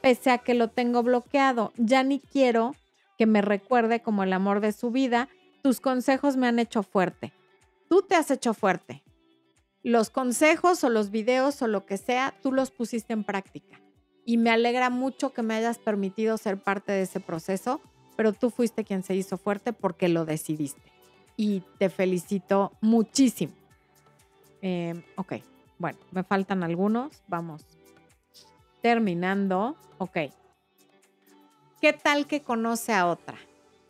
pese 0.00 0.30
a 0.30 0.38
que 0.38 0.54
lo 0.54 0.68
tengo 0.68 1.02
bloqueado. 1.02 1.72
Ya 1.76 2.02
ni 2.02 2.20
quiero 2.20 2.74
que 3.18 3.26
me 3.26 3.42
recuerde 3.42 4.00
como 4.00 4.22
el 4.22 4.32
amor 4.32 4.60
de 4.60 4.72
su 4.72 4.92
vida. 4.92 5.28
Tus 5.62 5.80
consejos 5.80 6.38
me 6.38 6.46
han 6.46 6.58
hecho 6.58 6.82
fuerte. 6.82 7.34
Tú 7.90 8.00
te 8.00 8.14
has 8.14 8.30
hecho 8.30 8.54
fuerte. 8.54 9.02
Los 9.82 10.08
consejos 10.08 10.82
o 10.84 10.88
los 10.88 11.10
videos 11.10 11.60
o 11.60 11.66
lo 11.66 11.84
que 11.84 11.98
sea, 11.98 12.34
tú 12.42 12.50
los 12.50 12.70
pusiste 12.70 13.12
en 13.12 13.24
práctica. 13.24 13.78
Y 14.24 14.38
me 14.38 14.48
alegra 14.48 14.88
mucho 14.88 15.34
que 15.34 15.42
me 15.42 15.54
hayas 15.54 15.76
permitido 15.76 16.38
ser 16.38 16.56
parte 16.56 16.92
de 16.92 17.02
ese 17.02 17.20
proceso, 17.20 17.82
pero 18.16 18.32
tú 18.32 18.48
fuiste 18.48 18.84
quien 18.84 19.02
se 19.02 19.14
hizo 19.14 19.36
fuerte 19.36 19.74
porque 19.74 20.08
lo 20.08 20.24
decidiste 20.24 20.93
y 21.36 21.60
te 21.78 21.90
felicito 21.90 22.72
muchísimo. 22.80 23.52
Em, 24.62 25.02
ok, 25.16 25.34
bueno, 25.78 25.98
me 26.10 26.22
faltan 26.24 26.62
algunos. 26.62 27.22
Vamos 27.28 27.62
terminando. 28.84 29.76
Ok. 29.96 30.18
¿Qué 31.80 31.92
tal 31.94 32.26
que 32.26 32.42
conoce 32.42 32.92
a 32.92 33.06
otra? 33.06 33.38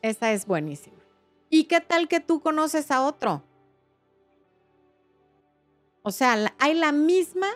Esa 0.03 0.33
es 0.33 0.47
buenísima. 0.47 0.97
¿Y 1.51 1.65
qué 1.65 1.81
tal 1.81 2.07
que 2.07 2.21
tú 2.21 2.41
conoces 2.41 2.93
a 2.93 3.03
otro? 3.03 3.43
O 6.03 6.13
sea, 6.13 6.55
hay 6.59 6.75
la 6.75 6.93
misma 6.93 7.49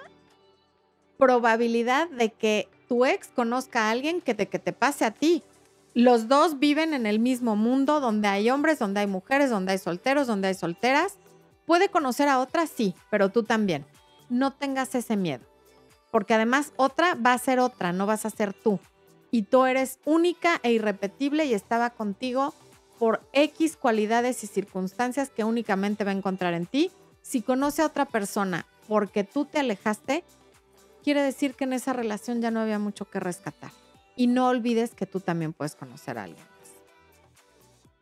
probabilidad 1.17 2.09
de 2.09 2.31
que 2.31 2.69
tu 2.89 3.05
ex 3.05 3.29
conozca 3.29 3.87
a 3.87 3.91
alguien 3.91 4.21
que 4.21 4.35
de 4.35 4.49
que 4.49 4.59
te 4.59 4.73
pase 4.73 5.05
a 5.05 5.13
ti. 5.13 5.43
Los 5.95 6.29
dos 6.29 6.59
viven 6.59 6.95
en 6.95 7.07
el 7.07 7.19
mismo 7.19 7.57
mundo 7.57 8.01
donde 8.01 8.29
hay 8.29 8.51
hombres, 8.51 8.79
donde 8.79 9.01
hay 9.01 9.07
mujeres, 9.07 9.51
donde 9.51 9.73
hay 9.73 9.79
solteros, 9.79 10.27
donde 10.27 10.49
hay 10.49 10.55
solteras. 10.55 11.15
Puede 11.67 11.89
conocer 11.89 12.29
a 12.29 12.41
otra, 12.41 12.67
sí, 12.67 12.95
pero 13.11 13.31
tú 13.31 13.43
también. 13.43 13.85
No 14.29 14.53
tengas 14.53 14.95
ese 14.95 15.17
miedo, 15.17 15.45
porque 16.11 16.35
además 16.35 16.73
otra 16.77 17.15
va 17.15 17.33
a 17.33 17.39
ser 17.39 17.61
otra, 17.61 17.93
no 17.93 18.07
vas 18.07 18.27
a 18.27 18.31
ser 18.31 18.53
tú. 18.53 18.79
Y 19.31 19.43
tú 19.43 19.65
eres 19.65 19.99
única 20.05 20.61
e 20.63 20.73
irrepetible 20.73 21.47
y 21.47 21.55
estaba 21.55 21.91
contigo 21.91 22.55
por 22.99 23.21
X 23.33 23.77
cualidades 23.77 24.43
y 24.45 24.47
circunstancias 24.47 25.31
que 25.31 25.45
únicamente 25.45 26.05
va 26.05 26.11
a 26.11 26.15
encontrar 26.15 26.55
en 26.55 26.67
ti. 26.67 26.91
Si 27.23 27.43
conoce 27.43 27.83
a 27.83 27.87
otra 27.87 28.05
persona 28.05 28.67
porque 28.87 29.25
tú 29.25 29.45
te 29.45 29.59
alejaste, 29.59 30.25
quiere 31.03 31.23
decir 31.23 31.55
que 31.55 31.65
en 31.65 31.75
esa 31.75 31.93
relación 31.93 32.41
ya 32.41 32.51
no 32.51 32.61
había 32.61 32.79
mucho 32.79 33.05
que 33.05 33.21
rescatar. 33.21 33.71
Y 34.19 34.27
no 34.27 34.49
olvides 34.49 34.97
que 34.97 35.07
tú 35.07 35.21
también 35.21 35.53
puedes 35.53 35.77
conocer 35.77 36.19
a 36.19 36.25
alguien 36.25 36.43
más. 36.43 36.71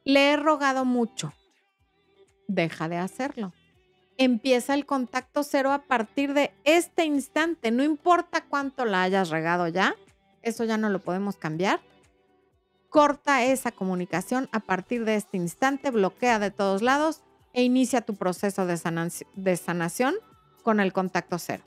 Le 0.02 0.32
he 0.32 0.36
rogado 0.38 0.86
mucho. 0.86 1.34
Deja 2.48 2.88
de 2.88 2.96
hacerlo. 2.96 3.52
Empieza 4.16 4.72
el 4.72 4.86
contacto 4.86 5.42
cero 5.42 5.72
a 5.72 5.82
partir 5.82 6.32
de 6.32 6.54
este 6.64 7.04
instante. 7.04 7.70
No 7.70 7.84
importa 7.84 8.46
cuánto 8.46 8.86
la 8.86 9.02
hayas 9.02 9.28
regado 9.28 9.68
ya. 9.68 9.94
Eso 10.40 10.64
ya 10.64 10.78
no 10.78 10.88
lo 10.88 11.00
podemos 11.00 11.36
cambiar. 11.36 11.80
Corta 12.88 13.44
esa 13.44 13.70
comunicación 13.70 14.48
a 14.52 14.60
partir 14.60 15.04
de 15.04 15.16
este 15.16 15.36
instante, 15.36 15.90
bloquea 15.90 16.38
de 16.38 16.50
todos 16.50 16.80
lados 16.80 17.20
e 17.52 17.62
inicia 17.62 18.00
tu 18.00 18.14
proceso 18.14 18.64
de, 18.64 19.56
sanación 19.58 20.14
con 20.62 20.80
el 20.80 20.94
contacto 20.94 21.38
cero. 21.38 21.62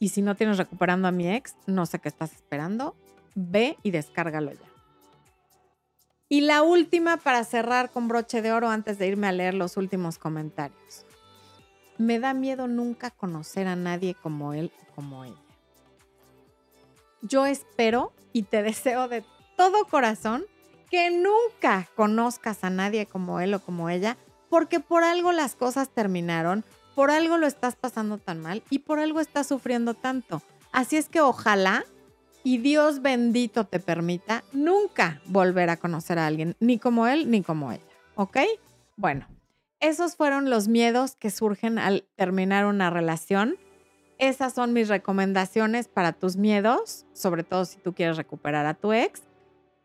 Y 0.00 0.08
si 0.08 0.22
no 0.22 0.34
tienes 0.34 0.56
recuperando 0.56 1.06
a 1.06 1.12
mi 1.12 1.30
ex, 1.30 1.54
no 1.66 1.86
sé 1.86 1.98
qué 2.00 2.08
estás 2.08 2.32
esperando. 2.32 2.96
Ve 3.36 3.76
y 3.82 3.92
descárgalo 3.92 4.52
ya. 4.52 4.70
Y 6.28 6.40
la 6.40 6.62
última 6.62 7.18
para 7.18 7.44
cerrar 7.44 7.90
con 7.90 8.08
broche 8.08 8.40
de 8.40 8.50
oro 8.52 8.70
antes 8.70 8.98
de 8.98 9.06
irme 9.06 9.26
a 9.26 9.32
leer 9.32 9.52
los 9.52 9.76
últimos 9.76 10.16
comentarios. 10.16 11.04
Me 11.98 12.18
da 12.18 12.32
miedo 12.32 12.66
nunca 12.66 13.10
conocer 13.10 13.66
a 13.66 13.76
nadie 13.76 14.14
como 14.14 14.54
él 14.54 14.72
o 14.80 14.94
como 14.94 15.24
ella. 15.24 15.36
Yo 17.20 17.44
espero 17.44 18.12
y 18.32 18.44
te 18.44 18.62
deseo 18.62 19.06
de 19.06 19.22
todo 19.56 19.84
corazón 19.84 20.44
que 20.90 21.10
nunca 21.10 21.88
conozcas 21.94 22.64
a 22.64 22.70
nadie 22.70 23.04
como 23.04 23.40
él 23.40 23.52
o 23.52 23.60
como 23.60 23.90
ella, 23.90 24.16
porque 24.48 24.80
por 24.80 25.04
algo 25.04 25.30
las 25.32 25.54
cosas 25.54 25.90
terminaron, 25.90 26.64
por 26.94 27.10
algo 27.10 27.38
lo 27.38 27.46
estás 27.46 27.76
pasando 27.76 28.18
tan 28.18 28.40
mal 28.40 28.62
y 28.70 28.80
por 28.80 28.98
algo 28.98 29.20
estás 29.20 29.46
sufriendo 29.46 29.94
tanto. 29.94 30.42
Así 30.72 30.96
es 30.96 31.08
que 31.08 31.20
ojalá 31.20 31.84
y 32.42 32.58
Dios 32.58 33.02
bendito 33.02 33.64
te 33.64 33.80
permita 33.80 34.44
nunca 34.52 35.20
volver 35.26 35.70
a 35.70 35.76
conocer 35.76 36.18
a 36.18 36.26
alguien, 36.26 36.56
ni 36.60 36.78
como 36.78 37.06
él 37.06 37.30
ni 37.30 37.42
como 37.42 37.72
ella. 37.72 37.82
¿Ok? 38.14 38.38
Bueno, 38.96 39.26
esos 39.80 40.16
fueron 40.16 40.50
los 40.50 40.68
miedos 40.68 41.16
que 41.16 41.30
surgen 41.30 41.78
al 41.78 42.04
terminar 42.16 42.66
una 42.66 42.90
relación. 42.90 43.56
Esas 44.18 44.52
son 44.54 44.72
mis 44.72 44.88
recomendaciones 44.88 45.88
para 45.88 46.12
tus 46.12 46.36
miedos, 46.36 47.06
sobre 47.14 47.44
todo 47.44 47.64
si 47.64 47.78
tú 47.78 47.94
quieres 47.94 48.16
recuperar 48.16 48.66
a 48.66 48.74
tu 48.74 48.92
ex. 48.92 49.22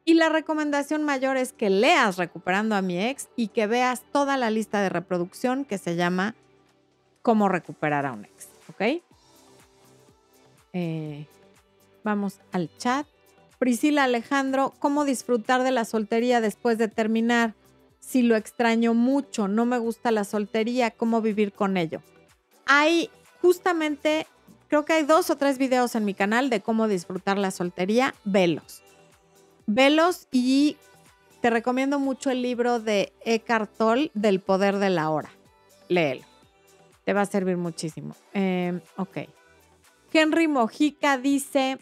Y 0.03 0.13
la 0.13 0.29
recomendación 0.29 1.03
mayor 1.03 1.35
es 1.35 1.51
que 1.51 1.69
leas 1.69 2.17
Recuperando 2.17 2.75
a 2.75 2.81
mi 2.81 3.01
ex 3.01 3.29
y 3.35 3.47
que 3.47 3.65
veas 3.65 4.03
toda 4.11 4.37
la 4.37 4.51
lista 4.51 4.81
de 4.81 4.89
reproducción 4.89 5.65
que 5.65 5.77
se 5.77 5.95
llama 5.95 6.35
cómo 7.25 7.49
recuperar 7.49 8.05
a 8.05 8.11
un 8.11 8.25
ex, 8.25 8.49
¿ok? 8.69 9.01
Eh, 10.73 11.25
vamos 12.03 12.39
al 12.51 12.69
chat. 12.77 13.07
Priscila 13.57 14.03
Alejandro, 14.03 14.75
¿cómo 14.77 15.05
disfrutar 15.05 15.63
de 15.63 15.71
la 15.71 15.85
soltería 15.85 16.39
después 16.39 16.77
de 16.77 16.87
terminar? 16.87 17.55
Si 17.99 18.21
lo 18.21 18.35
extraño 18.35 18.93
mucho, 18.93 19.47
no 19.47 19.65
me 19.65 19.79
gusta 19.79 20.11
la 20.11 20.23
soltería, 20.23 20.91
¿cómo 20.91 21.19
vivir 21.19 21.51
con 21.51 21.77
ello? 21.77 22.03
Hay 22.67 23.09
justamente, 23.41 24.27
creo 24.67 24.85
que 24.85 24.93
hay 24.93 25.03
dos 25.03 25.31
o 25.31 25.35
tres 25.35 25.57
videos 25.57 25.95
en 25.95 26.05
mi 26.05 26.13
canal 26.13 26.51
de 26.51 26.61
cómo 26.61 26.87
disfrutar 26.87 27.39
la 27.39 27.49
soltería. 27.49 28.13
Velos. 28.23 28.83
Velos 29.65 30.27
y 30.31 30.77
te 31.41 31.49
recomiendo 31.49 31.97
mucho 31.97 32.29
el 32.29 32.43
libro 32.43 32.79
de 32.79 33.13
Eckhart 33.25 33.75
Tolle 33.75 34.11
del 34.13 34.41
poder 34.41 34.77
de 34.77 34.91
la 34.91 35.09
hora. 35.09 35.31
Léelo. 35.89 36.34
Te 37.05 37.13
va 37.13 37.21
a 37.21 37.25
servir 37.25 37.57
muchísimo. 37.57 38.15
Em, 38.33 38.81
ok. 38.97 39.19
Henry 40.11 40.47
Mojica 40.47 41.17
dice, 41.17 41.77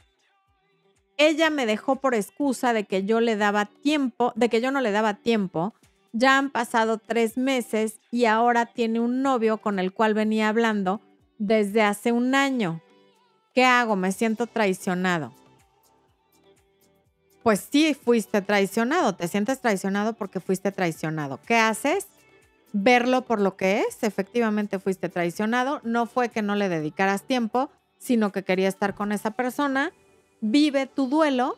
ella 1.17 1.49
me 1.49 1.65
dejó 1.65 1.97
por 1.97 2.15
excusa 2.15 2.73
de 2.73 2.83
que 2.83 3.05
yo 3.05 3.21
le 3.21 3.35
daba 3.35 3.65
tiempo, 3.65 4.33
de 4.35 4.49
que 4.49 4.61
yo 4.61 4.71
no 4.71 4.81
le 4.81 4.91
daba 4.91 5.15
tiempo. 5.15 5.73
Ya 6.11 6.37
han 6.37 6.51
pasado 6.51 6.99
tres 6.99 7.37
meses 7.37 7.99
y 8.11 8.25
ahora 8.25 8.67
tiene 8.67 8.99
un 8.99 9.21
novio 9.21 9.57
con 9.57 9.79
el 9.79 9.93
cual 9.93 10.13
venía 10.13 10.49
hablando 10.49 11.01
desde 11.39 11.81
hace 11.81 12.11
un 12.11 12.35
año. 12.35 12.81
¿Qué 13.53 13.65
hago? 13.65 13.95
Me 13.95 14.11
siento 14.11 14.47
traicionado. 14.47 15.33
Pues 17.43 17.67
sí, 17.71 17.93
fuiste 17.93 18.41
traicionado. 18.41 19.15
Te 19.15 19.27
sientes 19.27 19.59
traicionado 19.59 20.13
porque 20.13 20.39
fuiste 20.39 20.71
traicionado. 20.71 21.39
¿Qué 21.45 21.55
haces? 21.55 22.07
Verlo 22.73 23.23
por 23.23 23.39
lo 23.39 23.55
que 23.55 23.81
es. 23.81 24.03
Efectivamente 24.03 24.79
fuiste 24.79 25.07
traicionado. 25.07 25.79
No 25.83 26.05
fue 26.05 26.29
que 26.29 26.41
no 26.41 26.55
le 26.55 26.67
dedicaras 26.67 27.23
tiempo, 27.23 27.69
sino 27.97 28.31
que 28.33 28.43
quería 28.43 28.67
estar 28.67 28.95
con 28.95 29.13
esa 29.13 29.31
persona. 29.31 29.93
Vive 30.41 30.87
tu 30.87 31.07
duelo 31.07 31.57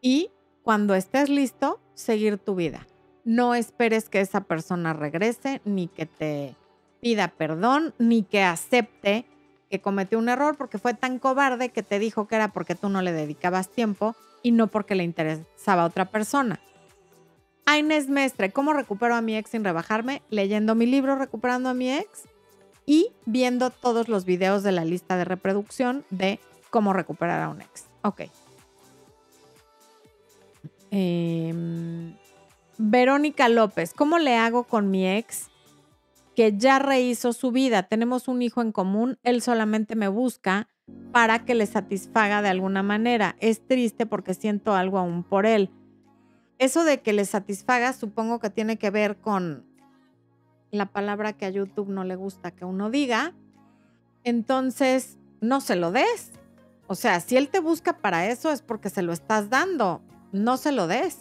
y 0.00 0.30
cuando 0.62 0.94
estés 0.94 1.28
listo, 1.28 1.80
seguir 1.94 2.38
tu 2.38 2.54
vida. 2.54 2.86
No 3.24 3.54
esperes 3.54 4.08
que 4.08 4.20
esa 4.20 4.42
persona 4.42 4.92
regrese 4.92 5.60
ni 5.64 5.88
que 5.88 6.06
te 6.06 6.54
pida 7.00 7.28
perdón 7.28 7.94
ni 7.98 8.22
que 8.22 8.42
acepte 8.42 9.24
que 9.70 9.80
cometió 9.80 10.18
un 10.18 10.28
error 10.28 10.56
porque 10.56 10.78
fue 10.78 10.94
tan 10.94 11.18
cobarde 11.18 11.68
que 11.70 11.82
te 11.82 11.98
dijo 11.98 12.26
que 12.26 12.36
era 12.36 12.52
porque 12.52 12.74
tú 12.74 12.88
no 12.88 13.02
le 13.02 13.12
dedicabas 13.12 13.68
tiempo 13.68 14.16
y 14.42 14.52
no 14.52 14.68
porque 14.68 14.94
le 14.94 15.04
interesaba 15.04 15.82
a 15.82 15.86
otra 15.86 16.06
persona. 16.06 16.60
Inés 17.76 18.08
Mestre, 18.08 18.50
¿cómo 18.50 18.72
recupero 18.72 19.14
a 19.14 19.20
mi 19.20 19.36
ex 19.36 19.50
sin 19.50 19.64
rebajarme? 19.64 20.22
Leyendo 20.30 20.74
mi 20.74 20.86
libro 20.86 21.16
Recuperando 21.16 21.68
a 21.68 21.74
mi 21.74 21.92
ex 21.92 22.24
y 22.86 23.12
viendo 23.26 23.70
todos 23.70 24.08
los 24.08 24.24
videos 24.24 24.62
de 24.62 24.72
la 24.72 24.84
lista 24.84 25.16
de 25.16 25.24
reproducción 25.24 26.04
de 26.10 26.40
cómo 26.70 26.92
recuperar 26.92 27.42
a 27.42 27.48
un 27.50 27.60
ex. 27.60 27.86
Ok. 28.02 28.22
Em, 30.90 32.14
Verónica 32.78 33.48
López, 33.50 33.92
¿cómo 33.92 34.18
le 34.18 34.36
hago 34.36 34.64
con 34.64 34.90
mi 34.90 35.06
ex 35.06 35.50
que 36.34 36.56
ya 36.56 36.78
rehizo 36.78 37.34
su 37.34 37.52
vida? 37.52 37.82
Tenemos 37.82 38.28
un 38.28 38.40
hijo 38.40 38.62
en 38.62 38.72
común, 38.72 39.18
él 39.22 39.42
solamente 39.42 39.96
me 39.96 40.08
busca 40.08 40.68
para 41.12 41.44
que 41.44 41.54
le 41.54 41.66
satisfaga 41.66 42.40
de 42.40 42.48
alguna 42.48 42.82
manera. 42.82 43.36
Es 43.40 43.66
triste 43.66 44.06
porque 44.06 44.32
siento 44.32 44.74
algo 44.74 44.98
aún 44.98 45.24
por 45.24 45.44
él. 45.44 45.70
Eso 46.58 46.84
de 46.84 47.00
que 47.00 47.12
le 47.12 47.24
satisfaga 47.24 47.92
supongo 47.92 48.40
que 48.40 48.50
tiene 48.50 48.78
que 48.78 48.90
ver 48.90 49.16
con 49.16 49.64
la 50.70 50.86
palabra 50.86 51.32
que 51.32 51.46
a 51.46 51.50
YouTube 51.50 51.88
no 51.88 52.04
le 52.04 52.16
gusta 52.16 52.50
que 52.50 52.64
uno 52.64 52.90
diga. 52.90 53.32
Entonces, 54.24 55.18
no 55.40 55.60
se 55.60 55.76
lo 55.76 55.92
des. 55.92 56.32
O 56.86 56.94
sea, 56.94 57.20
si 57.20 57.36
él 57.36 57.48
te 57.48 57.60
busca 57.60 57.98
para 57.98 58.26
eso 58.26 58.50
es 58.50 58.62
porque 58.62 58.90
se 58.90 59.02
lo 59.02 59.12
estás 59.12 59.50
dando. 59.50 60.02
No 60.32 60.56
se 60.56 60.72
lo 60.72 60.86
des. 60.86 61.18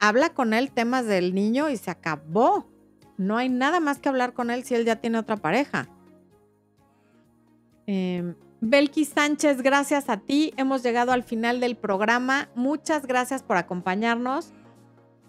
Habla 0.00 0.30
con 0.30 0.52
él 0.52 0.72
temas 0.72 1.06
del 1.06 1.34
niño 1.34 1.70
y 1.70 1.76
se 1.76 1.90
acabó. 1.90 2.66
No 3.16 3.36
hay 3.36 3.48
nada 3.48 3.78
más 3.78 3.98
que 3.98 4.08
hablar 4.08 4.32
con 4.32 4.50
él 4.50 4.64
si 4.64 4.74
él 4.74 4.84
ya 4.84 4.96
tiene 4.96 5.18
otra 5.18 5.36
pareja. 5.36 5.88
Eh, 7.86 8.34
Belkis 8.60 9.10
Sánchez, 9.10 9.62
gracias 9.62 10.08
a 10.08 10.16
ti. 10.18 10.52
Hemos 10.56 10.82
llegado 10.82 11.12
al 11.12 11.22
final 11.22 11.60
del 11.60 11.76
programa. 11.76 12.48
Muchas 12.54 13.06
gracias 13.06 13.42
por 13.42 13.56
acompañarnos. 13.56 14.52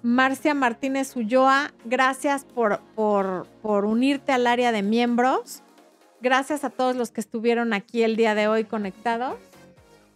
Marcia 0.04 0.54
Martínez 0.54 1.16
Ulloa, 1.16 1.72
gracias 1.86 2.44
por, 2.44 2.82
por, 2.94 3.48
por 3.62 3.86
unirte 3.86 4.34
al 4.34 4.48
área 4.48 4.74
de 4.74 4.84
miembros. 4.84 5.64
Gracias 6.22 6.66
a 6.66 6.70
todos 6.70 6.98
los 6.98 7.12
que 7.12 7.22
estuvieron 7.22 7.72
aquí 7.72 8.04
el 8.04 8.18
día 8.18 8.36
de 8.36 8.50
hoy 8.50 8.66
conectados. 8.66 9.38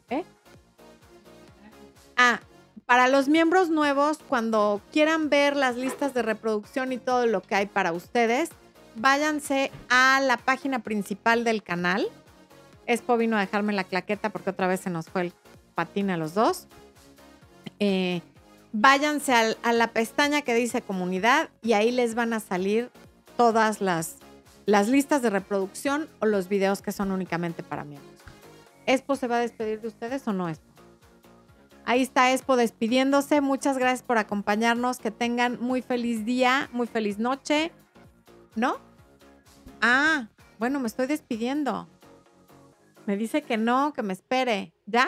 ¿Eh? 0.10 0.26
Ah, 2.18 2.42
para 2.86 3.08
los 3.08 3.30
miembros 3.30 3.70
nuevos, 3.70 4.20
cuando 4.28 4.82
quieran 4.92 5.30
ver 5.30 5.56
las 5.56 5.78
listas 5.78 6.14
de 6.14 6.22
reproducción 6.22 6.92
y 6.92 6.98
todo 6.98 7.26
lo 7.26 7.42
que 7.42 7.56
hay 7.56 7.66
para 7.66 7.94
ustedes, 7.94 8.50
váyanse 8.96 9.72
a 9.88 10.20
la 10.22 10.36
página 10.36 10.80
principal 10.80 11.46
del 11.46 11.64
canal. 11.64 12.06
Expo 12.88 13.16
vino 13.16 13.38
a 13.38 13.40
dejarme 13.40 13.72
la 13.72 13.86
claqueta 13.86 14.32
porque 14.32 14.50
otra 14.50 14.68
vez 14.68 14.82
se 14.82 14.90
nos 14.90 15.08
fue 15.08 15.22
el 15.22 15.34
patín 15.76 16.10
a 16.10 16.18
los 16.18 16.34
dos. 16.34 16.68
Eh, 17.80 18.22
váyanse 18.80 19.34
a 19.34 19.74
la 19.74 19.88
pestaña 19.88 20.44
que 20.44 20.54
dice 20.54 20.82
comunidad 20.82 21.50
y 21.64 21.74
ahí 21.74 21.92
les 21.92 22.14
van 22.14 22.34
a 22.34 22.40
salir 22.40 22.92
todas 23.36 23.82
las, 23.82 24.18
listas 24.66 25.22
de 25.22 25.32
reproducción 25.32 26.08
o 26.20 26.28
los 26.28 26.48
videos 26.48 26.82
que 26.82 26.92
son 26.92 27.12
únicamente 27.12 27.64
para 27.64 27.84
miembros. 27.84 28.14
¿Expo 28.86 29.16
se 29.16 29.28
va 29.28 29.38
a 29.38 29.40
despedir 29.40 29.82
de 29.82 29.88
ustedes 29.88 30.28
o 30.28 30.34
no, 30.34 30.48
Expo? 30.48 30.66
Ahí 31.86 32.02
está 32.02 32.32
Expo 32.34 32.56
despidiéndose. 32.56 33.42
Muchas 33.42 33.78
gracias 33.78 34.04
por 34.04 34.18
acompañarnos. 34.18 35.00
Que 35.00 35.10
tengan 35.10 35.60
muy 35.60 35.82
feliz 35.82 36.26
día, 36.26 36.70
muy 36.72 36.86
feliz 36.86 37.18
noche. 37.18 37.72
¿No? 38.56 38.78
Ah, 39.82 40.28
bueno, 40.60 40.80
me 40.80 40.88
estoy 40.88 41.08
despidiendo. 41.08 41.88
Me 43.06 43.16
dice 43.16 43.42
que 43.42 43.58
no, 43.58 43.94
que 43.94 44.04
me 44.04 44.14
espere. 44.14 44.74
¿Ya? 44.86 45.08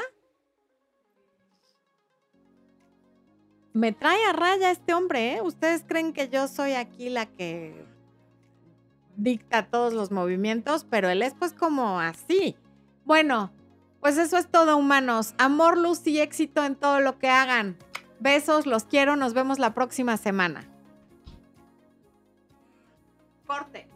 Me 3.74 3.91
trae 3.91 4.24
a 4.26 4.34
raya 4.34 4.72
este 4.72 4.93
hombre, 4.93 5.36
¿eh? 5.36 5.41
Ustedes 5.41 5.84
creen 5.86 6.13
que 6.13 6.30
yo 6.30 6.47
soy 6.47 6.74
aquí 6.74 7.09
la 7.09 7.26
que 7.26 7.86
dicta 9.15 9.67
todos 9.67 9.93
los 9.93 10.11
movimientos, 10.11 10.86
pero 10.89 11.09
él 11.09 11.22
es 11.22 11.34
pues 11.34 11.53
como 11.53 11.99
así. 11.99 12.55
Bueno, 13.05 13.51
pues 13.99 14.17
eso 14.17 14.38
es 14.38 14.49
todo, 14.49 14.78
humanos. 14.78 15.34
Amor, 15.38 15.78
luz 15.78 16.05
y 16.07 16.20
éxito 16.20 16.63
en 16.63 16.76
todo 16.76 16.99
lo 16.99 17.20
que 17.20 17.30
hagan. 17.30 17.78
Besos, 18.20 18.65
los 18.65 18.86
quiero, 18.86 19.15
nos 19.15 19.34
vemos 19.34 19.59
la 19.59 19.74
próxima 19.74 20.17
semana. 20.17 20.67
Corte. 23.45 23.88